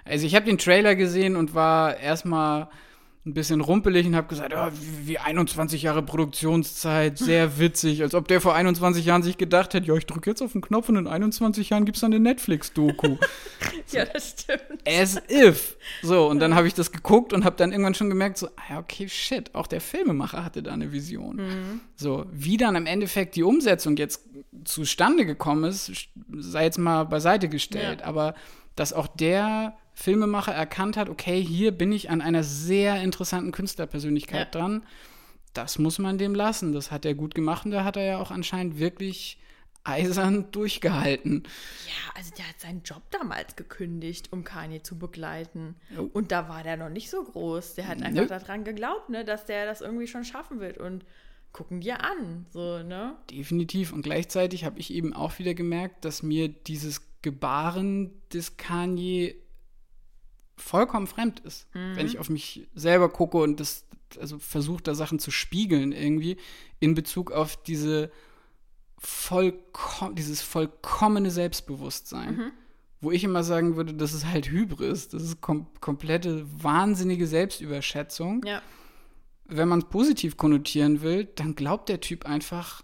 also 0.04 0.26
ich 0.26 0.34
habe 0.34 0.46
den 0.46 0.58
Trailer 0.58 0.94
gesehen 0.94 1.36
und 1.36 1.54
war 1.54 1.98
erstmal 1.98 2.70
ein 3.24 3.34
bisschen 3.34 3.60
rumpelig 3.60 4.04
und 4.04 4.16
habe 4.16 4.26
gesagt, 4.26 4.52
oh, 4.52 4.68
wie 5.04 5.16
21 5.16 5.82
Jahre 5.82 6.02
Produktionszeit, 6.02 7.18
sehr 7.18 7.60
witzig, 7.60 8.02
als 8.02 8.16
ob 8.16 8.26
der 8.26 8.40
vor 8.40 8.56
21 8.56 9.04
Jahren 9.04 9.22
sich 9.22 9.38
gedacht 9.38 9.74
hätte, 9.74 9.86
ja, 9.86 9.94
ich 9.94 10.06
drücke 10.06 10.30
jetzt 10.30 10.42
auf 10.42 10.52
den 10.52 10.60
Knopf 10.60 10.88
und 10.88 10.96
in 10.96 11.06
21 11.06 11.70
Jahren 11.70 11.84
gibt 11.84 11.96
es 11.96 12.00
dann 12.00 12.12
eine 12.12 12.20
Netflix-Doku. 12.20 13.16
so. 13.16 13.18
Ja, 13.96 14.06
das 14.06 14.30
stimmt. 14.40 14.88
As 14.88 15.20
if. 15.30 15.76
So, 16.02 16.28
und 16.28 16.40
dann 16.40 16.54
habe 16.54 16.66
ich 16.66 16.74
das 16.74 16.92
geguckt 16.92 17.32
und 17.32 17.44
habe 17.44 17.56
dann 17.56 17.72
irgendwann 17.72 17.94
schon 17.94 18.08
gemerkt, 18.08 18.38
so, 18.38 18.48
ah, 18.56 18.78
okay, 18.78 19.08
shit, 19.08 19.54
auch 19.54 19.66
der 19.66 19.80
Filmemacher 19.80 20.44
hatte 20.44 20.62
da 20.62 20.72
eine 20.72 20.92
Vision. 20.92 21.36
Mhm. 21.36 21.80
So, 21.94 22.24
wie 22.32 22.56
dann 22.56 22.74
im 22.74 22.86
Endeffekt 22.86 23.36
die 23.36 23.42
Umsetzung 23.42 23.96
jetzt 23.96 24.22
zustande 24.64 25.26
gekommen 25.26 25.64
ist, 25.64 25.92
sei 26.38 26.64
jetzt 26.64 26.78
mal 26.78 27.04
beiseite 27.04 27.48
gestellt, 27.48 28.00
ja. 28.00 28.06
aber 28.06 28.34
dass 28.74 28.92
auch 28.92 29.06
der 29.06 29.76
Filmemacher 29.94 30.52
erkannt 30.52 30.96
hat, 30.96 31.08
okay, 31.08 31.42
hier 31.42 31.72
bin 31.72 31.92
ich 31.92 32.10
an 32.10 32.20
einer 32.20 32.42
sehr 32.42 33.02
interessanten 33.02 33.52
Künstlerpersönlichkeit 33.52 34.54
ja. 34.54 34.60
dran. 34.60 34.82
Das 35.52 35.78
muss 35.78 35.98
man 35.98 36.18
dem 36.18 36.34
lassen. 36.34 36.72
Das 36.72 36.90
hat 36.90 37.04
er 37.04 37.14
gut 37.14 37.34
gemacht 37.34 37.66
und 37.66 37.72
da 37.72 37.84
hat 37.84 37.96
er 37.96 38.04
ja 38.04 38.18
auch 38.18 38.30
anscheinend 38.30 38.78
wirklich 38.78 39.38
eisern 39.84 40.46
durchgehalten. 40.52 41.42
Ja, 41.86 42.14
also 42.14 42.30
der 42.36 42.48
hat 42.48 42.60
seinen 42.60 42.82
Job 42.82 43.02
damals 43.10 43.56
gekündigt, 43.56 44.32
um 44.32 44.44
Kanye 44.44 44.82
zu 44.82 44.98
begleiten. 44.98 45.76
Oh. 45.98 46.08
Und 46.12 46.32
da 46.32 46.48
war 46.48 46.62
der 46.62 46.76
noch 46.76 46.88
nicht 46.88 47.10
so 47.10 47.22
groß. 47.22 47.74
Der 47.74 47.88
hat 47.88 48.02
einfach 48.02 48.22
nope. 48.22 48.40
daran 48.40 48.64
geglaubt, 48.64 49.10
ne, 49.10 49.24
dass 49.24 49.44
der 49.44 49.66
das 49.66 49.80
irgendwie 49.80 50.06
schon 50.06 50.24
schaffen 50.24 50.60
wird. 50.60 50.78
Und 50.78 51.04
gucken 51.52 51.80
dir 51.80 52.02
an, 52.02 52.46
so, 52.50 52.82
ne? 52.82 53.16
Definitiv. 53.30 53.92
Und 53.92 54.02
gleichzeitig 54.02 54.64
habe 54.64 54.78
ich 54.78 54.92
eben 54.92 55.12
auch 55.12 55.38
wieder 55.38 55.54
gemerkt, 55.54 56.04
dass 56.04 56.22
mir 56.22 56.48
dieses 56.48 57.02
Gebaren 57.20 58.10
des 58.32 58.56
Kanye 58.56 59.34
vollkommen 60.56 61.06
fremd 61.06 61.40
ist. 61.40 61.66
Mhm. 61.74 61.96
Wenn 61.96 62.06
ich 62.06 62.18
auf 62.18 62.28
mich 62.28 62.68
selber 62.74 63.08
gucke 63.08 63.38
und 63.38 63.60
das, 63.60 63.84
also 64.20 64.38
versuche 64.38 64.82
da 64.82 64.94
Sachen 64.94 65.18
zu 65.18 65.30
spiegeln 65.30 65.92
irgendwie 65.92 66.36
in 66.80 66.94
Bezug 66.94 67.32
auf 67.32 67.62
diese 67.62 68.10
vollkom 68.98 70.14
dieses 70.14 70.42
vollkommene 70.42 71.30
Selbstbewusstsein. 71.30 72.36
Mhm. 72.36 72.52
Wo 73.00 73.10
ich 73.10 73.24
immer 73.24 73.42
sagen 73.42 73.74
würde, 73.74 73.94
das 73.94 74.14
ist 74.14 74.26
halt 74.26 74.48
Hybris, 74.48 75.08
das 75.08 75.24
ist 75.24 75.40
kom 75.40 75.66
komplette 75.80 76.46
wahnsinnige 76.62 77.26
Selbstüberschätzung. 77.26 78.44
Ja. 78.46 78.62
Wenn 79.44 79.68
man 79.68 79.80
es 79.80 79.86
positiv 79.86 80.36
konnotieren 80.36 81.02
will, 81.02 81.24
dann 81.24 81.56
glaubt 81.56 81.88
der 81.88 82.00
Typ 82.00 82.26
einfach 82.26 82.82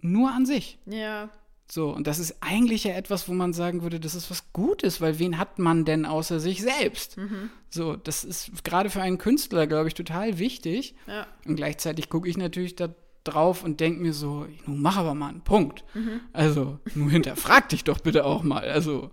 nur 0.00 0.32
an 0.32 0.46
sich. 0.46 0.78
Ja. 0.86 1.30
So, 1.70 1.90
und 1.90 2.06
das 2.06 2.18
ist 2.18 2.36
eigentlich 2.40 2.84
ja 2.84 2.94
etwas, 2.94 3.28
wo 3.28 3.32
man 3.32 3.52
sagen 3.52 3.82
würde, 3.82 4.00
das 4.00 4.16
ist 4.16 4.30
was 4.30 4.52
Gutes, 4.52 5.00
weil 5.00 5.18
wen 5.20 5.38
hat 5.38 5.58
man 5.58 5.84
denn 5.84 6.04
außer 6.04 6.40
sich 6.40 6.62
selbst? 6.62 7.16
Mhm. 7.16 7.50
So, 7.68 7.94
das 7.94 8.24
ist 8.24 8.64
gerade 8.64 8.90
für 8.90 9.00
einen 9.00 9.18
Künstler, 9.18 9.68
glaube 9.68 9.86
ich, 9.86 9.94
total 9.94 10.38
wichtig. 10.38 10.96
Ja. 11.06 11.26
Und 11.46 11.56
gleichzeitig 11.56 12.08
gucke 12.08 12.28
ich 12.28 12.36
natürlich 12.36 12.74
da 12.74 12.88
drauf 13.22 13.62
und 13.62 13.78
denke 13.78 14.00
mir 14.00 14.12
so, 14.12 14.46
nun 14.66 14.82
mach 14.82 14.96
aber 14.96 15.14
mal 15.14 15.28
einen 15.28 15.42
Punkt. 15.42 15.84
Mhm. 15.94 16.20
Also, 16.32 16.80
nur 16.94 17.10
hinterfrag 17.10 17.68
dich 17.68 17.84
doch 17.84 18.00
bitte 18.00 18.24
auch 18.24 18.42
mal. 18.42 18.64
Also, 18.64 19.10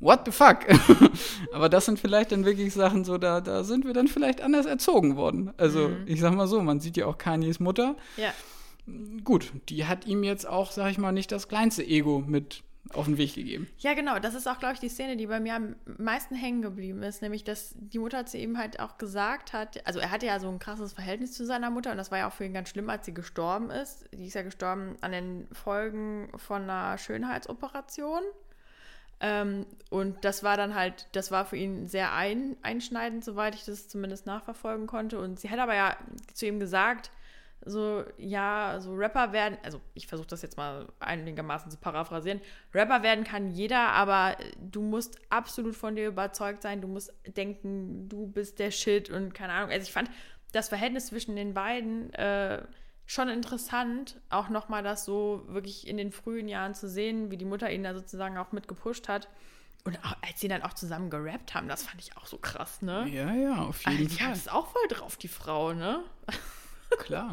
what 0.00 0.22
the 0.24 0.32
fuck? 0.32 0.66
aber 1.52 1.68
das 1.68 1.84
sind 1.84 2.00
vielleicht 2.00 2.32
dann 2.32 2.44
wirklich 2.44 2.74
Sachen 2.74 3.04
so, 3.04 3.18
da, 3.18 3.40
da 3.40 3.62
sind 3.62 3.84
wir 3.84 3.92
dann 3.92 4.08
vielleicht 4.08 4.40
anders 4.40 4.66
erzogen 4.66 5.14
worden. 5.14 5.52
Also, 5.58 5.90
mhm. 5.90 6.06
ich 6.06 6.20
sag 6.20 6.34
mal 6.34 6.48
so, 6.48 6.60
man 6.60 6.80
sieht 6.80 6.96
ja 6.96 7.06
auch 7.06 7.18
Kanyes 7.18 7.60
Mutter. 7.60 7.96
Ja 8.16 8.32
gut, 9.24 9.52
die 9.68 9.86
hat 9.86 10.06
ihm 10.06 10.22
jetzt 10.22 10.46
auch, 10.46 10.70
sag 10.70 10.90
ich 10.90 10.98
mal, 10.98 11.12
nicht 11.12 11.32
das 11.32 11.48
kleinste 11.48 11.84
Ego 11.84 12.22
mit 12.26 12.62
auf 12.92 13.04
den 13.04 13.18
Weg 13.18 13.34
gegeben. 13.34 13.68
Ja, 13.78 13.94
genau. 13.94 14.18
Das 14.18 14.34
ist 14.34 14.48
auch, 14.48 14.58
glaube 14.58 14.74
ich, 14.74 14.80
die 14.80 14.88
Szene, 14.88 15.16
die 15.16 15.26
bei 15.26 15.38
mir 15.38 15.54
am 15.54 15.76
meisten 15.98 16.34
hängen 16.34 16.62
geblieben 16.62 17.02
ist. 17.02 17.22
Nämlich, 17.22 17.44
dass 17.44 17.74
die 17.76 17.98
Mutter 17.98 18.26
zu 18.26 18.38
ihm 18.38 18.58
halt 18.58 18.80
auch 18.80 18.98
gesagt 18.98 19.52
hat, 19.52 19.86
also 19.86 20.00
er 20.00 20.10
hatte 20.10 20.26
ja 20.26 20.40
so 20.40 20.48
ein 20.48 20.58
krasses 20.58 20.92
Verhältnis 20.92 21.32
zu 21.32 21.46
seiner 21.46 21.70
Mutter 21.70 21.92
und 21.92 21.98
das 21.98 22.10
war 22.10 22.18
ja 22.18 22.28
auch 22.28 22.32
für 22.32 22.44
ihn 22.44 22.54
ganz 22.54 22.70
schlimm, 22.70 22.90
als 22.90 23.06
sie 23.06 23.14
gestorben 23.14 23.70
ist. 23.70 24.08
Die 24.12 24.26
ist 24.26 24.34
ja 24.34 24.42
gestorben 24.42 24.96
an 25.02 25.12
den 25.12 25.46
Folgen 25.52 26.30
von 26.36 26.62
einer 26.62 26.98
Schönheitsoperation. 26.98 28.22
Ähm, 29.20 29.66
und 29.90 30.24
das 30.24 30.42
war 30.42 30.56
dann 30.56 30.74
halt, 30.74 31.06
das 31.12 31.30
war 31.30 31.44
für 31.44 31.56
ihn 31.56 31.86
sehr 31.86 32.14
ein, 32.14 32.56
einschneidend, 32.62 33.24
soweit 33.24 33.54
ich 33.54 33.64
das 33.64 33.88
zumindest 33.88 34.26
nachverfolgen 34.26 34.86
konnte. 34.86 35.20
Und 35.20 35.38
sie 35.38 35.50
hat 35.50 35.58
aber 35.58 35.74
ja 35.74 35.96
zu 36.32 36.46
ihm 36.46 36.58
gesagt, 36.58 37.10
so, 37.64 38.04
ja, 38.16 38.78
so 38.80 38.94
Rapper 38.94 39.32
werden, 39.32 39.58
also 39.62 39.80
ich 39.94 40.06
versuche 40.06 40.28
das 40.28 40.42
jetzt 40.42 40.56
mal 40.56 40.88
einigermaßen 40.98 41.70
zu 41.70 41.76
paraphrasieren. 41.76 42.40
Rapper 42.74 43.02
werden 43.02 43.24
kann 43.24 43.50
jeder, 43.50 43.90
aber 43.90 44.36
du 44.58 44.80
musst 44.82 45.18
absolut 45.28 45.76
von 45.76 45.94
dir 45.94 46.08
überzeugt 46.08 46.62
sein, 46.62 46.80
du 46.80 46.88
musst 46.88 47.12
denken, 47.36 48.08
du 48.08 48.26
bist 48.26 48.58
der 48.58 48.70
Shit 48.70 49.10
und 49.10 49.34
keine 49.34 49.52
Ahnung. 49.52 49.70
Also 49.70 49.84
ich 49.84 49.92
fand 49.92 50.10
das 50.52 50.68
Verhältnis 50.68 51.06
zwischen 51.06 51.36
den 51.36 51.52
beiden 51.52 52.12
äh, 52.14 52.62
schon 53.04 53.28
interessant, 53.28 54.20
auch 54.30 54.48
nochmal 54.48 54.82
das 54.82 55.04
so 55.04 55.44
wirklich 55.48 55.86
in 55.86 55.96
den 55.96 56.12
frühen 56.12 56.48
Jahren 56.48 56.74
zu 56.74 56.88
sehen, 56.88 57.30
wie 57.30 57.36
die 57.36 57.44
Mutter 57.44 57.70
ihn 57.70 57.82
da 57.82 57.92
sozusagen 57.94 58.38
auch 58.38 58.52
mit 58.52 58.68
gepusht 58.68 59.08
hat. 59.08 59.28
Und 59.84 59.98
auch, 60.04 60.14
als 60.22 60.40
sie 60.40 60.48
dann 60.48 60.62
auch 60.62 60.74
zusammen 60.74 61.10
gerappt 61.10 61.54
haben, 61.54 61.66
das 61.66 61.84
fand 61.84 62.00
ich 62.00 62.16
auch 62.16 62.26
so 62.26 62.36
krass, 62.36 62.82
ne? 62.82 63.08
Ja, 63.08 63.32
ja, 63.32 63.62
auf 63.62 63.84
jeden 63.84 64.04
also, 64.04 64.08
Fall. 64.08 64.18
Die 64.18 64.24
hat 64.24 64.36
es 64.36 64.48
auch 64.48 64.66
voll 64.66 64.88
drauf, 64.88 65.16
die 65.16 65.28
Frau, 65.28 65.72
ne? 65.72 66.04
Klar. 66.98 67.32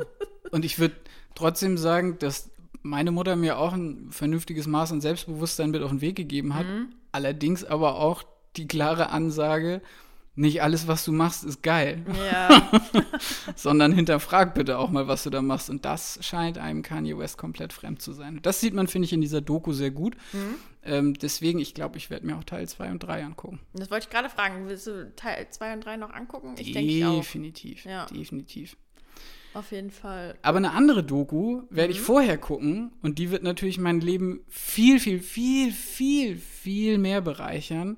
Und 0.51 0.65
ich 0.65 0.79
würde 0.79 0.95
trotzdem 1.35 1.77
sagen, 1.77 2.17
dass 2.19 2.49
meine 2.81 3.11
Mutter 3.11 3.35
mir 3.35 3.57
auch 3.57 3.73
ein 3.73 4.11
vernünftiges 4.11 4.67
Maß 4.67 4.91
an 4.91 5.01
Selbstbewusstsein 5.01 5.71
mit 5.71 5.81
auf 5.81 5.89
den 5.89 6.01
Weg 6.01 6.15
gegeben 6.15 6.55
hat. 6.55 6.65
Mhm. 6.65 6.93
Allerdings 7.11 7.63
aber 7.63 7.95
auch 7.95 8.23
die 8.55 8.67
klare 8.67 9.09
Ansage, 9.09 9.81
nicht 10.37 10.61
alles, 10.61 10.87
was 10.87 11.03
du 11.03 11.11
machst, 11.11 11.43
ist 11.43 11.63
geil. 11.63 12.05
Ja. 12.31 12.71
Sondern 13.55 13.91
hinterfrag 13.91 14.53
bitte 14.53 14.77
auch 14.77 14.91
mal, 14.91 15.07
was 15.07 15.23
du 15.23 15.31
da 15.31 15.41
machst. 15.41 15.69
Und 15.71 15.83
das 15.83 16.19
scheint 16.21 16.59
einem 16.59 16.83
Kanye 16.83 17.17
West 17.17 17.39
komplett 17.39 17.73
fremd 17.73 18.03
zu 18.03 18.13
sein. 18.13 18.39
Das 18.43 18.61
sieht 18.61 18.75
man, 18.75 18.87
finde 18.87 19.07
ich, 19.07 19.13
in 19.13 19.21
dieser 19.21 19.41
Doku 19.41 19.73
sehr 19.73 19.89
gut. 19.89 20.15
Mhm. 20.33 20.55
Ähm, 20.83 21.13
deswegen, 21.15 21.57
ich 21.57 21.73
glaube, 21.73 21.97
ich 21.97 22.11
werde 22.11 22.27
mir 22.27 22.37
auch 22.37 22.43
Teil 22.43 22.69
2 22.69 22.91
und 22.91 22.99
3 22.99 23.25
angucken. 23.25 23.59
Das 23.73 23.89
wollte 23.89 24.05
ich 24.05 24.09
gerade 24.11 24.29
fragen. 24.29 24.69
Willst 24.69 24.85
du 24.85 25.11
Teil 25.15 25.47
2 25.49 25.73
und 25.73 25.85
3 25.85 25.97
noch 25.97 26.11
angucken? 26.11 26.53
Ich 26.59 26.71
denke 26.71 27.17
Definitiv. 27.17 27.85
Ja. 27.85 28.05
Definitiv. 28.05 28.77
Auf 29.57 29.71
jeden 29.71 29.89
Fall. 29.89 30.37
Aber 30.43 30.57
eine 30.57 30.73
andere 30.73 31.03
Doku 31.03 31.63
werde 31.71 31.91
mhm. 31.91 31.95
ich 31.95 32.01
vorher 32.01 32.37
gucken 32.37 32.91
und 33.01 33.17
die 33.17 33.31
wird 33.31 33.41
natürlich 33.41 33.79
mein 33.79 33.99
Leben 34.01 34.41
viel, 34.47 34.99
viel, 34.99 35.19
viel, 35.19 35.71
viel, 35.71 36.37
viel 36.37 36.99
mehr 36.99 37.21
bereichern. 37.21 37.97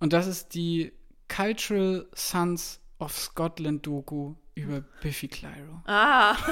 Und 0.00 0.12
das 0.12 0.26
ist 0.26 0.52
die 0.54 0.90
Cultural 1.28 2.08
Sons 2.12 2.80
of 2.98 3.16
Scotland 3.16 3.86
Doku 3.86 4.34
über 4.56 4.80
Biffy 5.00 5.28
Clyro. 5.28 5.80
Ah. 5.86 6.36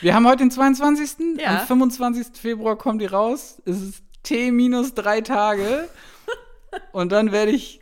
Wir 0.00 0.14
haben 0.14 0.28
heute 0.28 0.44
den 0.44 0.52
22. 0.52 1.40
Ja. 1.40 1.62
Am 1.62 1.66
25. 1.66 2.40
Februar 2.40 2.78
kommt 2.78 3.02
die 3.02 3.06
raus. 3.06 3.60
Es 3.64 3.82
ist 3.82 4.04
T 4.22 4.52
minus 4.52 4.94
drei 4.94 5.20
Tage. 5.20 5.88
Und 6.92 7.10
dann 7.10 7.32
werde 7.32 7.50
ich 7.50 7.80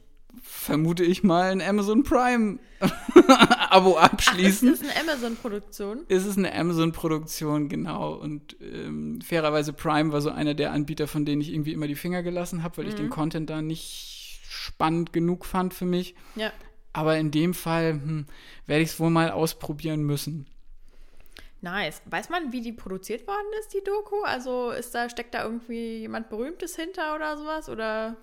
vermute 0.65 1.05
ich 1.05 1.23
mal, 1.23 1.53
ein 1.53 1.61
Amazon 1.61 2.03
Prime 2.03 2.59
Abo 3.71 3.97
abschließen. 3.97 4.69
Ach, 4.69 4.73
ist 4.73 4.83
es 4.83 4.91
eine 4.91 5.01
Amazon-Produktion? 5.01 6.01
Ist 6.09 6.27
es 6.27 6.37
eine 6.37 6.55
Amazon-Produktion, 6.55 7.69
genau. 7.69 8.15
Und 8.15 8.57
ähm, 8.61 9.21
fairerweise 9.21 9.73
Prime 9.73 10.13
war 10.13 10.21
so 10.21 10.31
einer 10.31 10.55
der 10.55 10.73
Anbieter, 10.73 11.07
von 11.07 11.25
denen 11.25 11.41
ich 11.41 11.53
irgendwie 11.53 11.73
immer 11.73 11.87
die 11.87 11.95
Finger 11.95 12.23
gelassen 12.23 12.63
habe, 12.63 12.79
weil 12.79 12.85
mhm. 12.85 12.91
ich 12.91 12.97
den 12.97 13.07
mhm. 13.07 13.11
Content 13.11 13.51
da 13.51 13.63
nicht 13.63 14.41
spannend 14.49 15.13
genug 15.13 15.45
fand 15.45 15.75
für 15.75 15.85
mich. 15.85 16.15
Ja. 16.35 16.53
Aber 16.93 17.17
in 17.19 17.31
dem 17.31 17.55
Fall 17.55 17.93
hm, 17.93 18.27
werde 18.67 18.83
ich 18.83 18.91
es 18.91 19.01
wohl 19.01 19.11
mal 19.11 19.31
ausprobieren 19.31 20.03
müssen. 20.03 20.47
Nice. 21.61 22.03
Weiß 22.05 22.29
man, 22.29 22.53
wie 22.53 22.61
die 22.61 22.73
produziert 22.73 23.27
worden 23.27 23.47
ist, 23.59 23.73
die 23.73 23.83
Doku? 23.83 24.23
Also 24.23 24.71
ist 24.71 24.95
da, 24.95 25.09
steckt 25.09 25.35
da 25.35 25.45
irgendwie 25.45 26.01
jemand 26.01 26.29
Berühmtes 26.29 26.77
hinter 26.77 27.15
oder 27.15 27.37
sowas? 27.37 27.69
Oder? 27.69 28.17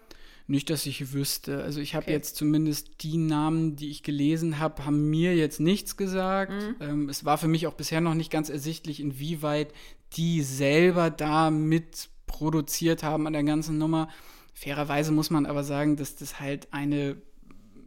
Nicht, 0.52 0.70
dass 0.70 0.86
ich 0.86 1.14
wüsste. 1.14 1.64
Also 1.64 1.80
ich 1.80 1.95
habe 1.95 2.08
okay. 2.08 2.12
jetzt 2.12 2.36
zumindest 2.36 3.04
die 3.04 3.16
Namen, 3.16 3.78
die 3.78 3.89
ich 3.89 4.04
gelesen 4.04 4.60
habe, 4.60 4.84
haben 4.86 5.10
mir 5.10 5.34
jetzt 5.34 5.62
nichts 5.62 5.95
gesagt. 5.95 6.52
Mhm. 6.52 6.76
Ähm, 6.82 7.10
es 7.10 7.24
war 7.24 7.38
für 7.38 7.47
mich 7.47 7.68
auch 7.68 7.74
bisher 7.74 8.02
noch 8.02 8.16
nicht 8.16 8.30
ganz 8.30 8.49
ersichtlich, 8.49 8.99
inwieweit 8.99 9.70
die 10.18 10.41
selber 10.41 11.10
da 11.10 11.52
mit 11.52 12.10
produziert 12.28 13.02
haben 13.02 13.28
an 13.28 13.34
der 13.34 13.45
ganzen 13.45 13.78
Nummer. 13.78 14.10
fairerweise 14.54 15.14
muss 15.14 15.30
man 15.30 15.45
aber 15.45 15.64
sagen, 15.64 15.95
dass 15.95 16.18
das 16.18 16.41
halt 16.41 16.68
eine 16.72 17.16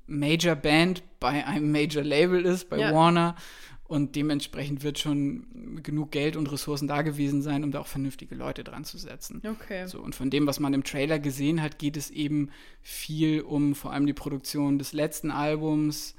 Major 0.07 0.55
Band 0.55 1.03
bei 1.21 1.47
einem 1.47 1.71
Major 1.71 2.03
Label 2.03 2.47
ist, 2.47 2.71
bei 2.71 2.79
ja. 2.79 2.95
Warner. 2.95 3.37
Und 3.87 4.17
dementsprechend 4.17 4.83
wird 4.83 4.99
schon 4.99 5.83
genug 5.83 6.11
Geld 6.11 6.37
und 6.37 6.51
Ressourcen 6.51 6.89
da 6.89 7.03
gewesen 7.03 7.43
sein, 7.43 7.65
um 7.65 7.71
da 7.71 7.81
auch 7.81 7.87
vernünftige 7.87 8.35
Leute 8.35 8.65
dran 8.65 8.85
zu 8.85 8.97
setzen. 8.97 9.43
Okay. 9.47 9.87
So, 9.87 10.01
und 10.01 10.15
von 10.15 10.31
dem, 10.31 10.47
was 10.47 10.59
man 10.59 10.73
im 10.73 10.85
Trailer 10.85 11.19
gesehen 11.19 11.61
hat, 11.61 11.79
geht 11.79 11.99
es 11.99 12.11
eben 12.11 12.51
viel 12.81 13.43
um 13.43 13.75
vor 13.75 13.93
allem 13.93 14.07
die 14.07 14.15
Produktion 14.15 14.79
des 14.79 14.95
letzten 14.95 15.31
Albums, 15.31 16.15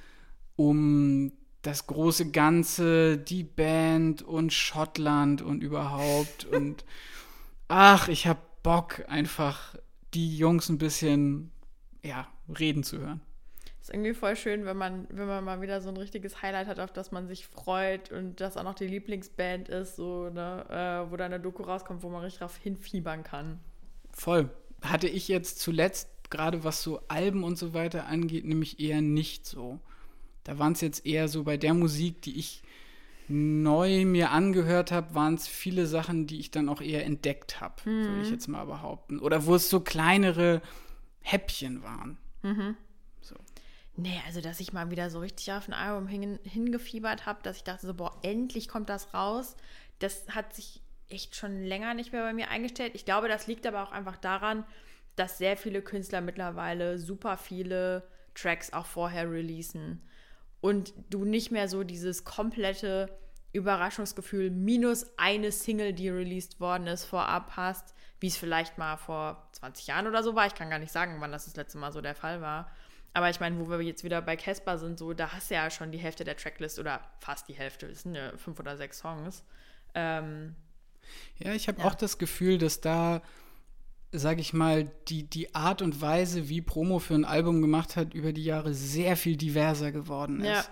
um 0.56 1.32
das 1.64 1.88
große 1.88 2.30
Ganze, 2.30 3.18
die 3.18 3.44
Band 3.44 4.22
und 4.22 4.54
Schottland 4.54 5.42
und 5.42 5.64
überhaupt. 5.64 6.46
und 6.52 6.86
ach, 7.68 8.08
ich 8.10 8.28
hab 8.28 8.62
Bock, 8.62 9.04
einfach 9.08 9.76
die 10.14 10.38
Jungs 10.38 10.70
ein 10.70 10.78
bisschen, 10.78 11.52
ja, 12.04 12.28
reden 12.60 12.84
zu 12.84 13.00
hören. 13.00 13.22
Ist 13.86 13.94
irgendwie 13.94 14.16
voll 14.16 14.36
schön, 14.36 14.66
wenn 14.66 14.78
man, 14.78 15.06
wenn 15.12 15.28
man 15.28 15.44
mal 15.44 15.62
wieder 15.62 15.80
so 15.80 15.90
ein 15.90 15.98
richtiges 15.98 16.42
Highlight 16.42 16.66
hat, 16.66 16.80
auf 16.80 16.92
das 16.92 17.12
man 17.12 17.28
sich 17.28 17.46
freut 17.46 18.12
und 18.12 18.42
das 18.42 18.58
auch 18.58 18.64
noch 18.64 18.74
die 18.74 18.88
Lieblingsband 18.88 19.70
ist, 19.70 19.96
so, 19.96 20.32
ne, 20.32 20.66
äh, 21.08 21.12
wo 21.12 21.16
da 21.16 21.26
eine 21.26 21.40
Doku 21.40 21.62
rauskommt, 21.62 22.02
wo 22.02 22.10
man 22.10 22.24
richtig 22.24 22.40
drauf 22.40 22.58
hinfiebern 22.58 23.24
kann. 23.24 23.60
Voll. 24.12 24.50
Hatte 24.82 25.08
ich 25.08 25.28
jetzt 25.28 25.60
zuletzt, 25.60 26.10
gerade 26.32 26.64
was 26.64 26.82
so 26.82 27.00
Alben 27.10 27.44
und 27.44 27.60
so 27.60 27.76
weiter 27.76 28.08
angeht, 28.08 28.46
nämlich 28.46 28.80
eher 28.80 29.02
nicht 29.02 29.46
so. 29.46 29.80
Da 30.46 30.58
waren 30.58 30.74
es 30.74 30.82
jetzt 30.82 31.06
eher 31.06 31.28
so 31.28 31.44
bei 31.44 31.56
der 31.56 31.76
Musik, 31.76 32.24
die 32.24 32.40
ich 32.40 32.64
neu 33.28 34.04
mir 34.06 34.32
angehört 34.32 34.92
habe, 34.92 35.14
waren 35.14 35.36
es 35.36 35.48
viele 35.48 35.86
Sachen, 35.86 36.26
die 36.26 36.40
ich 36.40 36.50
dann 36.50 36.70
auch 36.70 36.82
eher 36.82 37.06
entdeckt 37.06 37.62
habe, 37.62 37.88
mhm. 37.88 38.08
würde 38.08 38.22
ich 38.24 38.32
jetzt 38.32 38.48
mal 38.48 38.66
behaupten. 38.66 39.20
Oder 39.20 39.46
wo 39.46 39.54
es 39.54 39.70
so 39.70 39.80
kleinere 39.80 40.64
Häppchen 41.22 41.84
waren. 41.84 42.18
Mhm. 42.42 42.78
Nee, 43.98 44.22
also 44.26 44.42
dass 44.42 44.60
ich 44.60 44.74
mal 44.74 44.92
wieder 44.92 45.10
so 45.10 45.20
richtig 45.20 45.52
auf 45.54 45.68
ein 45.68 45.74
Album 45.74 46.08
hin, 46.08 46.40
hingefiebert 46.44 47.26
habe, 47.26 47.40
dass 47.44 47.58
ich 47.58 47.64
dachte 47.64 47.88
so, 47.88 47.94
boah, 47.94 48.18
endlich 48.24 48.68
kommt 48.68 48.90
das 48.90 49.14
raus. 49.14 49.56
Das 50.00 50.26
hat 50.30 50.54
sich 50.54 50.82
echt 51.08 51.36
schon 51.36 51.64
länger 51.64 51.94
nicht 51.94 52.12
mehr 52.12 52.24
bei 52.24 52.34
mir 52.34 52.50
eingestellt. 52.50 52.92
Ich 52.96 53.06
glaube, 53.06 53.30
das 53.30 53.48
liegt 53.48 53.66
aber 53.66 53.84
auch 53.84 53.92
einfach 53.92 54.18
daran, 54.18 54.66
dass 55.16 55.38
sehr 55.38 55.56
viele 55.56 55.82
Künstler 55.82 56.20
mittlerweile 56.20 57.00
super 57.00 57.38
viele 57.38 58.08
Tracks 58.34 58.74
auch 58.74 58.86
vorher 58.86 59.32
releasen. 59.32 60.02
Und 60.60 60.94
du 61.10 61.24
nicht 61.24 61.52
mehr 61.52 61.70
so 61.70 61.84
dieses 61.84 62.26
komplette 62.26 63.18
Überraschungsgefühl 63.54 64.50
minus 64.50 65.06
eine 65.18 65.52
Single, 65.52 65.94
die 65.94 66.10
released 66.10 66.60
worden 66.60 66.88
ist, 66.88 67.06
vorab 67.06 67.56
hast, 67.56 67.94
wie 68.20 68.28
es 68.28 68.36
vielleicht 68.36 68.78
mal 68.78 68.98
vor 68.98 69.48
20 69.54 69.88
Jahren 69.88 70.08
oder 70.08 70.24
so 70.24 70.36
war. 70.36 70.48
Ich 70.48 70.56
kann 70.56 70.70
gar 70.70 70.80
nicht 70.80 70.92
sagen, 70.92 71.16
wann 71.20 71.32
das 71.32 71.46
das 71.46 71.56
letzte 71.56 71.78
Mal 71.78 71.94
so 71.94 72.02
der 72.02 72.16
Fall 72.16 72.42
war. 72.42 72.70
Aber 73.16 73.30
ich 73.30 73.40
meine, 73.40 73.58
wo 73.58 73.70
wir 73.70 73.80
jetzt 73.82 74.04
wieder 74.04 74.22
bei 74.22 74.36
Casper 74.36 74.78
sind, 74.78 75.00
so, 75.00 75.14
da 75.14 75.32
hast 75.32 75.50
du 75.50 75.56
ja 75.56 75.70
schon 75.72 75.90
die 75.94 75.98
Hälfte 75.98 76.26
der 76.26 76.36
Tracklist 76.36 76.80
oder 76.80 77.00
fast 77.20 77.48
die 77.48 77.54
Hälfte, 77.54 77.86
es 77.86 78.02
sind 78.02 78.14
ja 78.14 78.36
fünf 78.36 78.60
oder 78.60 78.76
sechs 78.76 79.00
Songs. 79.00 79.46
Ähm, 79.94 80.54
ja, 81.38 81.54
ich 81.54 81.70
habe 81.70 81.80
ja. 81.80 81.88
auch 81.88 81.96
das 81.96 82.18
Gefühl, 82.18 82.58
dass 82.58 82.82
da, 82.82 83.22
sage 84.12 84.42
ich 84.42 84.52
mal, 84.52 84.92
die, 85.08 85.24
die 85.24 85.56
Art 85.56 85.82
und 85.82 86.02
Weise, 86.02 86.50
wie 86.50 86.60
Promo 86.62 87.00
für 87.00 87.14
ein 87.14 87.24
Album 87.24 87.62
gemacht 87.62 87.96
hat, 87.96 88.14
über 88.14 88.34
die 88.34 88.44
Jahre 88.44 88.74
sehr 88.74 89.16
viel 89.16 89.38
diverser 89.38 89.94
geworden 89.94 90.42
ist. 90.42 90.48
Ja. 90.48 90.66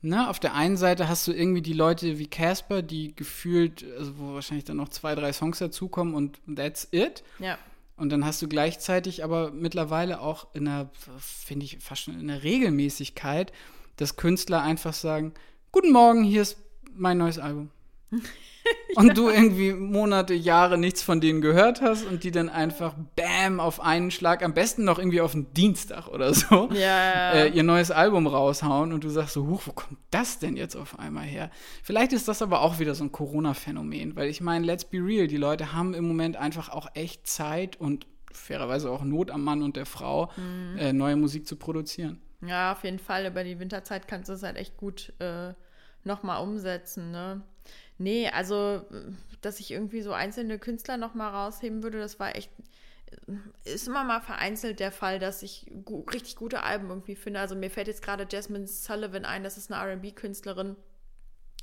Ne, 0.00 0.30
auf 0.30 0.40
der 0.40 0.54
einen 0.54 0.78
Seite 0.78 1.06
hast 1.06 1.28
du 1.28 1.32
irgendwie 1.32 1.60
die 1.60 1.74
Leute 1.74 2.18
wie 2.18 2.28
Casper, 2.28 2.80
die 2.80 3.14
gefühlt, 3.14 3.84
also 3.98 4.18
wo 4.18 4.32
wahrscheinlich 4.32 4.64
dann 4.64 4.78
noch 4.78 4.88
zwei, 4.88 5.14
drei 5.14 5.34
Songs 5.34 5.58
dazukommen 5.58 6.14
und 6.14 6.40
that's 6.56 6.88
it. 6.92 7.22
Ja. 7.38 7.58
Und 8.00 8.08
dann 8.08 8.24
hast 8.24 8.40
du 8.40 8.48
gleichzeitig 8.48 9.24
aber 9.24 9.50
mittlerweile 9.50 10.22
auch 10.22 10.54
in 10.54 10.66
einer, 10.66 10.88
finde 11.18 11.66
ich, 11.66 11.80
fast 11.80 12.04
schon 12.04 12.18
in 12.18 12.30
einer 12.30 12.42
Regelmäßigkeit, 12.42 13.52
dass 13.96 14.16
Künstler 14.16 14.62
einfach 14.62 14.94
sagen, 14.94 15.34
guten 15.70 15.92
Morgen, 15.92 16.24
hier 16.24 16.40
ist 16.40 16.56
mein 16.94 17.18
neues 17.18 17.38
Album. 17.38 17.70
und 18.96 19.08
ja. 19.08 19.14
du 19.14 19.28
irgendwie 19.28 19.72
Monate, 19.72 20.34
Jahre 20.34 20.78
nichts 20.78 21.02
von 21.02 21.20
denen 21.20 21.40
gehört 21.40 21.80
hast 21.80 22.04
und 22.04 22.24
die 22.24 22.30
dann 22.30 22.48
einfach 22.48 22.94
bam 23.16 23.60
auf 23.60 23.80
einen 23.80 24.10
Schlag, 24.10 24.42
am 24.42 24.54
besten 24.54 24.84
noch 24.84 24.98
irgendwie 24.98 25.20
auf 25.20 25.32
den 25.32 25.52
Dienstag 25.54 26.08
oder 26.08 26.34
so, 26.34 26.68
ja. 26.72 27.32
äh, 27.32 27.48
ihr 27.48 27.62
neues 27.62 27.90
Album 27.90 28.26
raushauen 28.26 28.92
und 28.92 29.04
du 29.04 29.08
sagst 29.08 29.34
so, 29.34 29.46
huch, 29.46 29.62
wo 29.66 29.72
kommt 29.72 29.98
das 30.10 30.38
denn 30.38 30.56
jetzt 30.56 30.76
auf 30.76 30.98
einmal 30.98 31.24
her? 31.24 31.50
Vielleicht 31.82 32.12
ist 32.12 32.28
das 32.28 32.42
aber 32.42 32.62
auch 32.62 32.78
wieder 32.78 32.94
so 32.94 33.04
ein 33.04 33.12
Corona-Phänomen, 33.12 34.16
weil 34.16 34.28
ich 34.28 34.40
meine, 34.40 34.64
let's 34.64 34.84
be 34.84 34.98
real, 34.98 35.26
die 35.26 35.36
Leute 35.36 35.72
haben 35.72 35.94
im 35.94 36.06
Moment 36.06 36.36
einfach 36.36 36.68
auch 36.68 36.88
echt 36.94 37.26
Zeit 37.26 37.80
und 37.80 38.06
fairerweise 38.32 38.90
auch 38.90 39.02
Not 39.02 39.30
am 39.30 39.44
Mann 39.44 39.62
und 39.62 39.76
der 39.76 39.86
Frau, 39.86 40.30
mhm. 40.36 40.78
äh, 40.78 40.92
neue 40.92 41.16
Musik 41.16 41.46
zu 41.46 41.56
produzieren. 41.56 42.20
Ja, 42.46 42.72
auf 42.72 42.84
jeden 42.84 42.98
Fall. 42.98 43.26
Über 43.26 43.44
die 43.44 43.58
Winterzeit 43.58 44.08
kannst 44.08 44.28
du 44.28 44.32
es 44.32 44.42
halt 44.42 44.56
echt 44.56 44.76
gut 44.76 45.12
äh, 45.18 45.52
nochmal 46.04 46.42
umsetzen, 46.42 47.10
ne? 47.10 47.42
Nee, 48.00 48.30
also, 48.30 48.86
dass 49.42 49.60
ich 49.60 49.70
irgendwie 49.70 50.00
so 50.00 50.14
einzelne 50.14 50.58
Künstler 50.58 50.96
noch 50.96 51.12
mal 51.12 51.28
rausheben 51.28 51.82
würde, 51.82 51.98
das 51.98 52.18
war 52.18 52.34
echt 52.34 52.50
ist 53.64 53.88
immer 53.88 54.04
mal 54.04 54.20
vereinzelt 54.20 54.80
der 54.80 54.90
Fall, 54.90 55.18
dass 55.18 55.42
ich 55.42 55.70
gu 55.84 56.00
richtig 56.12 56.36
gute 56.36 56.62
Alben 56.62 56.88
irgendwie 56.88 57.14
finde. 57.14 57.40
Also 57.40 57.56
mir 57.56 57.70
fällt 57.70 57.88
jetzt 57.88 58.02
gerade 58.02 58.26
Jasmine 58.30 58.66
Sullivan 58.66 59.26
ein, 59.26 59.42
das 59.42 59.58
ist 59.58 59.70
eine 59.70 59.82
R&B-Künstlerin, 59.82 60.76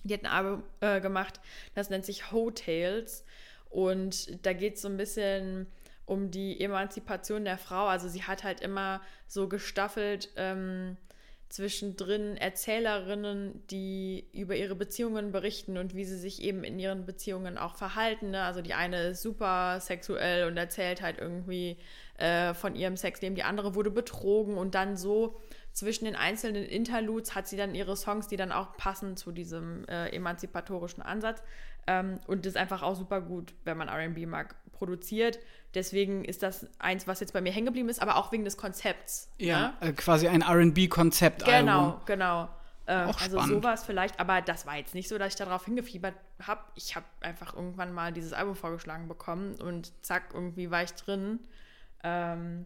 die 0.03 0.13
hat 0.13 0.25
ein 0.25 0.31
Album 0.31 0.63
äh, 0.81 1.01
gemacht, 1.01 1.39
das 1.73 1.89
nennt 1.89 2.05
sich 2.05 2.31
Hotels 2.31 3.23
und 3.69 4.45
da 4.45 4.53
geht 4.53 4.75
es 4.75 4.81
so 4.81 4.89
ein 4.89 4.97
bisschen 4.97 5.65
um 6.05 6.29
die 6.29 6.59
Emanzipation 6.61 7.45
der 7.45 7.57
Frau. 7.57 7.87
Also 7.87 8.09
sie 8.09 8.23
hat 8.23 8.43
halt 8.43 8.61
immer 8.61 9.01
so 9.25 9.49
gestaffelt 9.49 10.29
ähm, 10.35 10.97
zwischendrin 11.49 12.35
Erzählerinnen, 12.35 13.63
die 13.69 14.27
über 14.33 14.55
ihre 14.55 14.75
Beziehungen 14.75 15.31
berichten 15.31 15.77
und 15.77 15.95
wie 15.95 16.03
sie 16.03 16.17
sich 16.17 16.41
eben 16.41 16.63
in 16.63 16.77
ihren 16.77 17.05
Beziehungen 17.05 17.57
auch 17.57 17.75
verhalten. 17.75 18.31
Ne? 18.31 18.43
Also 18.43 18.61
die 18.61 18.73
eine 18.73 19.09
ist 19.09 19.21
super 19.21 19.79
sexuell 19.79 20.47
und 20.47 20.57
erzählt 20.57 21.01
halt 21.01 21.19
irgendwie 21.19 21.77
äh, 22.17 22.53
von 22.53 22.75
ihrem 22.75 22.97
Sexleben, 22.97 23.35
die 23.35 23.43
andere 23.43 23.75
wurde 23.75 23.91
betrogen 23.91 24.57
und 24.57 24.75
dann 24.75 24.97
so 24.97 25.39
zwischen 25.71 26.05
den 26.05 26.15
einzelnen 26.15 26.65
Interludes 26.65 27.35
hat 27.35 27.47
sie 27.47 27.55
dann 27.55 27.75
ihre 27.75 27.95
Songs, 27.95 28.27
die 28.27 28.35
dann 28.35 28.51
auch 28.51 28.75
passen 28.77 29.15
zu 29.15 29.31
diesem 29.31 29.85
äh, 29.87 30.09
emanzipatorischen 30.09 31.03
Ansatz. 31.03 31.43
Ähm, 31.87 32.19
und 32.27 32.45
das 32.45 32.51
ist 32.53 32.57
einfach 32.57 32.83
auch 32.83 32.95
super 32.95 33.21
gut, 33.21 33.53
wenn 33.63 33.77
man 33.77 33.89
RB 33.89 34.27
mag, 34.27 34.55
produziert. 34.71 35.39
Deswegen 35.73 36.25
ist 36.25 36.43
das 36.43 36.67
eins, 36.79 37.07
was 37.07 37.19
jetzt 37.19 37.33
bei 37.33 37.41
mir 37.41 37.51
hängen 37.51 37.67
geblieben 37.67 37.89
ist, 37.89 38.01
aber 38.01 38.17
auch 38.17 38.31
wegen 38.31 38.45
des 38.45 38.57
Konzepts. 38.57 39.29
Ja, 39.37 39.75
ne? 39.81 39.89
äh, 39.89 39.93
quasi 39.93 40.27
ein 40.27 40.43
RB-Konzept. 40.43 41.45
Genau, 41.45 42.01
genau. 42.05 42.49
Äh, 42.87 42.93
also 42.93 43.39
sowas 43.41 43.83
vielleicht, 43.83 44.19
aber 44.19 44.41
das 44.41 44.65
war 44.65 44.77
jetzt 44.77 44.95
nicht 44.95 45.09
so, 45.09 45.17
dass 45.17 45.29
ich 45.29 45.35
darauf 45.35 45.65
hingefiebert 45.65 46.15
habe. 46.41 46.61
Ich 46.75 46.95
habe 46.95 47.05
einfach 47.21 47.53
irgendwann 47.55 47.93
mal 47.93 48.13
dieses 48.13 48.33
Album 48.33 48.55
vorgeschlagen 48.55 49.07
bekommen 49.07 49.55
und 49.55 49.91
zack, 50.03 50.29
irgendwie 50.33 50.71
war 50.71 50.83
ich 50.83 50.91
drin. 50.91 51.39
Ähm, 52.03 52.65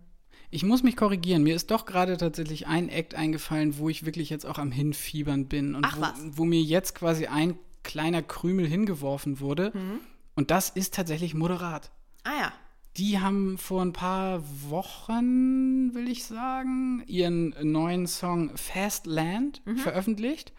ich 0.51 0.63
muss 0.63 0.83
mich 0.83 0.95
korrigieren. 0.95 1.43
Mir 1.43 1.55
ist 1.55 1.71
doch 1.71 1.85
gerade 1.85 2.17
tatsächlich 2.17 2.67
ein 2.67 2.89
Act 2.89 3.15
eingefallen, 3.15 3.77
wo 3.77 3.89
ich 3.89 4.05
wirklich 4.05 4.29
jetzt 4.29 4.45
auch 4.45 4.59
am 4.59 4.71
Hinfiebern 4.71 5.47
bin 5.47 5.75
und 5.75 5.85
Ach, 5.85 5.97
wo, 5.97 6.37
wo, 6.37 6.45
mir 6.45 6.61
jetzt 6.61 6.93
quasi 6.93 7.25
ein 7.27 7.57
kleiner 7.83 8.21
Krümel 8.21 8.67
hingeworfen 8.67 9.39
wurde. 9.39 9.71
Mhm. 9.73 9.99
Und 10.35 10.51
das 10.51 10.69
ist 10.69 10.93
tatsächlich 10.93 11.33
moderat. 11.33 11.91
Ah 12.23 12.39
ja. 12.39 12.53
Die 12.97 13.19
haben 13.19 13.57
vor 13.57 13.81
ein 13.81 13.93
paar 13.93 14.43
Wochen, 14.69 15.93
will 15.93 16.09
ich 16.09 16.25
sagen, 16.25 17.03
ihren 17.07 17.55
neuen 17.61 18.05
Song 18.05 18.55
Fast 18.57 19.05
Land 19.05 19.61
mhm. 19.65 19.77
veröffentlicht. 19.77 20.51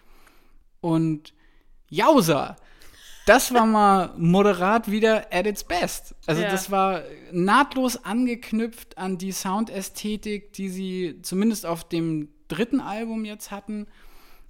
Und 0.80 1.34
Jausa, 1.88 2.56
das 3.26 3.52
war 3.52 3.66
mal 3.66 4.14
moderat 4.16 4.90
wieder 4.90 5.26
at 5.30 5.46
its 5.46 5.64
best. 5.64 6.14
Also 6.26 6.42
ja. 6.42 6.50
das 6.50 6.70
war 6.70 7.02
nahtlos 7.30 8.04
angeknüpft 8.04 8.98
an 8.98 9.18
die 9.18 9.32
Soundästhetik, 9.32 10.52
die 10.54 10.68
sie 10.68 11.18
zumindest 11.22 11.66
auf 11.66 11.84
dem 11.88 12.30
dritten 12.48 12.80
Album 12.80 13.24
jetzt 13.24 13.50
hatten. 13.50 13.86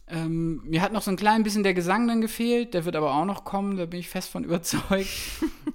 Ähm, 0.08 0.62
mir 0.64 0.82
hat 0.82 0.92
noch 0.92 1.02
so 1.02 1.10
ein 1.10 1.16
klein 1.16 1.42
bisschen 1.42 1.62
der 1.62 1.74
Gesang 1.74 2.06
dann 2.08 2.20
gefehlt, 2.20 2.74
der 2.74 2.84
wird 2.84 2.96
aber 2.96 3.14
auch 3.14 3.24
noch 3.24 3.44
kommen, 3.44 3.76
da 3.76 3.86
bin 3.86 4.00
ich 4.00 4.08
fest 4.08 4.28
von 4.30 4.44
überzeugt. 4.44 5.08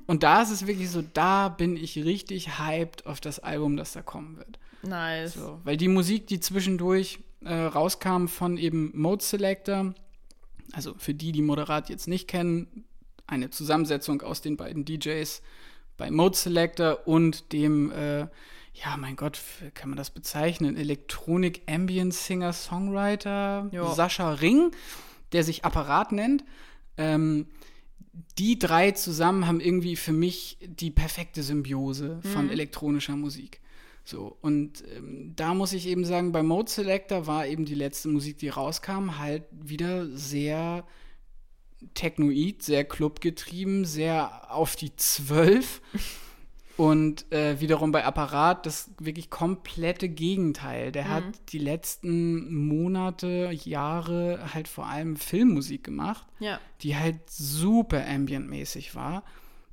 Und 0.05 0.23
da 0.23 0.41
ist 0.41 0.51
es 0.51 0.67
wirklich 0.67 0.89
so, 0.89 1.01
da 1.01 1.49
bin 1.49 1.75
ich 1.75 1.97
richtig 2.03 2.59
hyped 2.59 3.05
auf 3.05 3.19
das 3.19 3.39
Album, 3.39 3.77
das 3.77 3.93
da 3.93 4.01
kommen 4.01 4.37
wird. 4.37 4.59
Nice. 4.83 5.33
So, 5.33 5.59
weil 5.63 5.77
die 5.77 5.87
Musik, 5.87 6.27
die 6.27 6.39
zwischendurch 6.39 7.19
äh, 7.43 7.53
rauskam 7.53 8.27
von 8.27 8.57
eben 8.57 8.91
Mode 8.93 9.23
Selector, 9.23 9.93
also 10.73 10.93
für 10.97 11.13
die, 11.13 11.31
die 11.31 11.41
Moderat 11.41 11.89
jetzt 11.89 12.07
nicht 12.07 12.27
kennen, 12.27 12.85
eine 13.25 13.49
Zusammensetzung 13.49 14.21
aus 14.21 14.41
den 14.41 14.57
beiden 14.57 14.85
DJs 14.85 15.41
bei 15.97 16.11
Mode 16.11 16.37
Selector 16.37 17.07
und 17.07 17.51
dem 17.51 17.91
äh, 17.91 18.27
ja, 18.83 18.97
mein 18.97 19.15
Gott, 19.15 19.39
kann 19.73 19.89
man 19.89 19.97
das 19.97 20.11
bezeichnen? 20.11 20.77
Electronic 20.77 21.61
Ambient 21.67 22.13
Singer 22.13 22.53
Songwriter 22.53 23.69
jo. 23.71 23.91
Sascha 23.93 24.33
Ring, 24.33 24.71
der 25.31 25.43
sich 25.43 25.65
Apparat 25.65 26.11
nennt. 26.11 26.43
Ähm, 26.97 27.47
die 28.37 28.57
drei 28.57 28.91
zusammen 28.91 29.47
haben 29.47 29.59
irgendwie 29.59 29.95
für 29.95 30.13
mich 30.13 30.57
die 30.61 30.91
perfekte 30.91 31.43
Symbiose 31.43 32.19
von 32.33 32.45
mhm. 32.45 32.51
elektronischer 32.51 33.15
Musik. 33.15 33.61
So, 34.03 34.37
und 34.41 34.83
ähm, 34.95 35.33
da 35.35 35.53
muss 35.53 35.73
ich 35.73 35.87
eben 35.87 36.05
sagen, 36.05 36.31
bei 36.31 36.41
Mode 36.41 36.71
Selector 36.71 37.27
war 37.27 37.45
eben 37.45 37.65
die 37.65 37.75
letzte 37.75 38.07
Musik, 38.07 38.37
die 38.37 38.49
rauskam, 38.49 39.17
halt 39.17 39.43
wieder 39.51 40.07
sehr 40.15 40.85
technoid, 41.93 42.63
sehr 42.63 42.85
clubgetrieben, 42.85 43.85
sehr 43.85 44.51
auf 44.51 44.75
die 44.75 44.95
Zwölf. 44.95 45.81
Und 46.77 47.31
äh, 47.31 47.59
wiederum 47.59 47.91
bei 47.91 48.05
Apparat 48.05 48.67
das 48.67 48.91
wirklich 48.99 49.31
komplette 49.31 50.09
Gegenteil. 50.09 50.91
Der 50.91 51.05
mhm. 51.05 51.09
hat 51.09 51.23
die 51.49 51.57
letzten 51.57 52.53
Monate, 52.67 53.49
Jahre 53.51 54.53
halt 54.53 54.67
vor 54.67 54.85
allem 54.85 55.15
Filmmusik 55.17 55.83
gemacht, 55.83 56.25
ja. 56.39 56.59
die 56.81 56.95
halt 56.95 57.17
super 57.27 58.05
ambientmäßig 58.07 58.93
war. 58.93 59.23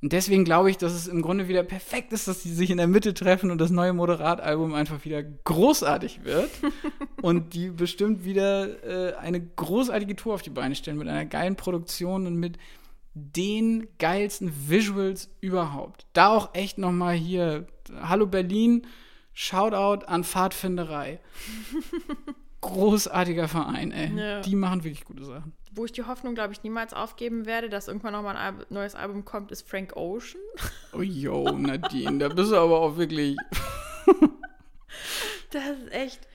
Und 0.01 0.13
deswegen 0.13 0.45
glaube 0.45 0.69
ich, 0.69 0.77
dass 0.77 0.93
es 0.93 1.07
im 1.07 1.21
Grunde 1.21 1.47
wieder 1.47 1.63
perfekt 1.63 2.11
ist, 2.11 2.27
dass 2.27 2.43
sie 2.43 2.53
sich 2.53 2.69
in 2.69 2.77
der 2.77 2.87
Mitte 2.87 3.13
treffen 3.13 3.49
und 3.49 3.59
das 3.59 3.71
neue 3.71 3.93
Moderatalbum 3.93 4.73
einfach 4.73 5.05
wieder 5.05 5.23
großartig 5.23 6.23
wird. 6.23 6.49
und 7.21 7.53
die 7.53 7.69
bestimmt 7.69 8.25
wieder 8.25 8.83
äh, 8.83 9.15
eine 9.15 9.41
großartige 9.41 10.15
Tour 10.15 10.35
auf 10.35 10.41
die 10.41 10.49
Beine 10.49 10.75
stellen 10.75 10.97
mit 10.97 11.07
einer 11.07 11.25
geilen 11.25 11.55
Produktion 11.55 12.27
und 12.27 12.35
mit 12.35 12.57
den 13.15 13.87
geilsten 13.97 14.69
Visuals 14.69 15.29
überhaupt. 15.39 16.05
Da 16.13 16.27
auch 16.27 16.53
echt 16.53 16.77
noch 16.77 16.91
mal 16.91 17.15
hier 17.15 17.65
Hallo 18.01 18.27
Berlin, 18.27 18.85
Shoutout 19.33 20.05
an 20.05 20.23
Pfadfinderei. 20.23 21.19
Großartiger 22.61 23.47
Verein, 23.47 23.91
ey. 23.91 24.11
Ja. 24.17 24.41
Die 24.41 24.55
machen 24.55 24.83
wirklich 24.83 25.05
gute 25.05 25.23
Sachen. 25.23 25.53
Wo 25.71 25.85
ich 25.85 25.91
die 25.91 26.03
Hoffnung, 26.03 26.35
glaube 26.35 26.53
ich, 26.53 26.63
niemals 26.63 26.93
aufgeben 26.93 27.45
werde, 27.45 27.69
dass 27.69 27.87
irgendwann 27.87 28.13
noch 28.13 28.23
mal 28.23 28.35
ein 28.35 28.65
neues 28.69 28.95
Album 28.95 29.23
kommt, 29.23 29.51
ist 29.51 29.67
Frank 29.67 29.95
Ocean. 29.95 30.41
Oh 30.93 31.01
yo, 31.01 31.51
Nadine, 31.51 32.17
da 32.17 32.29
bist 32.29 32.51
du 32.51 32.57
aber 32.57 32.79
auch 32.79 32.97
wirklich. 32.97 33.37
das 35.51 35.63
ist 35.79 35.91
echt. 35.91 36.27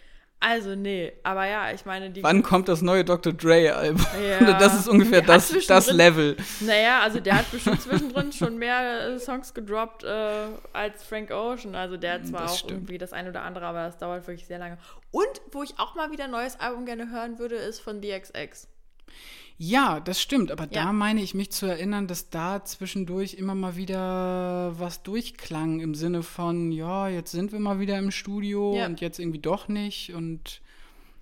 Also, 0.42 0.74
nee, 0.74 1.12
aber 1.22 1.46
ja, 1.46 1.70
ich 1.70 1.84
meine, 1.84 2.10
die. 2.10 2.22
Wann 2.22 2.42
kommt 2.42 2.68
das 2.68 2.80
neue 2.80 3.04
Dr. 3.04 3.34
Dre-Album? 3.34 4.04
Ja, 4.26 4.52
das 4.58 4.74
ist 4.74 4.88
ungefähr 4.88 5.20
das, 5.20 5.52
das 5.66 5.90
Level. 5.90 6.34
Naja, 6.60 7.00
also 7.00 7.20
der 7.20 7.36
hat 7.36 7.50
bestimmt 7.50 7.82
zwischendrin 7.82 8.32
schon 8.32 8.56
mehr 8.56 9.10
äh, 9.10 9.18
Songs 9.18 9.52
gedroppt 9.52 10.02
äh, 10.02 10.46
als 10.72 11.04
Frank 11.04 11.30
Ocean. 11.30 11.74
Also 11.74 11.98
der 11.98 12.14
hat 12.14 12.26
zwar 12.26 12.42
das 12.42 12.52
auch 12.52 12.56
stimmt. 12.56 12.72
irgendwie 12.72 12.96
das 12.96 13.12
eine 13.12 13.28
oder 13.28 13.42
andere, 13.42 13.66
aber 13.66 13.84
das 13.84 13.98
dauert 13.98 14.26
wirklich 14.26 14.46
sehr 14.46 14.58
lange. 14.58 14.78
Und 15.10 15.42
wo 15.52 15.62
ich 15.62 15.78
auch 15.78 15.94
mal 15.94 16.10
wieder 16.10 16.24
ein 16.24 16.30
neues 16.30 16.58
Album 16.58 16.86
gerne 16.86 17.10
hören 17.10 17.38
würde, 17.38 17.56
ist 17.56 17.80
von 17.80 18.00
DXX. 18.00 18.66
Ja, 19.62 20.00
das 20.00 20.22
stimmt, 20.22 20.50
aber 20.50 20.64
ja. 20.64 20.84
da 20.84 20.92
meine 20.94 21.20
ich 21.20 21.34
mich 21.34 21.52
zu 21.52 21.66
erinnern, 21.66 22.06
dass 22.06 22.30
da 22.30 22.64
zwischendurch 22.64 23.34
immer 23.34 23.54
mal 23.54 23.76
wieder 23.76 24.72
was 24.78 25.02
durchklang 25.02 25.80
im 25.80 25.94
Sinne 25.94 26.22
von, 26.22 26.72
ja, 26.72 27.10
jetzt 27.10 27.30
sind 27.30 27.52
wir 27.52 27.60
mal 27.60 27.78
wieder 27.78 27.98
im 27.98 28.10
Studio 28.10 28.74
ja. 28.74 28.86
und 28.86 29.02
jetzt 29.02 29.18
irgendwie 29.18 29.38
doch 29.38 29.68
nicht 29.68 30.14
und 30.14 30.62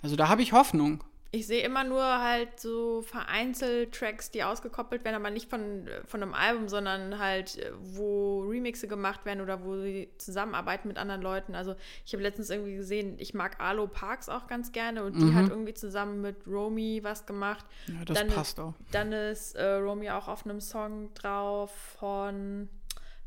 also 0.02 0.14
da 0.14 0.28
habe 0.28 0.40
ich 0.42 0.52
Hoffnung. 0.52 1.02
Ich 1.30 1.46
sehe 1.46 1.62
immer 1.62 1.84
nur 1.84 2.02
halt 2.02 2.58
so 2.58 3.02
vereinzelt 3.02 3.94
Tracks, 3.94 4.30
die 4.30 4.42
ausgekoppelt 4.42 5.04
werden, 5.04 5.16
aber 5.16 5.28
nicht 5.28 5.50
von, 5.50 5.86
von 6.06 6.22
einem 6.22 6.32
Album, 6.32 6.68
sondern 6.68 7.18
halt, 7.18 7.60
wo 7.82 8.40
Remixe 8.48 8.88
gemacht 8.88 9.26
werden 9.26 9.42
oder 9.42 9.62
wo 9.62 9.76
sie 9.76 10.08
zusammenarbeiten 10.16 10.88
mit 10.88 10.96
anderen 10.96 11.20
Leuten. 11.20 11.54
Also 11.54 11.76
ich 12.06 12.14
habe 12.14 12.22
letztens 12.22 12.48
irgendwie 12.48 12.76
gesehen, 12.76 13.16
ich 13.18 13.34
mag 13.34 13.60
Alo 13.60 13.86
Parks 13.86 14.30
auch 14.30 14.46
ganz 14.46 14.72
gerne 14.72 15.04
und 15.04 15.16
die 15.16 15.26
mhm. 15.26 15.34
hat 15.34 15.50
irgendwie 15.50 15.74
zusammen 15.74 16.22
mit 16.22 16.46
Romy 16.46 17.00
was 17.02 17.26
gemacht. 17.26 17.66
Ja, 17.88 18.04
das 18.06 18.18
dann 18.18 18.28
passt 18.28 18.58
auch. 18.58 18.72
Dann 18.90 19.12
ist 19.12 19.54
äh, 19.54 19.74
Romy 19.74 20.08
auch 20.08 20.28
auf 20.28 20.46
einem 20.46 20.62
Song 20.62 21.12
drauf 21.12 21.70
von, 21.98 22.70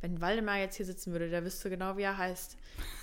wenn 0.02 0.20
Waldemar 0.22 0.58
jetzt 0.58 0.76
hier 0.76 0.88
sitzen 0.88 1.12
würde, 1.12 1.30
der 1.30 1.46
wüsste 1.46 1.70
genau, 1.70 1.98
wie 1.98 2.04
er 2.04 2.18
heißt. 2.18 2.58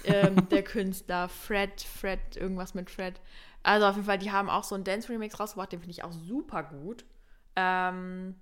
ähm, 0.05 0.49
der 0.51 0.65
Künstler 0.65 1.29
Fred, 1.29 1.83
Fred, 1.83 2.37
irgendwas 2.37 2.75
mit 2.75 2.91
Fred. 2.91 3.21
Also 3.69 3.85
auf 3.85 3.97
jeden 3.97 4.07
Fall, 4.07 4.17
die 4.17 4.33
haben 4.33 4.49
auch 4.49 4.65
so 4.65 4.75
einen 4.75 4.85
Dance-Remix 4.85 5.39
rausgebracht, 5.39 5.71
den 5.71 5.81
finde 5.81 5.91
ich 5.91 6.03
auch 6.03 6.13
super 6.13 6.63
gut. 6.63 7.05
Ähm, 7.55 8.37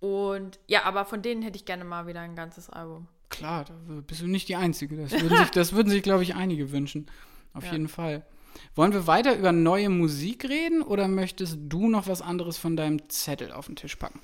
und 0.00 0.58
ja, 0.66 0.82
aber 0.82 1.04
von 1.04 1.22
denen 1.22 1.42
hätte 1.42 1.56
ich 1.56 1.64
gerne 1.64 1.84
mal 1.84 2.08
wieder 2.08 2.22
ein 2.22 2.34
ganzes 2.34 2.68
Album. 2.68 3.06
Klar, 3.28 3.66
da 3.66 3.74
bist 4.04 4.22
du 4.22 4.26
nicht 4.26 4.48
die 4.48 4.56
Einzige. 4.56 4.96
Das 4.96 5.12
würden 5.12 5.36
sich, 5.36 5.50
das 5.50 5.72
würden 5.74 5.90
sich 5.90 6.02
glaube 6.02 6.24
ich, 6.24 6.34
einige 6.34 6.72
wünschen. 6.72 7.06
Auf 7.52 7.66
ja. 7.66 7.72
jeden 7.72 7.86
Fall. 7.86 8.26
Wollen 8.74 8.92
wir 8.92 9.06
weiter 9.06 9.38
über 9.38 9.52
neue 9.52 9.90
Musik 9.90 10.44
reden 10.48 10.82
oder 10.82 11.06
möchtest 11.06 11.58
du 11.60 11.88
noch 11.88 12.08
was 12.08 12.20
anderes 12.20 12.58
von 12.58 12.76
deinem 12.76 13.08
Zettel 13.08 13.52
auf 13.52 13.66
den 13.66 13.76
Tisch 13.76 13.94
packen? 13.94 14.18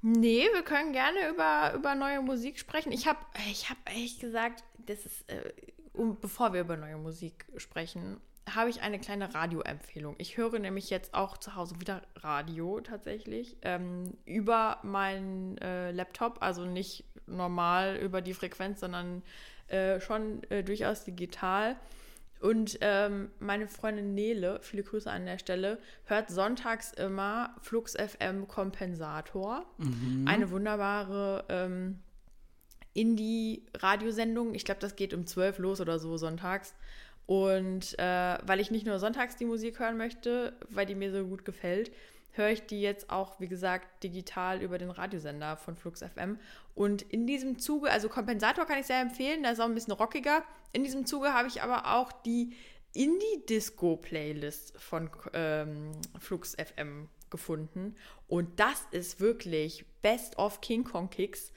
Nee, 0.00 0.46
wir 0.52 0.62
können 0.62 0.92
gerne 0.92 1.28
über, 1.28 1.74
über 1.74 1.96
neue 1.96 2.22
Musik 2.22 2.60
sprechen. 2.60 2.92
Ich 2.92 3.08
habe 3.08 3.18
ich 3.50 3.68
hab 3.68 3.78
ehrlich 3.90 4.20
gesagt, 4.20 4.62
das 4.86 5.04
ist, 5.04 5.28
äh, 5.28 5.52
um, 5.92 6.20
bevor 6.20 6.52
wir 6.52 6.60
über 6.60 6.76
neue 6.76 6.98
Musik 6.98 7.46
sprechen, 7.56 8.20
habe 8.52 8.70
ich 8.70 8.82
eine 8.82 8.98
kleine 8.98 9.34
Radioempfehlung. 9.34 10.14
Ich 10.18 10.36
höre 10.36 10.58
nämlich 10.58 10.90
jetzt 10.90 11.14
auch 11.14 11.38
zu 11.38 11.54
Hause 11.54 11.80
wieder 11.80 12.02
Radio 12.16 12.80
tatsächlich 12.80 13.56
ähm, 13.62 14.12
über 14.26 14.78
meinen 14.82 15.56
äh, 15.58 15.92
Laptop, 15.92 16.42
also 16.42 16.64
nicht 16.64 17.04
normal 17.26 17.96
über 17.96 18.20
die 18.20 18.34
Frequenz, 18.34 18.80
sondern 18.80 19.22
äh, 19.68 20.00
schon 20.00 20.42
äh, 20.50 20.62
durchaus 20.62 21.04
digital. 21.04 21.76
Und 22.40 22.76
ähm, 22.82 23.30
meine 23.38 23.66
Freundin 23.68 24.12
Nele, 24.12 24.58
viele 24.60 24.82
Grüße 24.82 25.10
an 25.10 25.24
der 25.24 25.38
Stelle, 25.38 25.78
hört 26.04 26.28
sonntags 26.28 26.92
immer 26.92 27.56
Flux 27.62 27.94
FM 27.96 28.46
Kompensator. 28.46 29.64
Mhm. 29.78 30.26
Eine 30.28 30.50
wunderbare 30.50 31.46
ähm, 31.48 32.00
Indie-Radiosendung. 32.92 34.54
Ich 34.54 34.66
glaube, 34.66 34.80
das 34.80 34.96
geht 34.96 35.14
um 35.14 35.26
12 35.26 35.58
los 35.58 35.80
oder 35.80 35.98
so 35.98 36.18
sonntags. 36.18 36.74
Und 37.26 37.98
äh, 37.98 38.38
weil 38.42 38.60
ich 38.60 38.70
nicht 38.70 38.86
nur 38.86 38.98
sonntags 38.98 39.36
die 39.36 39.46
Musik 39.46 39.78
hören 39.78 39.96
möchte, 39.96 40.52
weil 40.68 40.86
die 40.86 40.94
mir 40.94 41.10
so 41.10 41.24
gut 41.24 41.44
gefällt, 41.44 41.90
höre 42.32 42.50
ich 42.50 42.66
die 42.66 42.82
jetzt 42.82 43.10
auch, 43.10 43.40
wie 43.40 43.48
gesagt, 43.48 44.02
digital 44.02 44.60
über 44.60 44.76
den 44.78 44.90
Radiosender 44.90 45.56
von 45.56 45.76
Flux 45.76 46.02
FM. 46.02 46.38
Und 46.74 47.02
in 47.02 47.26
diesem 47.26 47.58
Zuge, 47.58 47.90
also 47.90 48.08
Kompensator 48.08 48.66
kann 48.66 48.78
ich 48.78 48.86
sehr 48.86 49.00
empfehlen, 49.00 49.42
der 49.42 49.52
ist 49.52 49.60
auch 49.60 49.66
ein 49.66 49.74
bisschen 49.74 49.92
rockiger. 49.92 50.42
In 50.72 50.82
diesem 50.82 51.06
Zuge 51.06 51.32
habe 51.32 51.48
ich 51.48 51.62
aber 51.62 51.94
auch 51.94 52.12
die 52.12 52.52
Indie-Disco-Playlist 52.92 54.78
von 54.78 55.10
ähm, 55.32 55.92
Flux 56.18 56.54
FM 56.54 57.08
gefunden. 57.34 57.96
Und 58.28 58.60
das 58.60 58.86
ist 58.92 59.18
wirklich 59.18 59.84
Best 60.02 60.38
of 60.38 60.60
King 60.60 60.84
Kong 60.84 61.10
Kicks. 61.10 61.52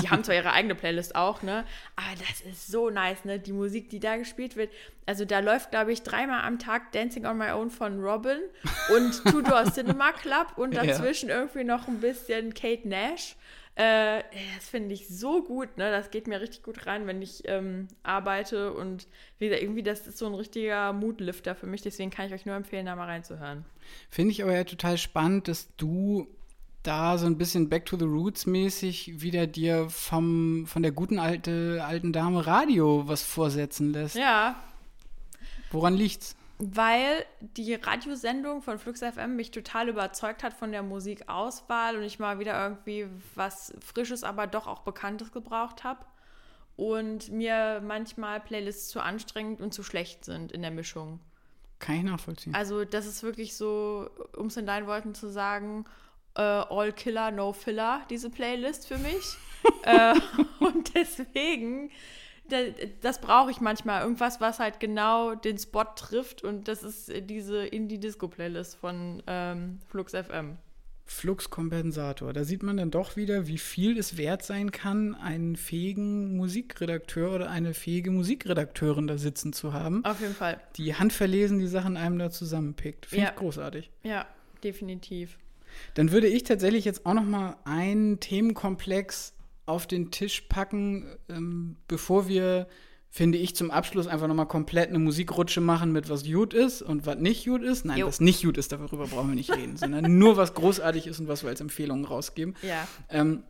Die 0.00 0.08
haben 0.08 0.24
zwar 0.24 0.34
ihre 0.34 0.52
eigene 0.52 0.74
Playlist 0.74 1.14
auch, 1.14 1.42
ne? 1.42 1.66
Aber 1.96 2.16
das 2.26 2.40
ist 2.40 2.68
so 2.68 2.88
nice, 2.88 3.26
ne? 3.26 3.38
Die 3.38 3.52
Musik, 3.52 3.90
die 3.90 4.00
da 4.00 4.16
gespielt 4.16 4.56
wird. 4.56 4.72
Also 5.04 5.26
da 5.26 5.40
läuft, 5.40 5.72
glaube 5.72 5.92
ich, 5.92 6.02
dreimal 6.02 6.42
am 6.42 6.58
Tag 6.58 6.92
Dancing 6.92 7.26
on 7.26 7.36
My 7.36 7.50
Own 7.50 7.70
von 7.70 8.00
Robin 8.02 8.38
und 8.94 9.22
Two 9.24 9.42
Door 9.42 9.72
Cinema 9.72 10.12
Club 10.12 10.54
und 10.56 10.74
dazwischen 10.74 11.28
ja. 11.28 11.40
irgendwie 11.40 11.64
noch 11.64 11.88
ein 11.88 12.00
bisschen 12.00 12.54
Kate 12.54 12.88
Nash. 12.88 13.36
Äh, 13.76 14.22
das 14.56 14.68
finde 14.70 14.94
ich 14.94 15.06
so 15.06 15.42
gut, 15.42 15.76
ne? 15.76 15.90
Das 15.90 16.10
geht 16.10 16.26
mir 16.26 16.40
richtig 16.40 16.62
gut 16.62 16.86
rein, 16.86 17.06
wenn 17.06 17.20
ich 17.20 17.42
ähm, 17.44 17.88
arbeite 18.02 18.72
und 18.72 19.06
wie 19.38 19.48
gesagt, 19.48 19.62
irgendwie, 19.62 19.82
das 19.82 20.06
ist 20.06 20.16
so 20.16 20.26
ein 20.26 20.34
richtiger 20.34 20.94
Moodlifter 20.94 21.54
für 21.54 21.66
mich, 21.66 21.82
deswegen 21.82 22.10
kann 22.10 22.26
ich 22.26 22.32
euch 22.32 22.46
nur 22.46 22.54
empfehlen, 22.54 22.86
da 22.86 22.96
mal 22.96 23.04
reinzuhören. 23.04 23.66
Finde 24.08 24.32
ich 24.32 24.42
aber 24.42 24.54
ja 24.54 24.64
total 24.64 24.96
spannend, 24.96 25.48
dass 25.48 25.68
du 25.76 26.26
da 26.82 27.18
so 27.18 27.26
ein 27.26 27.36
bisschen 27.36 27.68
Back 27.68 27.84
to 27.84 27.98
the 27.98 28.06
Roots 28.06 28.46
mäßig 28.46 29.20
wieder 29.20 29.46
dir 29.46 29.90
vom, 29.90 30.66
von 30.66 30.82
der 30.82 30.92
guten 30.92 31.18
alte, 31.18 31.84
alten 31.84 32.14
Dame 32.14 32.46
Radio 32.46 33.06
was 33.06 33.22
vorsetzen 33.22 33.92
lässt. 33.92 34.16
Ja. 34.16 34.56
Woran 35.70 35.94
liegt's? 35.94 36.34
Weil 36.58 37.26
die 37.40 37.74
Radiosendung 37.74 38.62
von 38.62 38.78
Flux 38.78 39.00
FM 39.00 39.36
mich 39.36 39.50
total 39.50 39.88
überzeugt 39.88 40.42
hat 40.42 40.54
von 40.54 40.72
der 40.72 40.82
Musikauswahl 40.82 41.96
und 41.96 42.02
ich 42.02 42.18
mal 42.18 42.38
wieder 42.38 42.60
irgendwie 42.62 43.08
was 43.34 43.74
Frisches, 43.80 44.24
aber 44.24 44.46
doch 44.46 44.66
auch 44.66 44.80
Bekanntes 44.80 45.32
gebraucht 45.32 45.84
habe. 45.84 46.04
Und 46.76 47.30
mir 47.30 47.80
manchmal 47.82 48.40
Playlists 48.40 48.88
zu 48.88 49.00
anstrengend 49.00 49.60
und 49.60 49.72
zu 49.72 49.82
schlecht 49.82 50.24
sind 50.24 50.52
in 50.52 50.60
der 50.60 50.70
Mischung. 50.70 51.20
Kann 51.78 51.96
ich 51.96 52.02
nachvollziehen. 52.02 52.54
Also, 52.54 52.84
das 52.84 53.06
ist 53.06 53.22
wirklich 53.22 53.56
so, 53.56 54.10
um 54.36 54.46
es 54.46 54.56
in 54.56 54.66
deinen 54.66 54.86
Worten 54.86 55.14
zu 55.14 55.30
sagen, 55.30 55.86
äh, 56.34 56.40
All 56.42 56.92
Killer, 56.92 57.30
No 57.30 57.52
Filler, 57.52 58.02
diese 58.10 58.30
Playlist 58.30 58.86
für 58.86 58.98
mich. 58.98 59.36
äh, 59.82 60.14
und 60.60 60.94
deswegen 60.94 61.90
das 63.00 63.20
brauche 63.20 63.50
ich 63.50 63.60
manchmal. 63.60 64.02
Irgendwas, 64.02 64.40
was 64.40 64.58
halt 64.58 64.80
genau 64.80 65.34
den 65.34 65.58
Spot 65.58 65.84
trifft. 65.94 66.42
Und 66.42 66.68
das 66.68 66.82
ist 66.82 67.12
diese 67.28 67.66
Indie-Disco-Playlist 67.66 68.76
von 68.76 69.22
ähm, 69.26 69.80
Flux 69.88 70.12
FM. 70.12 70.58
Fluxkompensator. 71.06 72.32
Da 72.32 72.44
sieht 72.44 72.64
man 72.64 72.76
dann 72.76 72.90
doch 72.90 73.16
wieder, 73.16 73.46
wie 73.46 73.58
viel 73.58 73.96
es 73.96 74.16
wert 74.16 74.42
sein 74.42 74.72
kann, 74.72 75.14
einen 75.14 75.54
fähigen 75.54 76.36
Musikredakteur 76.36 77.32
oder 77.32 77.48
eine 77.48 77.74
fähige 77.74 78.10
Musikredakteurin 78.10 79.06
da 79.06 79.16
sitzen 79.16 79.52
zu 79.52 79.72
haben. 79.72 80.04
Auf 80.04 80.20
jeden 80.20 80.34
Fall. 80.34 80.60
Die 80.76 80.94
handverlesen 80.96 81.60
die 81.60 81.68
Sachen 81.68 81.96
einem 81.96 82.18
da 82.18 82.30
zusammenpickt. 82.30 83.06
Finde 83.06 83.26
ja. 83.26 83.30
ich 83.30 83.36
großartig. 83.36 83.90
Ja, 84.02 84.26
definitiv. 84.64 85.38
Dann 85.94 86.10
würde 86.10 86.26
ich 86.26 86.42
tatsächlich 86.42 86.84
jetzt 86.84 87.06
auch 87.06 87.14
noch 87.14 87.24
mal 87.24 87.56
einen 87.64 88.18
Themenkomplex 88.18 89.35
auf 89.66 89.86
den 89.86 90.10
Tisch 90.10 90.42
packen, 90.42 91.06
ähm, 91.28 91.76
bevor 91.88 92.28
wir 92.28 92.66
finde 93.16 93.38
ich, 93.38 93.56
zum 93.56 93.70
Abschluss 93.70 94.06
einfach 94.06 94.28
nochmal 94.28 94.46
komplett 94.46 94.90
eine 94.90 94.98
Musikrutsche 94.98 95.62
machen 95.62 95.90
mit 95.90 96.10
was 96.10 96.24
gut 96.24 96.52
ist 96.52 96.82
und 96.82 97.06
was 97.06 97.16
nicht 97.16 97.46
gut 97.46 97.62
ist. 97.62 97.86
Nein, 97.86 97.98
Jo. 97.98 98.08
was 98.08 98.20
nicht 98.20 98.42
gut 98.44 98.58
ist, 98.58 98.72
darüber 98.72 99.06
brauchen 99.06 99.28
wir 99.28 99.34
nicht 99.34 99.50
reden, 99.50 99.76
sondern 99.78 100.18
nur 100.18 100.36
was 100.36 100.52
großartig 100.52 101.06
ist 101.06 101.18
und 101.18 101.26
was 101.26 101.42
wir 101.42 101.48
als 101.48 101.62
Empfehlungen 101.62 102.04
rausgeben. 102.04 102.54
Ja. 102.60 102.86
Ähm, 103.08 103.42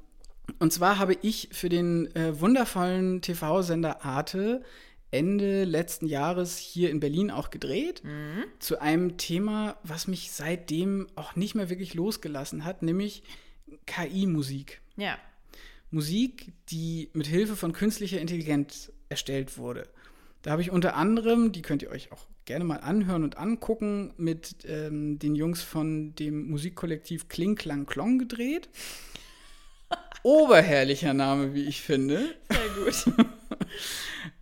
und 0.61 0.73
zwar 0.73 1.01
habe 1.01 1.17
ich 1.23 1.49
für 1.51 1.69
den 1.69 2.15
äh, 2.15 2.41
wundervollen 2.41 3.21
TV-Sender 3.23 4.05
Arte 4.05 4.63
Ende 5.11 5.65
letzten 5.65 6.07
Jahres 6.07 6.59
hier 6.59 6.91
in 6.91 7.01
Berlin 7.01 7.31
auch 7.31 7.51
gedreht. 7.51 8.03
Zu 8.59 8.81
einem 8.81 9.17
Thema, 9.17 9.77
was 9.83 10.09
mich 10.09 10.33
seitdem 10.33 11.07
auch 11.15 11.37
nicht 11.37 11.55
mehr 11.55 11.71
wirklich 11.71 11.95
losgelassen 11.95 12.65
hat, 12.65 12.83
nämlich 12.83 13.23
KI-Musik. 13.87 14.81
Ja. 14.97 15.17
Musik, 15.97 16.53
die 16.69 17.09
mit 17.15 17.27
Hilfe 17.27 17.57
von 17.57 17.73
künstlicher 17.73 18.21
Intelligenz 18.21 18.93
erstellt 19.09 19.57
wurde. 19.57 19.89
Da 20.43 20.51
habe 20.51 20.61
ich 20.61 20.71
unter 20.71 20.95
anderem, 20.95 21.53
die 21.53 21.63
könnt 21.63 21.83
ihr 21.83 21.91
euch 21.91 22.13
auch 22.13 22.27
gerne 22.45 22.67
mal 22.67 22.77
anhören 22.77 23.25
und 23.25 23.39
angucken, 23.39 24.13
mit 24.19 24.59
ähm, 24.69 25.19
den 25.19 25.35
Jungs 25.35 25.63
von 25.63 26.15
dem 26.15 26.51
Musikkollektiv 26.51 27.29
Kling 27.29 27.55
Klang 27.55 27.87
Klong 27.87 28.19
gedreht. 28.19 28.69
Oberherrlicher 30.23 31.15
Name, 31.15 31.55
wie 31.55 31.65
ich 31.65 31.81
finde. 31.81 32.35
Sehr 32.51 32.85
gut. 32.85 33.27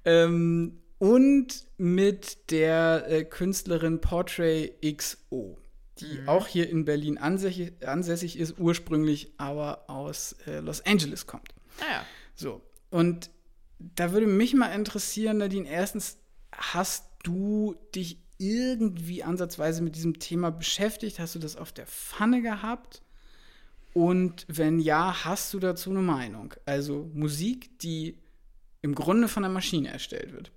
Ähm, 0.06 0.82
und 0.98 1.64
mit 1.78 2.50
der 2.50 3.06
äh, 3.08 3.24
Künstlerin 3.24 4.02
Portrait 4.02 4.74
XO, 4.82 5.56
die 6.00 6.26
auch 6.26 6.46
hier 6.46 6.68
in 6.68 6.84
Berlin 6.84 7.18
ansässig, 7.18 7.72
ansässig 7.86 8.38
ist, 8.38 8.58
ursprünglich 8.58 9.32
aber 9.36 9.88
aus 9.88 10.34
äh, 10.46 10.60
Los 10.60 10.84
Angeles 10.84 11.26
kommt. 11.26 11.54
Naja. 11.80 12.04
So, 12.34 12.62
und 12.90 13.30
da 13.78 14.12
würde 14.12 14.26
mich 14.26 14.54
mal 14.54 14.68
interessieren, 14.68 15.38
Nadine, 15.38 15.68
erstens, 15.68 16.18
hast 16.52 17.06
du 17.22 17.76
dich 17.94 18.18
irgendwie 18.38 19.22
ansatzweise 19.22 19.82
mit 19.82 19.96
diesem 19.96 20.18
Thema 20.18 20.50
beschäftigt? 20.50 21.18
Hast 21.18 21.34
du 21.34 21.38
das 21.38 21.56
auf 21.56 21.72
der 21.72 21.86
Pfanne 21.86 22.42
gehabt? 22.42 23.02
Und 23.92 24.44
wenn 24.48 24.80
ja, 24.80 25.24
hast 25.24 25.54
du 25.54 25.60
dazu 25.60 25.90
eine 25.90 26.02
Meinung? 26.02 26.54
Also 26.66 27.08
Musik, 27.14 27.78
die 27.78 28.18
im 28.82 28.94
Grunde 28.94 29.28
von 29.28 29.44
der 29.44 29.52
Maschine 29.52 29.88
erstellt 29.88 30.32
wird. 30.32 30.52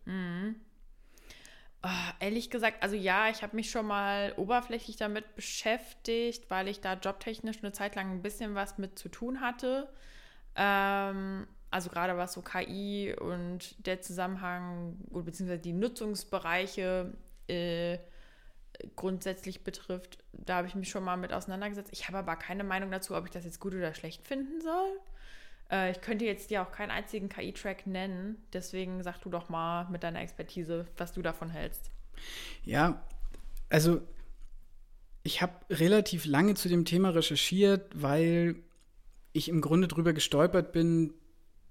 Oh, 1.88 2.14
ehrlich 2.20 2.50
gesagt, 2.50 2.84
also 2.84 2.96
ja, 2.98 3.30
ich 3.30 3.44
habe 3.44 3.56
mich 3.56 3.72
schon 3.72 3.86
mal 3.88 4.34
oberflächlich 4.36 4.98
damit 4.98 5.36
beschäftigt, 5.36 6.50
weil 6.50 6.68
ich 6.68 6.82
da 6.82 6.96
jobtechnisch 6.96 7.60
eine 7.60 7.72
Zeit 7.72 7.96
lang 7.96 8.12
ein 8.12 8.22
bisschen 8.22 8.56
was 8.56 8.78
mit 8.78 9.00
zu 9.00 9.08
tun 9.08 9.40
hatte. 9.40 9.88
Ähm, 10.58 11.48
also 11.72 11.90
gerade 11.90 12.18
was 12.18 12.34
so 12.34 12.42
KI 12.42 13.16
und 13.18 13.86
der 13.86 14.02
Zusammenhang 14.02 14.98
beziehungsweise 15.12 15.62
die 15.62 15.72
Nutzungsbereiche 15.72 17.14
äh, 17.48 18.00
grundsätzlich 18.98 19.64
betrifft, 19.64 20.18
da 20.34 20.58
habe 20.58 20.68
ich 20.68 20.76
mich 20.76 20.90
schon 20.90 21.06
mal 21.06 21.16
mit 21.16 21.32
auseinandergesetzt. 21.32 21.94
Ich 21.94 22.08
habe 22.10 22.18
aber 22.18 22.36
keine 22.36 22.66
Meinung 22.66 22.92
dazu, 22.92 23.16
ob 23.16 23.26
ich 23.26 23.32
das 23.32 23.46
jetzt 23.46 23.62
gut 23.62 23.74
oder 23.74 23.94
schlecht 23.94 24.28
finden 24.28 24.60
soll. 24.60 25.00
Äh, 25.72 25.92
ich 25.92 26.02
könnte 26.02 26.26
jetzt 26.26 26.50
dir 26.50 26.62
auch 26.62 26.72
keinen 26.72 26.92
einzigen 26.92 27.30
KI-Track 27.30 27.88
nennen, 27.88 28.38
deswegen 28.54 29.04
sag 29.04 29.20
du 29.22 29.30
doch 29.30 29.50
mal 29.50 29.88
mit 29.90 30.04
deiner 30.04 30.22
Expertise, 30.22 30.86
was 30.98 31.14
du 31.14 31.22
davon 31.22 31.50
hältst. 31.50 31.92
Ja, 32.64 33.02
also 33.70 34.02
ich 35.24 35.42
habe 35.42 35.54
relativ 35.70 36.26
lange 36.26 36.56
zu 36.56 36.70
dem 36.70 36.86
Thema 36.86 37.10
recherchiert, 37.10 37.92
weil 37.94 38.56
ich 39.34 39.50
im 39.50 39.62
Grunde 39.62 39.88
drüber 39.88 40.14
gestolpert 40.14 40.72
bin, 40.72 41.14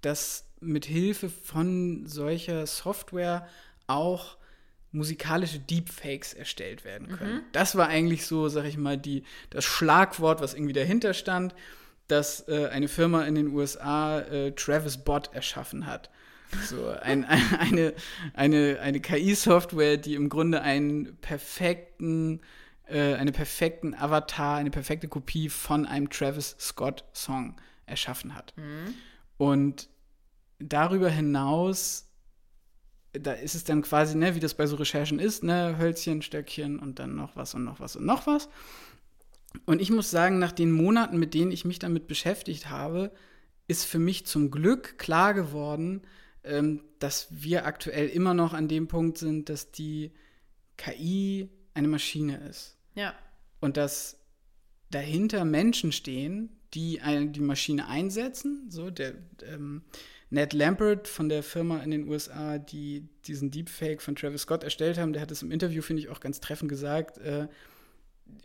dass 0.03 0.47
mit 0.61 0.85
Hilfe 0.85 1.31
von 1.31 2.07
solcher 2.07 2.67
Software 2.67 3.49
auch 3.87 4.37
musikalische 4.93 5.59
Deepfakes 5.59 6.33
erstellt 6.33 6.85
werden 6.85 7.09
können. 7.09 7.43
Das 7.53 7.77
war 7.77 7.89
eigentlich 7.89 8.27
so, 8.27 8.49
sag 8.49 8.65
ich 8.65 8.77
mal, 8.77 8.97
die, 8.97 9.25
das 9.51 9.65
Schlagwort, 9.65 10.41
was 10.41 10.55
irgendwie 10.55 10.73
dahinter 10.73 11.13
stand, 11.13 11.55
dass 12.09 12.47
äh, 12.49 12.69
eine 12.71 12.89
Firma 12.89 13.25
in 13.25 13.35
den 13.35 13.49
USA 13.49 14.21
äh, 14.21 14.53
Travis 14.53 14.99
Bot 14.99 15.31
erschaffen 15.33 15.87
hat. 15.87 16.11
So 16.69 16.89
ein, 16.89 17.25
ein, 17.25 17.43
eine, 17.59 17.95
eine, 18.35 18.79
eine 18.81 19.01
KI-Software, 19.01 19.97
die 19.97 20.15
im 20.15 20.29
Grunde 20.29 20.63
einen 20.63 21.17
perfekten, 21.17 22.41
äh, 22.87 23.15
einen 23.15 23.33
perfekten 23.33 23.95
Avatar, 23.95 24.57
eine 24.57 24.71
perfekte 24.71 25.09
Kopie 25.09 25.49
von 25.49 25.87
einem 25.87 26.11
Travis 26.11 26.57
Scott-Song 26.59 27.57
erschaffen 27.87 28.35
hat. 28.35 28.55
Und 29.37 29.89
darüber 30.59 31.11
hinaus, 31.11 32.09
da 33.13 33.33
ist 33.33 33.55
es 33.55 33.65
dann 33.65 33.83
quasi, 33.83 34.17
ne, 34.17 34.35
wie 34.35 34.41
das 34.41 34.55
bei 34.55 34.67
so 34.67 34.77
Recherchen 34.77 35.19
ist, 35.19 35.43
ne, 35.43 35.77
Hölzchen, 35.79 36.23
Stöckchen 36.23 36.79
und 36.79 36.99
dann 36.99 37.15
noch 37.15 37.37
was 37.37 37.55
und 37.55 37.65
noch 37.65 37.81
was 37.81 37.97
und 37.97 38.05
noch 38.05 38.27
was. 38.27 38.49
Und 39.65 39.81
ich 39.81 39.91
muss 39.91 40.11
sagen, 40.11 40.39
nach 40.39 40.53
den 40.53 40.73
Monaten, 40.73 41.19
mit 41.19 41.35
denen 41.35 41.53
ich 41.53 41.65
mich 41.65 41.79
damit 41.79 42.07
beschäftigt 42.07 42.71
habe, 42.71 43.13
ist 43.69 43.85
für 43.85 43.99
mich 43.99 44.27
zum 44.27 44.51
Glück 44.51 44.99
klar 44.99 45.35
geworden, 45.35 46.03
ähm, 46.45 46.83
dass 46.99 47.29
wir 47.31 47.67
aktuell 47.67 48.09
immer 48.09 48.35
noch 48.35 48.53
an 48.53 48.69
dem 48.69 48.89
Punkt 48.89 49.19
sind, 49.19 49.49
dass 49.49 49.73
die 49.73 50.13
KI 50.77 51.49
eine 51.75 51.89
Maschine 51.89 52.39
ist. 52.49 52.77
Ja. 52.95 53.15
Und 53.61 53.77
dass 53.77 54.19
dahinter 54.91 55.45
Menschen 55.45 55.93
stehen, 55.93 56.51
die 56.75 57.01
eine, 57.01 57.29
die 57.29 57.41
Maschine 57.41 57.89
einsetzen. 57.89 58.71
So, 58.71 58.91
der 58.91 59.15
ähm, 59.43 59.83
Ned 60.31 60.53
Lampert 60.53 61.09
von 61.09 61.29
der 61.29 61.43
Firma 61.43 61.79
in 61.79 61.91
den 61.91 62.09
USA, 62.09 62.59
die 62.59 63.09
diesen 63.27 63.51
Deepfake 63.51 64.03
von 64.03 64.17
Travis 64.17 64.43
Scott 64.43 64.65
erstellt 64.65 64.99
haben, 64.99 65.13
der 65.13 65.23
hat 65.23 65.31
es 65.31 65.43
im 65.43 65.51
Interview, 65.51 65.83
finde 65.83 66.03
ich, 66.03 66.09
auch 66.09 66.21
ganz 66.21 66.41
treffend 66.41 66.69
gesagt. 66.69 67.19
Äh, 67.19 67.49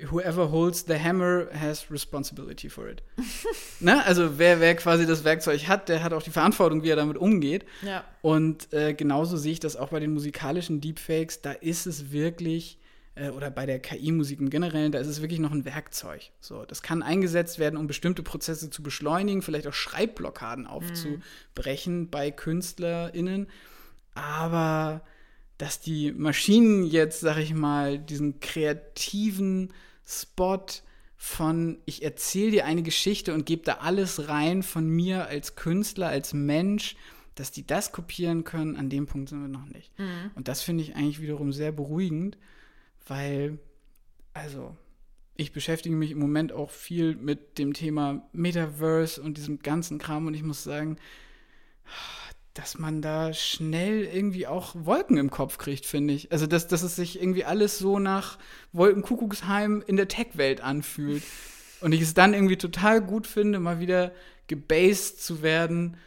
Whoever 0.09 0.51
holds 0.51 0.86
the 0.88 0.97
hammer 0.97 1.47
has 1.53 1.91
responsibility 1.91 2.69
for 2.69 2.88
it. 2.88 3.03
ne? 3.79 4.03
Also 4.05 4.39
wer, 4.39 4.59
wer 4.59 4.75
quasi 4.75 5.05
das 5.05 5.23
Werkzeug 5.23 5.67
hat, 5.67 5.89
der 5.89 6.01
hat 6.03 6.13
auch 6.13 6.23
die 6.23 6.32
Verantwortung, 6.32 6.82
wie 6.82 6.89
er 6.89 6.95
damit 6.95 7.17
umgeht. 7.17 7.65
Ja. 7.84 8.03
Und 8.21 8.73
äh, 8.73 8.93
genauso 8.93 9.38
sehe 9.38 9.53
ich 9.53 9.59
das 9.59 9.75
auch 9.75 9.89
bei 9.89 9.99
den 9.99 10.13
musikalischen 10.13 10.82
Deepfakes. 10.82 11.41
Da 11.41 11.51
ist 11.51 11.86
es 11.86 12.11
wirklich, 12.11 12.79
äh, 13.13 13.29
oder 13.29 13.51
bei 13.51 13.67
der 13.67 13.79
KI-Musik 13.79 14.39
im 14.39 14.49
Generellen, 14.49 14.91
da 14.91 14.99
ist 14.99 15.07
es 15.07 15.21
wirklich 15.21 15.39
noch 15.39 15.51
ein 15.51 15.65
Werkzeug. 15.65 16.32
So, 16.39 16.65
das 16.65 16.82
kann 16.82 17.03
eingesetzt 17.03 17.59
werden, 17.59 17.77
um 17.77 17.86
bestimmte 17.86 18.23
Prozesse 18.23 18.71
zu 18.71 18.82
beschleunigen, 18.82 19.43
vielleicht 19.43 19.67
auch 19.67 19.73
Schreibblockaden 19.73 20.65
aufzubrechen 20.65 22.09
bei 22.09 22.32
KünstlerInnen. 22.32 23.47
Aber 24.15 25.01
dass 25.62 25.80
die 25.80 26.12
Maschinen 26.12 26.84
jetzt, 26.88 27.20
sag 27.20 27.38
ich 27.38 27.53
mal, 27.53 27.99
diesen 27.99 28.39
kreativen 28.39 29.72
Spot 30.07 30.66
von 31.16 31.78
ich 31.86 32.01
erzähle 32.01 32.49
dir 32.49 32.66
eine 32.66 32.82
Geschichte 32.82 33.32
und 33.36 33.45
gebe 33.45 33.62
da 33.62 33.74
alles 33.74 34.28
rein 34.28 34.64
von 34.64 34.89
mir 34.89 35.28
als 35.28 35.55
Künstler, 35.55 36.07
als 36.07 36.34
Mensch, 36.34 36.95
dass 37.36 37.51
die 37.51 37.68
das 37.68 37.91
kopieren 37.91 38.43
können, 38.43 38.76
an 38.76 38.89
dem 38.89 39.05
Punkt 39.05 39.30
sind 39.30 39.39
wir 39.39 39.49
noch 39.49 39.68
nicht. 39.68 39.91
Und 40.34 40.47
das 40.47 40.64
finde 40.64 40.84
ich 40.84 40.95
eigentlich 40.95 41.22
wiederum 41.22 41.53
sehr 41.53 41.72
beruhigend, 41.72 42.39
weil, 43.07 43.59
also, 44.34 44.76
ich 45.38 45.51
beschäftige 45.51 45.95
mich 45.95 46.09
im 46.09 46.18
Moment 46.18 46.53
auch 46.53 46.72
viel 46.72 47.16
mit 47.16 47.59
dem 47.59 47.74
Thema 47.74 48.28
Metaverse 48.34 49.22
und 49.22 49.38
diesem 49.38 49.59
ganzen 49.59 49.99
Kram 49.99 50.26
und 50.26 50.34
ich 50.34 50.41
muss 50.41 50.64
sagen, 50.64 50.97
dass 52.54 52.78
man 52.78 53.02
da 53.02 53.34
schnell 53.34 54.04
irgendwie 54.04 54.45
auch 54.45 54.76
Wolken 54.78 55.18
im 55.18 55.30
Kopf 55.32 55.58
kriegt, 55.58 55.86
finde 55.86 56.14
ich. 56.14 56.32
Also, 56.32 56.47
dass, 56.47 56.68
dass 56.68 56.84
es 56.84 56.95
sich 56.97 57.20
irgendwie 57.22 57.45
alles 57.45 57.78
so 57.80 57.97
nach 57.99 58.38
Wolkenkuckucksheim 58.74 59.84
in 59.86 59.95
der 59.97 60.08
Tech-Welt 60.08 60.62
anfühlt. 60.62 61.24
Und 61.82 61.93
ich 61.93 62.02
es 62.02 62.14
dann 62.14 62.34
irgendwie 62.34 62.58
total 62.58 63.02
gut 63.02 63.26
finde, 63.28 63.60
mal 63.60 63.80
wieder 63.80 64.12
gebased 64.47 65.24
zu 65.24 65.41
werden 65.41 65.97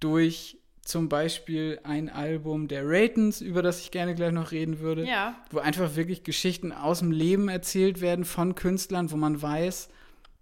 durch 0.00 0.58
zum 0.84 1.08
Beispiel 1.08 1.78
ein 1.84 2.08
Album 2.08 2.66
der 2.66 2.82
Ratons, 2.84 3.40
über 3.40 3.62
das 3.62 3.80
ich 3.80 3.92
gerne 3.92 4.16
gleich 4.16 4.32
noch 4.32 4.50
reden 4.50 4.80
würde, 4.80 5.06
Ja. 5.06 5.36
wo 5.50 5.60
einfach 5.60 5.94
wirklich 5.94 6.24
Geschichten 6.24 6.72
aus 6.72 6.98
dem 6.98 7.12
Leben 7.12 7.48
erzählt 7.48 8.00
werden 8.00 8.24
von 8.24 8.56
Künstlern, 8.56 9.12
wo 9.12 9.16
man 9.16 9.40
weiß, 9.40 9.88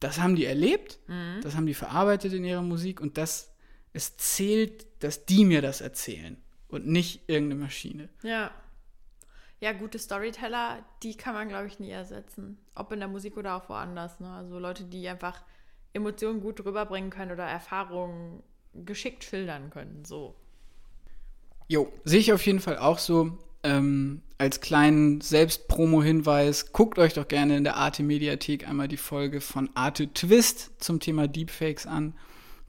das 0.00 0.18
haben 0.18 0.34
die 0.36 0.46
erlebt, 0.46 0.98
das 1.42 1.54
haben 1.56 1.66
die 1.66 1.74
verarbeitet 1.74 2.32
in 2.32 2.42
ihrer 2.46 2.62
Musik 2.62 3.02
und 3.02 3.18
das, 3.18 3.49
es 3.92 4.16
zählt, 4.16 4.86
dass 5.00 5.26
die 5.26 5.44
mir 5.44 5.62
das 5.62 5.80
erzählen 5.80 6.36
und 6.68 6.86
nicht 6.86 7.28
irgendeine 7.28 7.62
Maschine. 7.62 8.08
Ja. 8.22 8.50
Ja, 9.60 9.72
gute 9.72 9.98
Storyteller, 9.98 10.82
die 11.02 11.16
kann 11.16 11.34
man, 11.34 11.48
glaube 11.48 11.66
ich, 11.66 11.78
nie 11.78 11.90
ersetzen. 11.90 12.56
Ob 12.74 12.92
in 12.92 13.00
der 13.00 13.08
Musik 13.08 13.36
oder 13.36 13.56
auch 13.56 13.68
woanders. 13.68 14.18
Ne? 14.18 14.32
Also 14.32 14.58
Leute, 14.58 14.84
die 14.84 15.06
einfach 15.06 15.42
Emotionen 15.92 16.40
gut 16.40 16.64
rüberbringen 16.64 17.10
können 17.10 17.32
oder 17.32 17.44
Erfahrungen 17.44 18.42
geschickt 18.72 19.24
schildern 19.24 19.68
können. 19.70 20.04
So. 20.04 20.34
Jo, 21.68 21.92
sehe 22.04 22.20
ich 22.20 22.32
auf 22.32 22.44
jeden 22.46 22.60
Fall 22.60 22.78
auch 22.78 22.98
so. 22.98 23.38
Ähm, 23.62 24.22
als 24.38 24.62
kleinen 24.62 25.20
Selbstpromo-Hinweis, 25.20 26.72
guckt 26.72 26.98
euch 26.98 27.12
doch 27.12 27.28
gerne 27.28 27.58
in 27.58 27.64
der 27.64 27.76
Arte-Mediathek 27.76 28.66
einmal 28.66 28.88
die 28.88 28.96
Folge 28.96 29.42
von 29.42 29.68
Arte 29.74 30.10
Twist 30.14 30.82
zum 30.82 31.00
Thema 31.00 31.28
Deepfakes 31.28 31.86
an. 31.86 32.14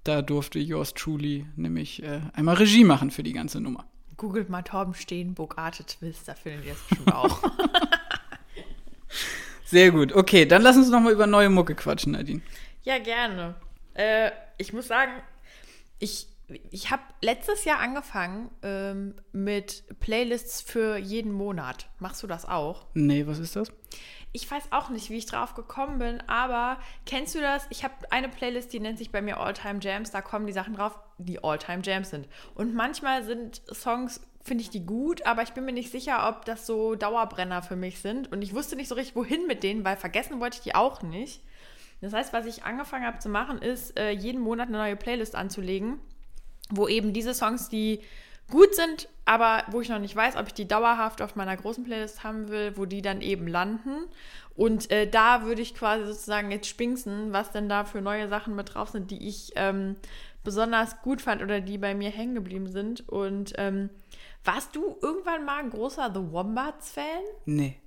Da 0.03 0.21
durfte 0.21 0.59
yours 0.59 0.93
truly 0.93 1.45
nämlich 1.55 2.01
äh, 2.01 2.21
einmal 2.33 2.55
Regie 2.55 2.83
machen 2.83 3.11
für 3.11 3.23
die 3.23 3.33
ganze 3.33 3.59
Nummer. 3.61 3.85
Googelt 4.17 4.49
mal 4.49 4.63
Torben 4.63 4.93
Steenburg 4.93 5.57
Arte 5.57 5.83
Twist, 5.85 6.27
da 6.27 6.35
findet 6.35 6.65
ihr 6.65 6.73
es 6.73 6.81
bestimmt 6.81 7.13
auch. 7.13 7.41
Sehr 9.65 9.91
gut. 9.91 10.13
Okay, 10.13 10.45
dann 10.45 10.61
lass 10.63 10.75
uns 10.75 10.89
noch 10.89 10.99
mal 10.99 11.13
über 11.13 11.27
neue 11.27 11.49
Mucke 11.49 11.75
quatschen, 11.75 12.11
Nadine. 12.11 12.41
Ja, 12.83 12.99
gerne. 12.99 13.55
Äh, 13.93 14.31
ich 14.57 14.73
muss 14.73 14.87
sagen, 14.87 15.11
ich, 15.97 16.27
ich 16.71 16.91
habe 16.91 17.03
letztes 17.21 17.63
Jahr 17.63 17.79
angefangen 17.79 18.49
ähm, 18.63 19.15
mit 19.31 19.83
Playlists 19.99 20.61
für 20.61 20.97
jeden 20.97 21.31
Monat. 21.31 21.89
Machst 21.99 22.21
du 22.21 22.27
das 22.27 22.45
auch? 22.45 22.85
Nee, 22.95 23.27
was 23.27 23.39
ist 23.39 23.55
das? 23.55 23.71
Ich 24.33 24.49
weiß 24.49 24.71
auch 24.71 24.89
nicht, 24.89 25.09
wie 25.09 25.17
ich 25.17 25.25
drauf 25.25 25.55
gekommen 25.55 25.99
bin, 25.99 26.21
aber 26.27 26.77
kennst 27.05 27.35
du 27.35 27.41
das? 27.41 27.67
Ich 27.69 27.83
habe 27.83 27.93
eine 28.11 28.29
Playlist, 28.29 28.71
die 28.71 28.79
nennt 28.79 28.97
sich 28.97 29.11
bei 29.11 29.21
mir 29.21 29.37
All-Time 29.37 29.79
Jams. 29.81 30.11
Da 30.11 30.21
kommen 30.21 30.47
die 30.47 30.53
Sachen 30.53 30.73
drauf, 30.73 30.97
die 31.17 31.43
All-Time 31.43 31.81
Jams 31.83 32.11
sind. 32.11 32.29
Und 32.55 32.73
manchmal 32.73 33.23
sind 33.23 33.61
Songs, 33.73 34.21
finde 34.41 34.63
ich 34.63 34.69
die 34.69 34.85
gut, 34.85 35.25
aber 35.25 35.43
ich 35.43 35.51
bin 35.51 35.65
mir 35.65 35.73
nicht 35.73 35.91
sicher, 35.91 36.29
ob 36.29 36.45
das 36.45 36.65
so 36.65 36.95
Dauerbrenner 36.95 37.61
für 37.61 37.75
mich 37.75 37.99
sind. 37.99 38.31
Und 38.31 38.41
ich 38.41 38.55
wusste 38.55 38.77
nicht 38.77 38.87
so 38.87 38.95
richtig, 38.95 39.15
wohin 39.17 39.47
mit 39.47 39.63
denen, 39.63 39.83
weil 39.83 39.97
vergessen 39.97 40.39
wollte 40.39 40.57
ich 40.57 40.63
die 40.63 40.75
auch 40.75 41.01
nicht. 41.01 41.41
Das 41.99 42.13
heißt, 42.13 42.33
was 42.33 42.45
ich 42.45 42.63
angefangen 42.63 43.05
habe 43.05 43.19
zu 43.19 43.29
machen, 43.29 43.61
ist, 43.61 43.99
äh, 43.99 44.11
jeden 44.11 44.41
Monat 44.41 44.69
eine 44.69 44.77
neue 44.77 44.95
Playlist 44.95 45.35
anzulegen, 45.35 45.99
wo 46.69 46.87
eben 46.87 47.13
diese 47.13 47.33
Songs, 47.33 47.69
die 47.69 48.01
gut 48.51 48.75
sind, 48.75 49.09
aber 49.25 49.63
wo 49.71 49.81
ich 49.81 49.89
noch 49.89 49.99
nicht 49.99 50.15
weiß, 50.15 50.35
ob 50.35 50.47
ich 50.47 50.53
die 50.53 50.67
dauerhaft 50.67 51.21
auf 51.21 51.35
meiner 51.35 51.57
großen 51.57 51.83
Playlist 51.83 52.23
haben 52.23 52.49
will, 52.49 52.77
wo 52.77 52.85
die 52.85 53.01
dann 53.01 53.21
eben 53.21 53.47
landen. 53.47 54.05
Und 54.55 54.91
äh, 54.91 55.09
da 55.09 55.43
würde 55.43 55.61
ich 55.61 55.73
quasi 55.73 56.05
sozusagen 56.05 56.51
jetzt 56.51 56.67
spinksen, 56.67 57.33
was 57.33 57.51
denn 57.51 57.69
da 57.69 57.85
für 57.85 58.01
neue 58.01 58.27
Sachen 58.27 58.55
mit 58.55 58.75
drauf 58.75 58.89
sind, 58.89 59.09
die 59.09 59.27
ich 59.27 59.53
ähm, 59.55 59.95
besonders 60.43 61.01
gut 61.01 61.21
fand 61.21 61.41
oder 61.41 61.61
die 61.61 61.77
bei 61.77 61.95
mir 61.95 62.09
hängen 62.09 62.35
geblieben 62.35 62.67
sind. 62.67 63.07
Und 63.09 63.53
ähm, 63.57 63.89
warst 64.43 64.75
du 64.75 64.97
irgendwann 65.01 65.45
mal 65.45 65.59
ein 65.59 65.69
großer 65.69 66.11
The 66.13 66.31
Wombats-Fan? 66.31 67.23
Nee. 67.45 67.77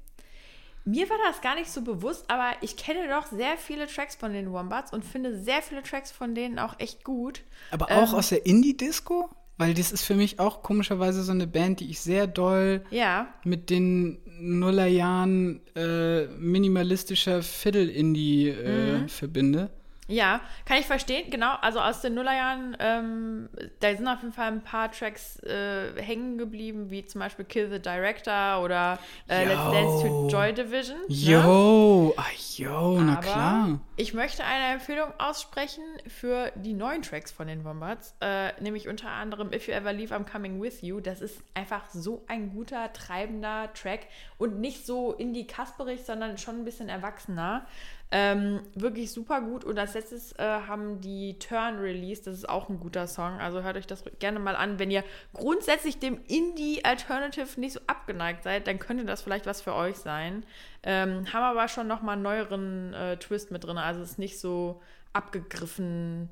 Mir 0.86 1.08
war 1.08 1.16
das 1.26 1.40
gar 1.40 1.54
nicht 1.54 1.70
so 1.70 1.80
bewusst, 1.80 2.26
aber 2.28 2.50
ich 2.60 2.76
kenne 2.76 3.08
doch 3.08 3.26
sehr 3.26 3.56
viele 3.56 3.86
Tracks 3.86 4.16
von 4.16 4.32
den 4.32 4.52
Wombats 4.52 4.92
und 4.92 5.04
finde 5.04 5.42
sehr 5.42 5.62
viele 5.62 5.82
Tracks 5.82 6.10
von 6.10 6.34
denen 6.34 6.58
auch 6.58 6.78
echt 6.78 7.04
gut. 7.04 7.42
Aber 7.70 7.86
auch 7.86 8.12
ähm, 8.12 8.18
aus 8.18 8.28
der 8.28 8.44
Indie-Disco? 8.44 9.30
Weil 9.56 9.74
das 9.74 9.92
ist 9.92 10.04
für 10.04 10.14
mich 10.14 10.40
auch 10.40 10.62
komischerweise 10.62 11.22
so 11.22 11.32
eine 11.32 11.46
Band, 11.46 11.80
die 11.80 11.90
ich 11.90 12.00
sehr 12.00 12.26
doll 12.26 12.84
ja. 12.90 13.28
mit 13.44 13.70
den 13.70 14.18
Nullerjahren 14.40 15.60
äh, 15.76 16.26
minimalistischer 16.38 17.42
Fiddle-Indie 17.42 18.48
äh, 18.48 18.98
mhm. 18.98 19.08
verbinde. 19.08 19.70
Ja, 20.06 20.40
kann 20.66 20.78
ich 20.78 20.86
verstehen, 20.86 21.30
genau. 21.30 21.54
Also 21.62 21.80
aus 21.80 22.02
den 22.02 22.14
Nullerjahren, 22.14 22.76
ähm, 22.78 23.48
da 23.80 23.96
sind 23.96 24.06
auf 24.06 24.20
jeden 24.20 24.34
Fall 24.34 24.48
ein 24.48 24.62
paar 24.62 24.92
Tracks 24.92 25.38
äh, 25.44 26.00
hängen 26.00 26.36
geblieben, 26.36 26.90
wie 26.90 27.06
zum 27.06 27.20
Beispiel 27.20 27.44
Kill 27.46 27.70
the 27.70 27.78
Director 27.78 28.62
oder 28.62 28.98
äh, 29.28 29.44
Let's 29.44 29.70
Dance 29.70 30.06
to 30.06 30.28
Joy 30.28 30.52
Division. 30.52 30.98
Yo, 31.08 32.08
ne? 32.08 32.12
ah, 32.16 32.24
yo, 32.56 33.00
na 33.00 33.12
Aber 33.14 33.22
klar. 33.22 33.80
Ich 33.96 34.12
möchte 34.12 34.44
eine 34.44 34.74
Empfehlung 34.74 35.08
aussprechen 35.18 35.84
für 36.06 36.52
die 36.54 36.74
neuen 36.74 37.00
Tracks 37.00 37.32
von 37.32 37.46
den 37.46 37.64
Wombats, 37.64 38.14
äh, 38.20 38.52
nämlich 38.60 38.88
unter 38.88 39.08
anderem 39.08 39.52
If 39.52 39.68
You 39.68 39.74
Ever 39.74 39.92
Leave, 39.92 40.14
I'm 40.14 40.30
Coming 40.30 40.60
With 40.60 40.82
You. 40.82 41.00
Das 41.00 41.22
ist 41.22 41.42
einfach 41.54 41.86
so 41.90 42.24
ein 42.28 42.50
guter, 42.50 42.92
treibender 42.92 43.72
Track 43.72 44.00
und 44.36 44.60
nicht 44.60 44.84
so 44.84 45.12
indie-kasperig, 45.12 46.04
sondern 46.04 46.36
schon 46.36 46.60
ein 46.60 46.64
bisschen 46.64 46.90
erwachsener. 46.90 47.66
Ähm, 48.10 48.60
wirklich 48.74 49.10
super 49.10 49.40
gut. 49.40 49.64
Und 49.64 49.78
als 49.78 49.94
letztes 49.94 50.32
äh, 50.38 50.42
haben 50.42 51.00
die 51.00 51.38
Turn 51.38 51.78
Release, 51.78 52.22
das 52.22 52.34
ist 52.34 52.48
auch 52.48 52.68
ein 52.68 52.78
guter 52.78 53.06
Song. 53.06 53.40
Also 53.40 53.62
hört 53.62 53.76
euch 53.76 53.86
das 53.86 54.04
gerne 54.20 54.38
mal 54.38 54.54
an. 54.54 54.78
Wenn 54.78 54.90
ihr 54.90 55.02
grundsätzlich 55.32 55.98
dem 55.98 56.20
Indie-Alternative 56.28 57.60
nicht 57.60 57.72
so 57.72 57.80
abgeneigt 57.86 58.44
seid, 58.44 58.66
dann 58.68 58.78
könnte 58.78 59.04
das 59.04 59.22
vielleicht 59.22 59.46
was 59.46 59.62
für 59.62 59.74
euch 59.74 59.96
sein. 59.96 60.44
Ähm, 60.84 61.32
haben 61.32 61.42
aber 61.42 61.66
schon 61.66 61.88
nochmal 61.88 62.14
einen 62.14 62.22
neueren 62.22 62.94
äh, 62.94 63.16
Twist 63.16 63.50
mit 63.50 63.64
drin. 63.64 63.78
Also 63.78 64.02
es 64.02 64.12
ist 64.12 64.18
nicht 64.18 64.38
so 64.38 64.80
abgegriffen 65.12 66.28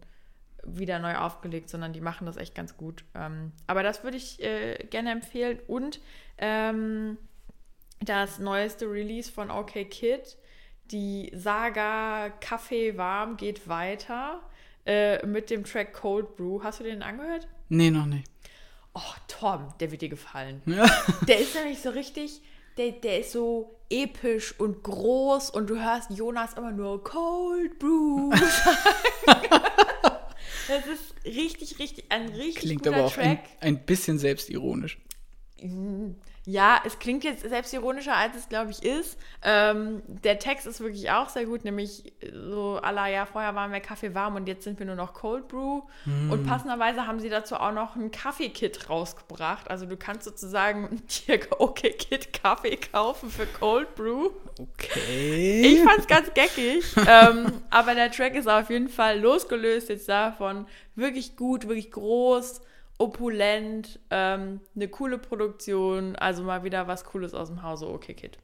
wieder 0.65 0.99
neu 0.99 1.17
aufgelegt, 1.17 1.69
sondern 1.69 1.93
die 1.93 2.01
machen 2.01 2.27
das 2.27 2.37
echt 2.37 2.55
ganz 2.55 2.77
gut. 2.77 3.05
Ähm, 3.15 3.53
aber 3.67 3.83
das 3.83 4.05
würde 4.05 4.17
ich 4.17 4.43
äh, 4.43 4.87
gerne 4.91 5.11
empfehlen. 5.11 5.59
Und 5.67 6.01
ähm, 6.39 7.19
das 8.01 8.39
neueste 8.39 8.87
Release 8.87 9.31
von 9.31 9.51
OK 9.51 9.73
Kid 9.91 10.37
die 10.93 11.31
Saga 11.35 12.31
Kaffee 12.41 12.97
warm 12.97 13.37
geht 13.37 13.67
weiter 13.69 14.41
äh, 14.87 15.25
mit 15.27 15.51
dem 15.51 15.65
Track 15.65 15.95
Cold 15.95 16.37
Brew. 16.37 16.63
Hast 16.63 16.81
du 16.81 16.85
den 16.85 17.03
angehört? 17.03 17.49
Nee, 17.69 17.91
noch 17.91 18.07
nicht. 18.07 18.29
Oh, 18.95 19.01
Tom, 19.27 19.73
der 19.81 19.91
wird 19.91 20.03
dir 20.03 20.11
gefallen. 20.11 20.61
Ja. 20.67 20.85
Der 21.27 21.41
ist 21.41 21.55
nämlich 21.55 21.81
so 21.81 21.89
richtig, 21.91 22.43
der, 22.77 22.93
der 22.93 23.21
ist 23.21 23.33
so 23.33 23.75
episch 23.89 24.59
und 24.61 24.83
groß 24.83 25.49
und 25.51 25.71
du 25.71 25.83
hörst 25.83 26.11
Jonas 26.11 26.53
immer 26.55 26.73
nur 26.73 27.03
Cold 27.03 27.79
Brew. 27.79 28.31
das 30.69 30.87
ist 30.87 31.15
richtig, 31.25 31.79
richtig, 31.79 32.05
ein 32.11 32.29
richtig 32.29 32.57
Klingt 32.57 32.83
guter 32.83 32.97
aber 32.97 33.07
auch 33.07 33.15
Track. 33.15 33.45
ein, 33.61 33.77
ein 33.77 33.79
bisschen 33.79 34.19
selbstironisch. 34.19 34.99
Ja, 36.45 36.81
es 36.85 36.99
klingt 36.99 37.23
jetzt 37.23 37.49
selbstironischer, 37.49 38.17
als 38.17 38.37
es, 38.37 38.49
glaube 38.49 38.73
ich, 38.73 38.83
ist. 38.83 39.17
Ähm, 39.43 40.03
der 40.07 40.41
Text 40.41 40.67
ist 40.67 40.81
wirklich 40.81 41.09
auch 41.11 41.29
sehr 41.29 41.45
gut, 41.45 41.65
nämlich 41.65 42.13
so 42.33 42.81
aller 42.83 43.07
ja, 43.07 43.27
vorher 43.27 43.55
waren 43.55 43.71
wir 43.71 43.79
Kaffee 43.79 44.13
warm 44.13 44.35
und 44.35 44.49
jetzt 44.49 44.65
sind 44.65 44.81
wir 44.81 44.87
nur 44.87 44.97
noch 44.97 45.15
Cold 45.15 45.47
Brew. 45.47 45.83
Mm. 46.05 46.33
Und 46.33 46.45
passenderweise 46.45 47.07
haben 47.07 47.21
sie 47.21 47.29
dazu 47.29 47.55
auch 47.55 47.71
noch 47.71 47.95
ein 47.95 48.11
Kaffee-Kit 48.11 48.91
rausgebracht. 48.91 49.71
Also 49.71 49.87
du 49.87 49.97
kannst 49.97 50.25
sozusagen 50.25 51.01
dir 51.29 51.39
okay 51.61 51.91
Kit 51.91 52.33
Kaffee 52.33 52.77
kaufen 52.77 53.31
für 53.31 53.47
Cold 53.47 53.95
Brew. 53.95 54.31
Okay. 54.59 55.63
Ich 55.65 55.83
fand's 55.83 56.09
ganz 56.09 56.35
geckig. 56.35 56.85
ähm, 57.09 57.63
aber 57.71 57.95
der 57.95 58.11
Track 58.11 58.35
ist 58.35 58.49
auf 58.49 58.69
jeden 58.69 58.89
Fall 58.89 59.21
losgelöst 59.21 59.91
jetzt 59.91 60.09
davon. 60.09 60.67
Wirklich 60.97 61.37
gut, 61.37 61.69
wirklich 61.69 61.93
groß 61.93 62.63
opulent, 63.03 63.99
ähm, 64.11 64.61
eine 64.77 64.89
coole 64.89 65.19
Produktion, 65.19 66.15
also 66.15 66.45
mal 66.45 66.63
wieder 66.63 66.87
was 66.87 67.05
Cooles 67.05 67.35
aus 67.35 67.49
dem 67.49 67.63
Hause 67.63 67.89
Okay 67.89 68.15
Kid. 68.15 68.39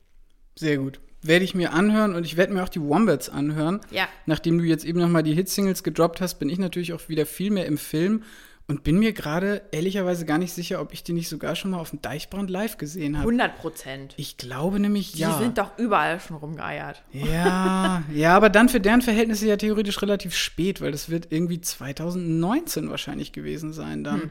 Sehr 0.56 0.78
gut. 0.78 1.00
Werde 1.22 1.44
ich 1.44 1.54
mir 1.54 1.72
anhören 1.72 2.14
und 2.14 2.26
ich 2.26 2.36
werde 2.36 2.52
mir 2.52 2.64
auch 2.64 2.68
die 2.68 2.82
Wombats 2.82 3.28
anhören. 3.28 3.80
Ja. 3.90 4.08
Nachdem 4.26 4.58
du 4.58 4.64
jetzt 4.64 4.84
eben 4.84 4.98
nochmal 4.98 5.22
die 5.22 5.34
Hitsingles 5.34 5.84
gedroppt 5.84 6.20
hast, 6.20 6.38
bin 6.40 6.48
ich 6.48 6.58
natürlich 6.58 6.92
auch 6.92 7.08
wieder 7.08 7.26
viel 7.26 7.52
mehr 7.52 7.66
im 7.66 7.78
Film 7.78 8.24
und 8.68 8.84
bin 8.84 8.98
mir 8.98 9.12
gerade 9.14 9.62
ehrlicherweise 9.72 10.26
gar 10.26 10.36
nicht 10.38 10.52
sicher, 10.52 10.80
ob 10.82 10.92
ich 10.92 11.02
die 11.02 11.14
nicht 11.14 11.28
sogar 11.30 11.56
schon 11.56 11.70
mal 11.70 11.78
auf 11.78 11.88
dem 11.90 12.02
Deichbrand 12.02 12.50
live 12.50 12.76
gesehen 12.76 13.16
habe. 13.16 13.26
100 13.26 13.56
Prozent. 13.56 14.14
Ich 14.18 14.36
glaube 14.36 14.78
nämlich 14.78 15.12
Die 15.12 15.20
ja. 15.20 15.38
sind 15.38 15.56
doch 15.56 15.78
überall 15.78 16.20
schon 16.20 16.36
rumgeeiert. 16.36 17.02
Ja, 17.12 18.02
ja, 18.14 18.36
aber 18.36 18.50
dann 18.50 18.68
für 18.68 18.78
deren 18.80 19.00
Verhältnisse 19.00 19.46
ja 19.46 19.56
theoretisch 19.56 20.00
relativ 20.02 20.34
spät, 20.36 20.80
weil 20.82 20.92
das 20.92 21.08
wird 21.08 21.28
irgendwie 21.30 21.60
2019 21.62 22.90
wahrscheinlich 22.90 23.32
gewesen 23.32 23.72
sein 23.72 24.04
dann. 24.04 24.22
Hm. 24.22 24.30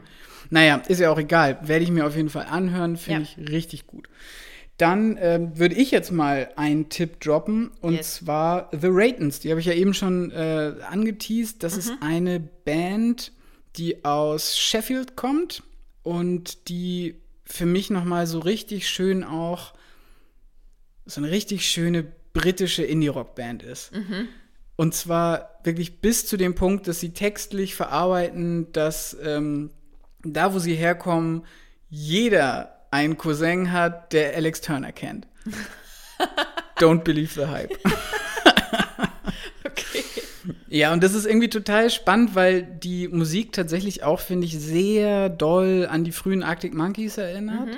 Naja, 0.50 0.76
ist 0.88 1.00
ja 1.00 1.10
auch 1.10 1.18
egal. 1.18 1.58
Werde 1.62 1.84
ich 1.84 1.90
mir 1.90 2.06
auf 2.06 2.16
jeden 2.16 2.30
Fall 2.30 2.46
anhören, 2.48 2.96
finde 2.96 3.22
Ja. 3.22 3.28
ich 3.42 3.50
richtig 3.50 3.86
gut. 3.86 4.08
Dann 4.76 5.18
ähm, 5.20 5.58
würde 5.58 5.74
ich 5.74 5.90
jetzt 5.90 6.12
mal 6.12 6.50
einen 6.54 6.88
Tipp 6.88 7.18
droppen 7.20 7.72
und 7.80 7.94
Yes. 7.94 8.14
zwar 8.14 8.70
The 8.70 8.86
Ratons. 8.88 9.40
Die 9.40 9.50
habe 9.50 9.58
ich 9.58 9.66
ja 9.66 9.72
eben 9.72 9.92
schon 9.92 10.30
äh, 10.30 10.74
angeteased. 10.88 11.62
Das 11.64 11.72
Mhm. 11.74 11.78
ist 11.80 11.92
eine 12.00 12.38
Band, 12.64 13.32
die 13.78 14.04
aus 14.04 14.58
Sheffield 14.58 15.16
kommt 15.16 15.62
und 16.02 16.68
die 16.68 17.16
für 17.44 17.66
mich 17.66 17.90
noch 17.90 18.04
mal 18.04 18.26
so 18.26 18.40
richtig 18.40 18.88
schön 18.88 19.24
auch 19.24 19.72
so 21.06 21.22
eine 21.22 21.30
richtig 21.30 21.66
schöne 21.66 22.04
britische 22.34 22.82
Indie-Rock-Band 22.82 23.62
ist. 23.62 23.90
Und 24.76 24.94
zwar 24.94 25.58
wirklich 25.64 26.00
bis 26.00 26.26
zu 26.26 26.36
dem 26.36 26.54
Punkt, 26.54 26.86
dass 26.86 27.00
sie 27.00 27.10
textlich 27.10 27.74
verarbeiten, 27.74 28.70
dass 28.72 29.16
ähm, 29.22 29.70
da, 30.22 30.52
wo 30.54 30.58
sie 30.58 30.74
herkommen, 30.74 31.44
jeder 31.88 32.86
einen 32.90 33.16
Cousin 33.16 33.72
hat, 33.72 34.12
der 34.12 34.36
Alex 34.36 34.60
Turner 34.60 34.92
kennt. 34.92 35.26
Don't 36.78 37.02
believe 37.02 37.34
the 37.34 37.48
hype. 37.48 37.76
Ja, 40.70 40.92
und 40.92 41.02
das 41.02 41.14
ist 41.14 41.26
irgendwie 41.26 41.48
total 41.48 41.90
spannend, 41.90 42.34
weil 42.34 42.62
die 42.62 43.08
Musik 43.08 43.52
tatsächlich 43.52 44.02
auch, 44.02 44.20
finde 44.20 44.46
ich, 44.46 44.58
sehr 44.58 45.28
doll 45.30 45.86
an 45.90 46.04
die 46.04 46.12
frühen 46.12 46.42
Arctic 46.42 46.74
Monkeys 46.74 47.16
erinnert. 47.18 47.68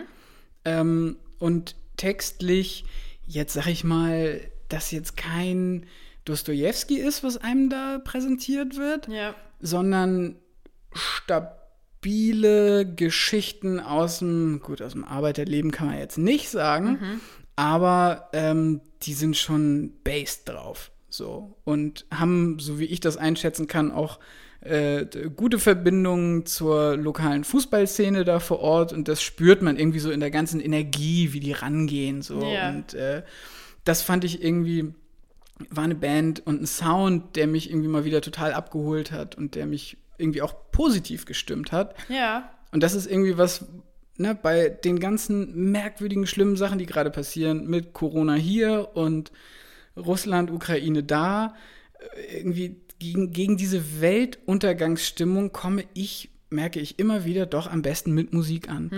Ähm, 0.64 1.16
und 1.38 1.74
textlich, 1.96 2.84
jetzt 3.26 3.54
sag 3.54 3.66
ich 3.68 3.84
mal, 3.84 4.40
dass 4.68 4.90
jetzt 4.90 5.16
kein 5.16 5.86
Dostoevsky 6.24 6.96
ist, 6.98 7.22
was 7.24 7.36
einem 7.38 7.70
da 7.70 7.98
präsentiert 8.02 8.76
wird, 8.76 9.08
Ja. 9.08 9.34
sondern 9.60 10.36
stabile 10.92 12.86
Geschichten 12.94 13.80
aus 13.80 14.18
dem, 14.20 14.60
gut, 14.60 14.82
aus 14.82 14.92
dem 14.92 15.04
Arbeiterleben 15.04 15.70
kann 15.70 15.88
man 15.88 15.98
jetzt 15.98 16.18
nicht 16.18 16.48
sagen, 16.50 17.20
aber 17.56 18.28
ähm, 18.32 18.80
die 19.02 19.14
sind 19.14 19.36
schon 19.36 19.92
based 20.04 20.48
drauf. 20.48 20.90
So. 21.20 21.54
Und 21.64 22.06
haben, 22.10 22.58
so 22.58 22.78
wie 22.78 22.86
ich 22.86 23.00
das 23.00 23.18
einschätzen 23.18 23.66
kann, 23.66 23.92
auch 23.92 24.18
äh, 24.62 25.04
gute 25.36 25.58
Verbindungen 25.58 26.46
zur 26.46 26.96
lokalen 26.96 27.44
Fußballszene 27.44 28.24
da 28.24 28.40
vor 28.40 28.60
Ort 28.60 28.94
und 28.94 29.06
das 29.06 29.22
spürt 29.22 29.60
man 29.60 29.76
irgendwie 29.76 29.98
so 29.98 30.10
in 30.10 30.20
der 30.20 30.30
ganzen 30.30 30.60
Energie, 30.60 31.34
wie 31.34 31.40
die 31.40 31.52
rangehen. 31.52 32.22
So. 32.22 32.42
Ja. 32.42 32.70
Und 32.70 32.94
äh, 32.94 33.22
das 33.84 34.00
fand 34.00 34.24
ich 34.24 34.42
irgendwie, 34.42 34.94
war 35.68 35.84
eine 35.84 35.94
Band 35.94 36.40
und 36.46 36.62
ein 36.62 36.66
Sound, 36.66 37.36
der 37.36 37.46
mich 37.46 37.70
irgendwie 37.70 37.88
mal 37.88 38.06
wieder 38.06 38.22
total 38.22 38.54
abgeholt 38.54 39.12
hat 39.12 39.34
und 39.34 39.56
der 39.56 39.66
mich 39.66 39.98
irgendwie 40.16 40.40
auch 40.40 40.54
positiv 40.72 41.26
gestimmt 41.26 41.70
hat. 41.70 41.94
Ja. 42.08 42.50
Und 42.72 42.82
das 42.82 42.94
ist 42.94 43.10
irgendwie 43.10 43.36
was, 43.36 43.66
ne, 44.16 44.34
bei 44.34 44.70
den 44.70 45.00
ganzen 45.00 45.70
merkwürdigen, 45.70 46.26
schlimmen 46.26 46.56
Sachen, 46.56 46.78
die 46.78 46.86
gerade 46.86 47.10
passieren, 47.10 47.66
mit 47.66 47.92
Corona 47.92 48.36
hier 48.36 48.88
und 48.94 49.32
Russland, 50.04 50.50
Ukraine 50.50 51.02
da, 51.02 51.54
äh, 52.16 52.38
irgendwie 52.38 52.76
gegen, 52.98 53.32
gegen 53.32 53.56
diese 53.56 54.00
Weltuntergangsstimmung 54.00 55.52
komme 55.52 55.84
ich, 55.94 56.30
merke 56.50 56.80
ich 56.80 56.98
immer 56.98 57.24
wieder, 57.24 57.46
doch 57.46 57.70
am 57.70 57.82
besten 57.82 58.12
mit 58.12 58.32
Musik 58.32 58.68
an. 58.68 58.90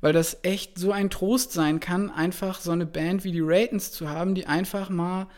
Weil 0.00 0.12
das 0.12 0.38
echt 0.42 0.78
so 0.78 0.92
ein 0.92 1.10
Trost 1.10 1.52
sein 1.52 1.80
kann, 1.80 2.10
einfach 2.10 2.60
so 2.60 2.72
eine 2.72 2.86
Band 2.86 3.24
wie 3.24 3.32
die 3.32 3.42
Ratons 3.42 3.92
zu 3.92 4.08
haben, 4.08 4.34
die 4.34 4.46
einfach 4.46 4.90
mal 4.90 5.28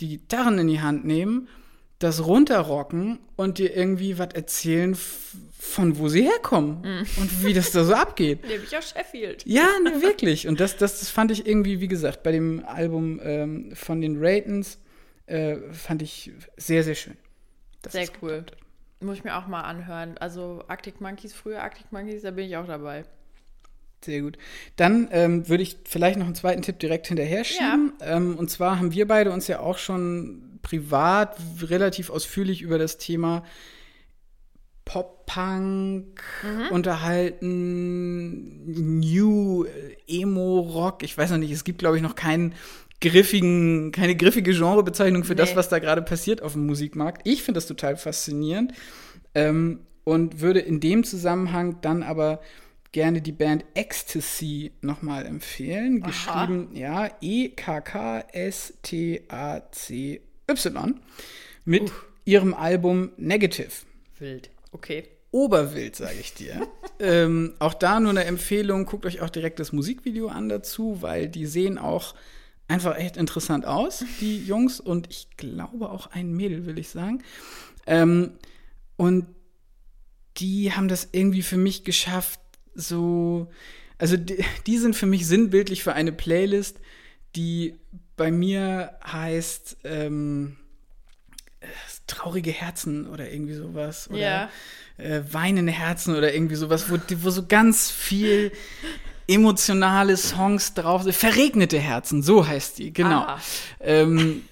die 0.00 0.08
Gitarren 0.08 0.58
in 0.58 0.66
die 0.66 0.80
Hand 0.80 1.04
nehmen, 1.04 1.48
das 2.04 2.24
runterrocken 2.26 3.18
und 3.36 3.58
dir 3.58 3.74
irgendwie 3.74 4.18
was 4.18 4.28
erzählen, 4.34 4.96
von 5.58 5.98
wo 5.98 6.08
sie 6.08 6.22
herkommen 6.22 7.06
und 7.16 7.44
wie 7.44 7.54
das 7.54 7.72
da 7.72 7.84
so 7.84 7.94
abgeht. 7.94 8.40
Lebe 8.48 8.64
ich 8.64 8.76
aus 8.76 8.90
Sheffield. 8.90 9.44
Ja, 9.46 9.66
ne, 9.82 9.90
wirklich. 10.02 10.46
Und 10.46 10.60
das, 10.60 10.76
das, 10.76 11.00
das 11.00 11.10
fand 11.10 11.30
ich 11.30 11.46
irgendwie, 11.46 11.80
wie 11.80 11.88
gesagt, 11.88 12.22
bei 12.22 12.32
dem 12.32 12.64
Album 12.66 13.20
ähm, 13.22 13.74
von 13.74 14.00
den 14.00 14.16
Ratons 14.24 14.78
äh, 15.26 15.56
fand 15.72 16.02
ich 16.02 16.30
sehr, 16.56 16.84
sehr 16.84 16.94
schön. 16.94 17.16
Sehr 17.88 18.08
cool. 18.22 18.44
Muss 19.00 19.18
ich 19.18 19.24
mir 19.24 19.36
auch 19.36 19.46
mal 19.46 19.62
anhören. 19.62 20.16
Also 20.18 20.62
Arctic 20.68 21.00
Monkeys, 21.00 21.32
früher 21.32 21.62
Arctic 21.62 21.90
Monkeys, 21.90 22.22
da 22.22 22.30
bin 22.30 22.46
ich 22.46 22.56
auch 22.56 22.66
dabei. 22.66 23.04
Sehr 24.04 24.20
gut. 24.20 24.36
Dann 24.76 25.08
ähm, 25.12 25.48
würde 25.48 25.62
ich 25.62 25.78
vielleicht 25.84 26.18
noch 26.18 26.26
einen 26.26 26.34
zweiten 26.34 26.62
Tipp 26.62 26.78
direkt 26.78 27.06
hinterher 27.08 27.44
schieben. 27.44 27.94
Ähm, 28.00 28.36
und 28.36 28.50
zwar 28.50 28.78
haben 28.78 28.92
wir 28.92 29.08
beide 29.08 29.32
uns 29.32 29.48
ja 29.48 29.60
auch 29.60 29.78
schon 29.78 30.53
privat 30.64 31.36
relativ 31.62 32.10
ausführlich 32.10 32.62
über 32.62 32.78
das 32.78 32.98
Thema 32.98 33.44
Pop-Punk 34.84 36.20
unterhalten, 36.70 38.98
New 39.00 39.64
Emo-Rock. 40.08 41.02
Ich 41.04 41.16
weiß 41.16 41.30
noch 41.30 41.38
nicht, 41.38 41.52
es 41.52 41.64
gibt, 41.64 41.78
glaube 41.78 41.96
ich, 41.96 42.02
noch 42.02 42.16
keinen 42.16 42.54
griffigen, 43.00 43.92
keine 43.92 44.16
griffige 44.16 44.52
Genrebezeichnung 44.52 45.24
für 45.24 45.34
das, 45.34 45.50
Nee. 45.50 45.56
was 45.56 45.68
da 45.68 45.78
gerade 45.78 46.02
passiert 46.02 46.42
auf 46.42 46.52
dem 46.52 46.66
Musikmarkt. 46.66 47.22
Ich 47.24 47.42
finde 47.42 47.58
das 47.58 47.66
total 47.66 47.96
faszinierend 47.96 48.72
ähm, 49.34 49.80
und 50.04 50.40
würde 50.40 50.60
in 50.60 50.80
dem 50.80 51.04
Zusammenhang 51.04 51.80
dann 51.80 52.02
aber 52.02 52.40
gerne 52.92 53.20
die 53.20 53.32
Band 53.32 53.64
Ecstasy 53.74 54.72
nochmal 54.80 55.26
empfehlen. 55.26 56.02
Aha. 56.02 56.10
Geschrieben, 56.46 56.68
ja, 56.74 57.10
E 57.20 57.50
E-K-K-S-T-A-C-Y. 60.48 61.00
Mit 61.66 61.92
ihrem 62.24 62.54
Album 62.54 63.12
Negative. 63.16 63.70
Wild. 64.18 64.50
Okay. 64.72 65.08
Oberwild, 65.30 65.96
sage 65.96 66.18
ich 66.20 66.34
dir. 66.34 66.68
ähm, 67.00 67.54
auch 67.58 67.74
da 67.74 67.98
nur 68.00 68.10
eine 68.10 68.24
Empfehlung, 68.24 68.86
guckt 68.86 69.06
euch 69.06 69.20
auch 69.20 69.30
direkt 69.30 69.58
das 69.58 69.72
Musikvideo 69.72 70.28
an 70.28 70.48
dazu, 70.48 70.98
weil 71.00 71.28
die 71.28 71.46
sehen 71.46 71.78
auch 71.78 72.14
einfach 72.68 72.96
echt 72.96 73.16
interessant 73.16 73.66
aus, 73.66 74.04
die 74.20 74.44
Jungs. 74.46 74.80
Und 74.80 75.10
ich 75.10 75.28
glaube 75.36 75.90
auch 75.90 76.08
ein 76.08 76.32
Mädel, 76.32 76.66
will 76.66 76.78
ich 76.78 76.88
sagen. 76.88 77.22
Ähm, 77.86 78.32
und 78.96 79.26
die 80.36 80.72
haben 80.72 80.88
das 80.88 81.08
irgendwie 81.12 81.42
für 81.42 81.56
mich 81.56 81.84
geschafft, 81.84 82.40
so. 82.74 83.50
Also, 83.98 84.16
die, 84.16 84.44
die 84.66 84.78
sind 84.78 84.96
für 84.96 85.06
mich 85.06 85.26
sinnbildlich 85.26 85.84
für 85.84 85.92
eine 85.92 86.12
Playlist, 86.12 86.78
die 87.36 87.78
bei 88.16 88.30
mir 88.30 88.96
heißt. 89.06 89.78
Ähm, 89.84 90.56
äh, 91.60 91.66
traurige 92.06 92.50
Herzen 92.50 93.06
oder 93.08 93.30
irgendwie 93.32 93.54
sowas. 93.54 94.10
Oder 94.10 94.18
Ja. 94.18 94.50
äh, 94.98 95.22
weinende 95.30 95.72
Herzen 95.72 96.14
oder 96.14 96.34
irgendwie 96.34 96.54
sowas, 96.56 96.90
wo, 96.90 96.98
wo 97.22 97.30
so 97.30 97.46
ganz 97.46 97.90
viel 97.90 98.52
emotionale 99.26 100.16
Songs 100.16 100.74
drauf 100.74 101.02
sind. 101.02 101.14
Verregnete 101.14 101.78
Herzen, 101.78 102.22
so 102.22 102.46
heißt 102.46 102.78
die, 102.78 102.92
genau. 102.92 103.22
Aha. 103.22 103.40
Ähm, 103.80 104.42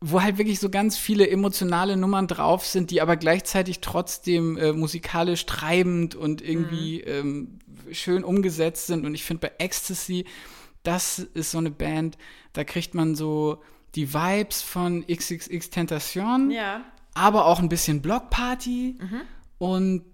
wo 0.00 0.20
halt 0.20 0.36
wirklich 0.36 0.58
so 0.60 0.68
ganz 0.68 0.98
viele 0.98 1.28
emotionale 1.30 1.96
Nummern 1.96 2.26
drauf 2.26 2.66
sind, 2.66 2.90
die 2.90 3.00
aber 3.00 3.16
gleichzeitig 3.16 3.80
trotzdem 3.80 4.58
äh, 4.58 4.72
musikalisch 4.72 5.46
treibend 5.46 6.14
und 6.14 6.42
irgendwie 6.42 7.00
ähm, 7.00 7.58
schön 7.92 8.24
umgesetzt 8.24 8.88
sind. 8.88 9.06
Und 9.06 9.14
ich 9.14 9.24
finde 9.24 9.48
bei 9.48 9.52
Ecstasy, 9.64 10.26
das 10.82 11.18
ist 11.18 11.50
so 11.50 11.58
eine 11.58 11.70
Band, 11.70 12.18
da 12.52 12.64
kriegt 12.64 12.94
man 12.94 13.14
so 13.14 13.62
die 13.94 14.12
Vibes 14.14 14.62
von 14.62 15.06
XXX 15.06 15.70
Tentation 15.70 16.50
Ja. 16.50 16.82
aber 17.14 17.44
auch 17.46 17.58
ein 17.60 17.68
bisschen 17.68 18.02
Blockparty 18.02 18.98
und 19.58 20.04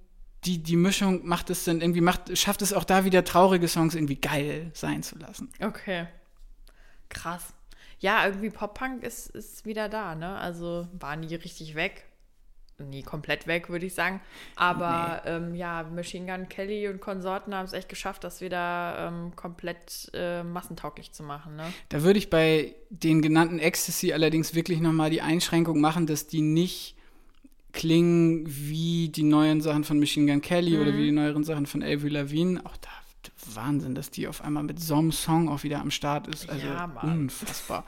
die, 0.44 0.62
die 0.62 0.76
Mischung 0.76 1.26
macht 1.26 1.50
es 1.50 1.64
dann 1.64 1.80
irgendwie, 1.80 2.00
macht, 2.00 2.36
schafft 2.38 2.62
es 2.62 2.72
auch 2.72 2.84
da 2.84 3.04
wieder 3.04 3.24
traurige 3.24 3.66
Songs 3.68 3.94
irgendwie 3.94 4.16
geil 4.20 4.70
sein 4.74 5.02
zu 5.02 5.18
lassen. 5.18 5.50
Okay. 5.60 6.06
Krass. 7.08 7.54
Ja, 8.00 8.24
irgendwie 8.26 8.50
Pop-Punk 8.50 9.02
ist, 9.02 9.30
ist 9.30 9.64
wieder 9.66 9.88
da, 9.88 10.14
ne? 10.14 10.36
Also 10.36 10.86
war 10.92 11.16
nie 11.16 11.34
richtig 11.34 11.74
weg. 11.74 12.06
Nie 12.78 13.02
komplett 13.02 13.48
weg, 13.48 13.68
würde 13.70 13.86
ich 13.86 13.94
sagen. 13.94 14.20
Aber 14.54 15.22
ähm, 15.26 15.54
ja, 15.54 15.82
Machine 15.82 16.32
Gun 16.32 16.48
Kelly 16.48 16.88
und 16.88 17.00
Konsorten 17.00 17.52
haben 17.52 17.64
es 17.64 17.72
echt 17.72 17.88
geschafft, 17.88 18.22
das 18.22 18.40
wieder 18.40 19.08
ähm, 19.08 19.34
komplett 19.34 20.10
äh, 20.14 20.44
massentauglich 20.44 21.10
zu 21.10 21.24
machen, 21.24 21.56
ne? 21.56 21.64
Da 21.88 22.02
würde 22.04 22.18
ich 22.18 22.30
bei 22.30 22.76
den 22.90 23.20
genannten 23.20 23.58
Ecstasy 23.58 24.12
allerdings 24.12 24.54
wirklich 24.54 24.80
nochmal 24.80 25.10
die 25.10 25.22
Einschränkung 25.22 25.80
machen, 25.80 26.06
dass 26.06 26.28
die 26.28 26.40
nicht 26.40 26.94
klingen 27.72 28.44
wie 28.46 29.08
die 29.08 29.24
neuen 29.24 29.60
Sachen 29.60 29.82
von 29.82 29.98
Machine 29.98 30.30
Gun 30.30 30.40
Kelly 30.40 30.78
oder 30.78 30.92
wie 30.94 31.06
die 31.06 31.12
neueren 31.12 31.44
Sachen 31.44 31.66
von 31.66 31.82
Avril 31.82 32.12
Lavigne. 32.12 32.64
Auch 32.64 32.76
da 32.76 32.90
Wahnsinn, 33.54 33.94
dass 33.94 34.10
die 34.10 34.28
auf 34.28 34.42
einmal 34.42 34.62
mit 34.62 34.80
so 34.80 34.96
einem 34.96 35.12
Song 35.12 35.48
auch 35.48 35.62
wieder 35.62 35.80
am 35.80 35.90
Start 35.90 36.28
ist. 36.28 36.48
Also 36.48 36.66
Ja, 36.66 36.84
unfassbar. 37.02 37.84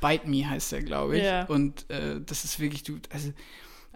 Bite 0.00 0.28
Me 0.28 0.48
heißt 0.48 0.72
der, 0.72 0.82
glaube 0.82 1.18
ich. 1.18 1.24
Ja. 1.24 1.44
Und 1.44 1.88
äh, 1.90 2.20
das 2.24 2.44
ist 2.44 2.58
wirklich, 2.58 2.82
du, 2.84 2.98
also 3.10 3.32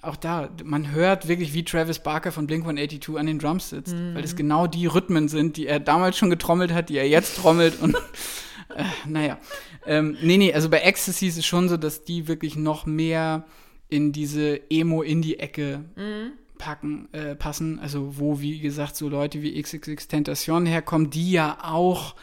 auch 0.07 0.16
da, 0.16 0.50
man 0.64 0.90
hört 0.92 1.28
wirklich, 1.28 1.52
wie 1.55 1.64
Travis 1.64 1.98
Barker 1.98 2.32
von 2.32 2.46
Blink 2.46 2.64
182 2.64 3.16
an 3.18 3.26
den 3.26 3.38
Drums 3.38 3.70
sitzt, 3.70 3.94
weil 3.94 4.11
Mhm. 4.12 4.16
es 4.18 4.36
genau 4.36 4.66
die 4.66 4.86
Rhythmen 4.86 5.28
sind, 5.28 5.57
die 5.57 5.66
er 5.66 5.80
damals 5.80 6.16
schon 6.18 6.30
getrommelt 6.30 6.72
hat, 6.72 6.88
die 6.88 6.96
er 6.96 7.09
jetzt 7.09 7.36
trommelt 7.36 7.80
und 7.80 7.94
äh, 8.76 8.84
naja. 9.07 9.38
Ähm, 9.86 10.16
nee, 10.22 10.36
nee, 10.38 10.52
also 10.55 10.68
bei 10.70 10.78
Ecstasy 10.80 11.26
ist 11.26 11.36
es 11.38 11.44
schon 11.46 11.68
so, 11.68 11.76
dass 11.76 12.05
die 12.05 12.26
wirklich 12.28 12.57
noch 12.57 12.86
mehr 12.86 13.44
in 13.88 14.12
diese 14.12 14.61
Emo-Indie-Ecke 14.70 15.84
packen, 16.59 17.09
äh, 17.12 17.34
passen. 17.34 17.78
Also 17.80 18.18
wo, 18.18 18.40
wie 18.40 18.61
gesagt, 18.61 18.96
so 18.96 19.09
Leute 19.09 19.42
wie 19.42 19.61
XXX 19.61 20.09
Tentation 20.09 20.66
herkommen, 20.66 21.11
die 21.11 21.32
ja 21.32 21.59
auch 21.62 22.14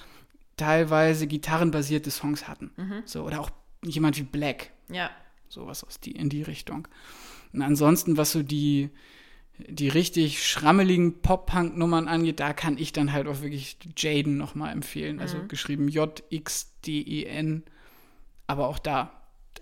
teilweise 0.57 1.27
gitarrenbasierte 1.27 2.11
Songs 2.11 2.47
hatten. 2.47 2.71
So, 3.05 3.23
oder 3.23 3.39
auch 3.41 3.49
jemand 3.84 4.17
wie 4.17 4.23
Black, 4.23 4.71
Ja. 4.89 5.09
sowas 5.49 5.84
aus 5.84 5.99
die, 5.99 6.11
in 6.11 6.29
die 6.29 6.43
Richtung. 6.43 6.88
Und 7.54 7.62
ansonsten, 7.62 8.18
was 8.18 8.32
so 8.32 8.43
die, 8.43 8.89
die 9.58 9.89
richtig 9.89 10.45
schrammeligen 10.47 11.22
Pop-Punk-Nummern 11.22 12.08
angeht, 12.08 12.39
da 12.39 12.54
kann 12.54 12.78
ich 12.78 12.93
dann 12.93 13.12
halt 13.12 13.28
auch 13.28 13.41
wirklich 13.41 13.78
Jaden 13.97 14.38
nochmal 14.38 14.72
empfehlen. 14.72 15.20
Also 15.20 15.38
geschrieben 15.47 15.88
J-X-D-E-N. 15.88 17.64
Aber 18.47 18.68
auch 18.68 18.80
da, 18.80 19.12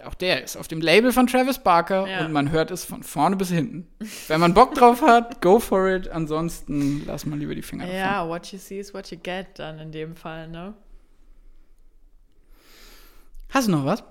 auch 0.03 0.13
der 0.13 0.43
ist 0.43 0.55
auf 0.55 0.67
dem 0.67 0.81
Label 0.81 1.11
von 1.11 1.27
Travis 1.27 1.59
Barker 1.59 2.07
Ja. 2.07 2.25
und 2.25 2.31
man 2.31 2.51
hört 2.51 2.71
es 2.71 2.85
von 2.85 3.03
vorne 3.03 3.35
bis 3.35 3.49
hinten. 3.49 3.87
Wenn 4.27 4.39
man 4.39 4.53
Bock 4.53 4.73
drauf 4.73 5.01
hat, 5.01 5.41
go 5.41 5.59
for 5.59 5.89
it. 5.89 6.07
Ansonsten 6.07 7.03
lass 7.05 7.25
mal 7.25 7.37
lieber 7.37 7.53
die 7.55 7.61
Finger 7.61 7.85
davon. 7.85 7.99
Ja, 7.99 8.27
what 8.27 8.51
you 8.51 8.57
see 8.59 8.79
is 8.79 8.93
what 8.93 9.11
you 9.11 9.17
get 9.21 9.47
dann 9.59 9.79
in 9.79 9.91
dem 9.91 10.15
Fall, 10.15 10.47
ne? 10.47 10.73
Hast 13.49 13.67
du 13.67 13.71
noch 13.71 13.85
was? 13.85 14.03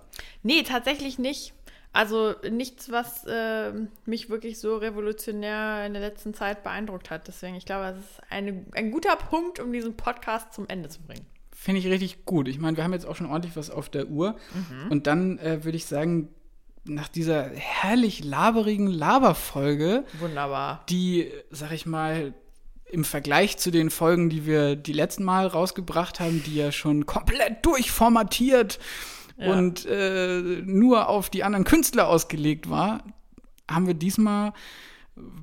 Nee, 0.42 0.62
tatsächlich 0.62 1.18
nicht. 1.18 1.54
Also 1.92 2.34
nichts, 2.48 2.90
was 2.90 3.24
äh, 3.26 3.72
mich 4.04 4.30
wirklich 4.30 4.58
so 4.58 4.76
revolutionär 4.76 5.86
in 5.86 5.94
der 5.94 6.02
letzten 6.02 6.34
Zeit 6.34 6.62
beeindruckt 6.62 7.10
hat. 7.10 7.26
Deswegen, 7.28 7.56
ich 7.56 7.64
glaube, 7.64 7.86
es 7.86 7.98
ist 7.98 8.20
eine, 8.30 8.64
ein 8.72 8.90
guter 8.90 9.16
Punkt, 9.16 9.58
um 9.58 9.72
diesen 9.72 9.96
Podcast 9.96 10.52
zum 10.52 10.68
Ende 10.68 10.88
zu 10.88 11.00
bringen. 11.02 11.26
Finde 11.52 11.80
ich 11.80 11.86
richtig 11.88 12.24
gut. 12.24 12.46
Ich 12.46 12.58
meine, 12.58 12.76
wir 12.76 12.84
haben 12.84 12.92
jetzt 12.92 13.06
auch 13.06 13.16
schon 13.16 13.26
ordentlich 13.26 13.56
was 13.56 13.70
auf 13.70 13.88
der 13.88 14.08
Uhr. 14.08 14.36
Mhm. 14.54 14.90
Und 14.90 15.06
dann 15.06 15.38
äh, 15.38 15.64
würde 15.64 15.76
ich 15.76 15.86
sagen, 15.86 16.28
nach 16.84 17.08
dieser 17.08 17.50
herrlich 17.50 18.24
laberigen 18.24 18.86
Laberfolge, 18.86 20.04
Wunderbar. 20.20 20.84
die, 20.88 21.30
sag 21.50 21.72
ich 21.72 21.86
mal, 21.86 22.34
im 22.90 23.04
Vergleich 23.04 23.58
zu 23.58 23.70
den 23.70 23.90
Folgen, 23.90 24.30
die 24.30 24.46
wir 24.46 24.76
die 24.76 24.92
letzten 24.92 25.24
Mal 25.24 25.46
rausgebracht 25.46 26.20
haben, 26.20 26.42
die 26.44 26.56
ja 26.56 26.72
schon 26.72 27.06
komplett 27.06 27.64
durchformatiert 27.66 28.78
Ja. 29.38 29.56
und 29.56 29.86
äh, 29.86 30.62
nur 30.64 31.08
auf 31.08 31.30
die 31.30 31.44
anderen 31.44 31.64
Künstler 31.64 32.08
ausgelegt 32.08 32.68
war, 32.68 33.04
haben 33.70 33.86
wir 33.86 33.94
diesmal 33.94 34.52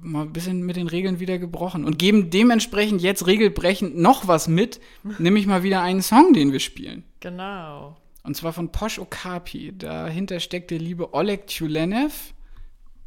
mal 0.02 0.24
ein 0.24 0.34
bisschen 0.34 0.66
mit 0.66 0.76
den 0.76 0.88
Regeln 0.88 1.20
wieder 1.20 1.38
gebrochen 1.38 1.86
und 1.86 2.00
geben 2.00 2.30
dementsprechend 2.30 3.02
jetzt 3.02 3.28
regelbrechend 3.28 3.98
noch 3.98 4.28
was 4.28 4.48
mit, 4.48 4.80
nämlich 5.20 5.48
mal 5.48 5.64
wieder 5.64 5.82
einen 5.82 6.02
Song, 6.02 6.34
den 6.34 6.52
wir 6.52 6.60
spielen. 6.60 7.04
Genau. 7.20 7.98
Und 8.24 8.36
zwar 8.36 8.54
von 8.54 8.72
Posh 8.72 9.00
Okapi. 9.00 9.78
Dahinter 9.78 10.39
steckt 10.39 10.72
der 10.72 10.80
liebe 10.80 11.14
Oleg 11.14 11.48
Tjulenev. 11.48 12.34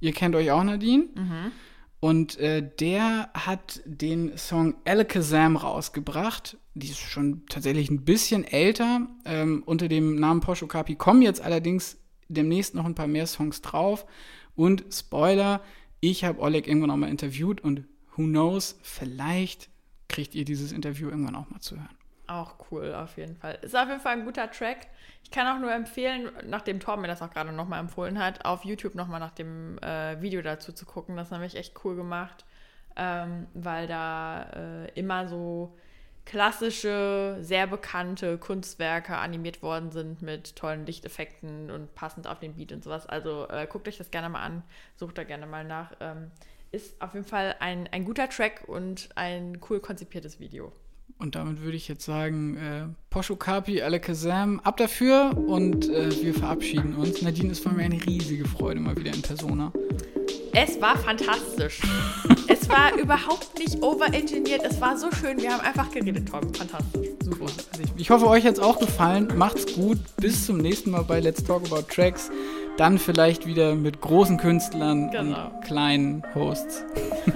Ihr 0.01 0.13
kennt 0.13 0.37
euch 0.37 0.51
auch, 0.53 0.63
Nadine. 0.63 1.05
Mhm. 1.15 1.53
Und 2.01 2.39
äh, 2.39 2.69
der 2.79 3.31
hat 3.35 3.83
den 3.85 4.37
Song 4.39 4.77
Alakazam 4.85 5.57
rausgebracht. 5.57 6.57
Die 6.75 6.89
ist 6.89 7.01
schon 7.01 7.45
tatsächlich 7.47 7.91
ein 7.91 8.05
bisschen 8.05 8.45
älter. 8.45 9.09
Ähm, 9.25 9.63
unter 9.67 9.89
dem 9.89 10.15
Namen 10.15 10.41
Posh 10.41 10.63
Okapi 10.63 10.95
kommen 10.95 11.23
jetzt 11.23 11.41
allerdings 11.41 11.99
demnächst 12.29 12.75
noch 12.75 12.85
ein 12.85 12.95
paar 12.95 13.09
mehr 13.09 13.27
Songs 13.27 13.63
drauf. 13.63 14.07
Und 14.55 14.85
Spoiler, 14.93 15.61
ich 16.01 16.25
habe 16.25 16.41
Oleg 16.41 16.69
irgendwann 16.69 16.93
auch 16.93 16.97
mal 16.97 17.09
interviewt 17.09 17.61
und 17.61 17.85
who 18.17 18.25
knows, 18.25 18.79
vielleicht 18.83 19.69
kriegt 20.09 20.35
ihr 20.35 20.45
dieses 20.45 20.73
Interview 20.73 21.09
irgendwann 21.09 21.37
auch 21.37 21.51
mal 21.51 21.61
zu 21.61 21.77
hören. 21.77 21.98
Auch 22.29 22.57
cool, 22.71 22.95
auf 22.95 23.17
jeden 23.17 23.37
Fall. 23.37 23.59
Ist 23.63 23.75
auf 23.75 23.89
jeden 23.89 24.01
Fall 24.01 24.13
ein 24.13 24.27
guter 24.27 24.51
Track. 24.51 24.87
Ich 25.25 25.31
kann 25.31 25.47
auch 25.47 25.61
nur 25.61 25.73
empfehlen, 25.73 26.31
nachdem 26.45 26.79
Torben 26.79 27.01
mir 27.01 27.09
das 27.09 27.23
auch 27.23 27.31
gerade 27.31 27.53
nochmal 27.53 27.81
empfohlen 27.81 28.23
hat, 28.23 28.45
auf 28.45 28.67
YouTube 28.67 28.95
nochmal 28.95 29.19
nach 29.19 29.33
dem 29.33 29.79
äh, 29.79 30.21
Video 30.21 30.43
dazu 30.43 30.73
zu 30.73 30.85
gucken. 30.85 31.17
Das 31.17 31.29
ist 31.29 31.33
nämlich 31.33 31.57
echt 31.57 31.75
cool 31.85 31.97
gemacht, 31.97 32.45
ähm, 32.97 33.47
weil 33.55 33.87
da 33.87 34.43
äh, 34.43 34.91
immer 34.93 35.27
so 35.27 35.75
klassische, 36.27 37.39
sehr 37.41 37.67
bekannte 37.67 38.37
Kunstwerke 38.37 39.17
animiert 39.17 39.63
worden 39.63 39.91
sind 39.91 40.21
mit 40.21 40.55
tollen 40.55 40.85
Lichteffekten 40.85 41.71
und 41.71 41.95
passend 41.95 42.27
auf 42.27 42.41
den 42.41 42.57
Beat 42.57 42.73
und 42.73 42.85
sowas. 42.85 43.07
Also 43.07 43.49
äh, 43.49 43.67
guckt 43.67 43.89
euch 43.89 43.97
das 43.97 44.11
gerne 44.11 44.29
mal 44.29 44.43
an, 44.43 44.63
sucht 44.97 45.17
da 45.17 45.25
gerne 45.25 45.47
mal 45.47 45.65
nach. 45.65 45.93
Ähm, 46.01 46.31
ist 46.73 47.01
auf 47.01 47.15
jeden 47.15 47.25
Fall 47.25 47.57
ein, 47.61 47.89
ein 47.91 48.05
guter 48.05 48.29
Track 48.29 48.65
und 48.67 49.09
ein 49.15 49.59
cool 49.71 49.81
konzipiertes 49.81 50.39
Video. 50.39 50.71
Und 51.21 51.35
damit 51.35 51.63
würde 51.63 51.77
ich 51.77 51.89
jetzt 51.89 52.05
sagen, 52.05 52.57
äh, 52.57 52.83
Posho 53.11 53.35
Kapi, 53.35 53.83
Alakazam, 53.83 54.61
ab 54.61 54.77
dafür 54.77 55.37
und 55.37 55.89
äh, 55.89 56.11
wir 56.23 56.33
verabschieden 56.33 56.95
uns. 56.95 57.23
Nadine, 57.23 57.51
es 57.51 57.65
war 57.65 57.73
mir 57.73 57.83
eine 57.85 58.05
riesige 58.07 58.47
Freude 58.47 58.79
mal 58.81 58.97
wieder 58.97 59.13
in 59.13 59.23
Persona. 59.23 59.73
Es 60.53 60.81
war 60.81 60.97
fantastisch. 60.97 61.81
es 62.49 62.69
war 62.69 62.97
überhaupt 62.97 63.59
nicht 63.59 63.83
overengineert. 63.83 64.63
Es 64.65 64.81
war 64.81 64.97
so 64.97 65.11
schön. 65.11 65.41
Wir 65.43 65.53
haben 65.53 65.61
einfach 65.61 65.91
geredet, 65.91 66.29
Tom. 66.29 66.55
Fantastisch. 66.55 67.09
Super. 67.21 67.47
Also 67.47 67.83
ich, 67.83 68.01
ich 68.01 68.11
hoffe, 68.11 68.29
euch 68.29 68.45
hat 68.47 68.55
es 68.55 68.61
auch 68.61 68.79
gefallen. 68.79 69.29
Macht's 69.37 69.75
gut. 69.75 69.99
Bis 70.19 70.47
zum 70.47 70.59
nächsten 70.59 70.91
Mal 70.93 71.03
bei 71.03 71.19
Let's 71.19 71.43
Talk 71.43 71.65
About 71.67 71.83
Tracks. 71.93 72.31
Dann 72.77 72.97
vielleicht 72.97 73.45
wieder 73.45 73.75
mit 73.75 74.01
großen 74.01 74.37
Künstlern 74.37 75.11
Genau. 75.11 75.49
und 75.49 75.65
kleinen 75.65 76.23
Hosts. 76.35 76.85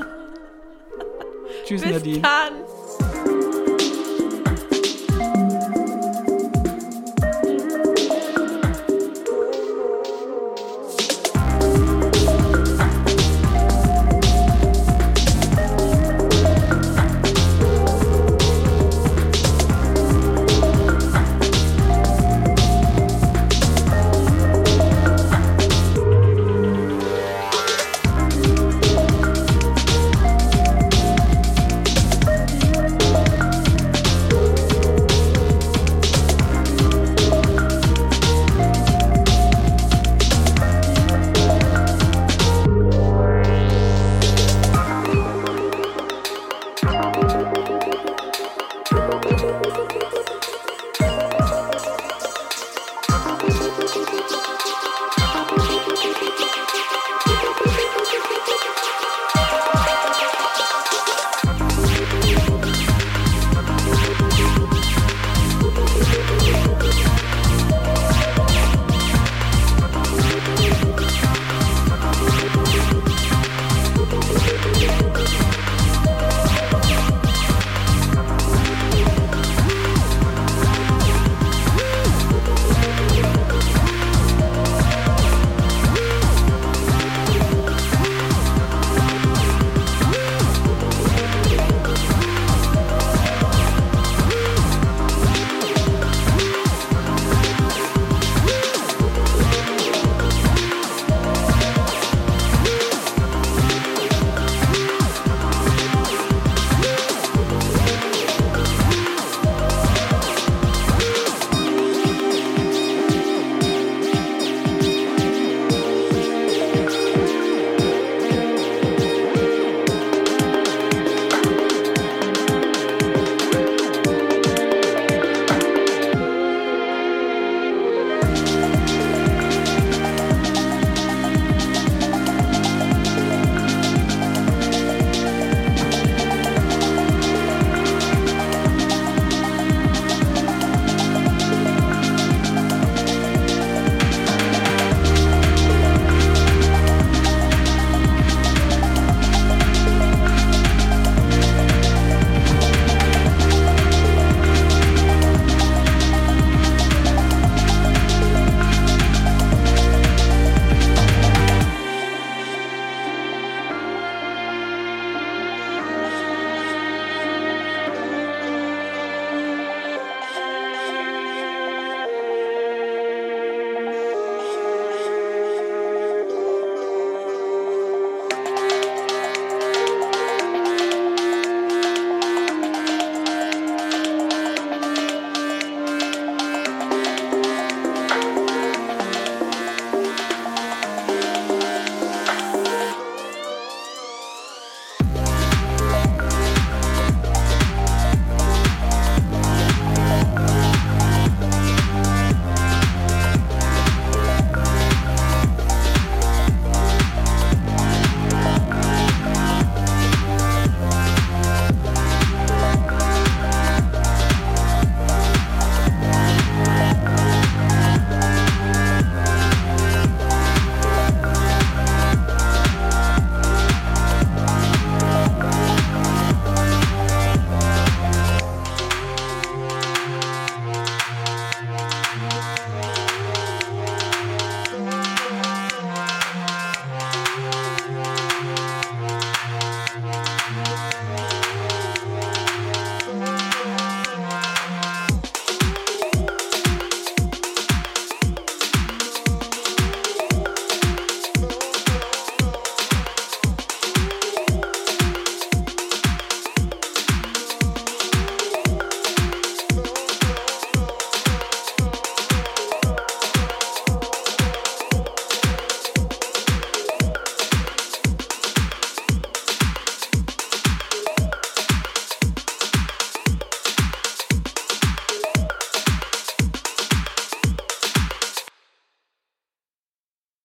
Tschüss, 1.64 1.82
Bis 1.82 1.90
Nadine. 1.90 2.20
dann. 2.20 2.52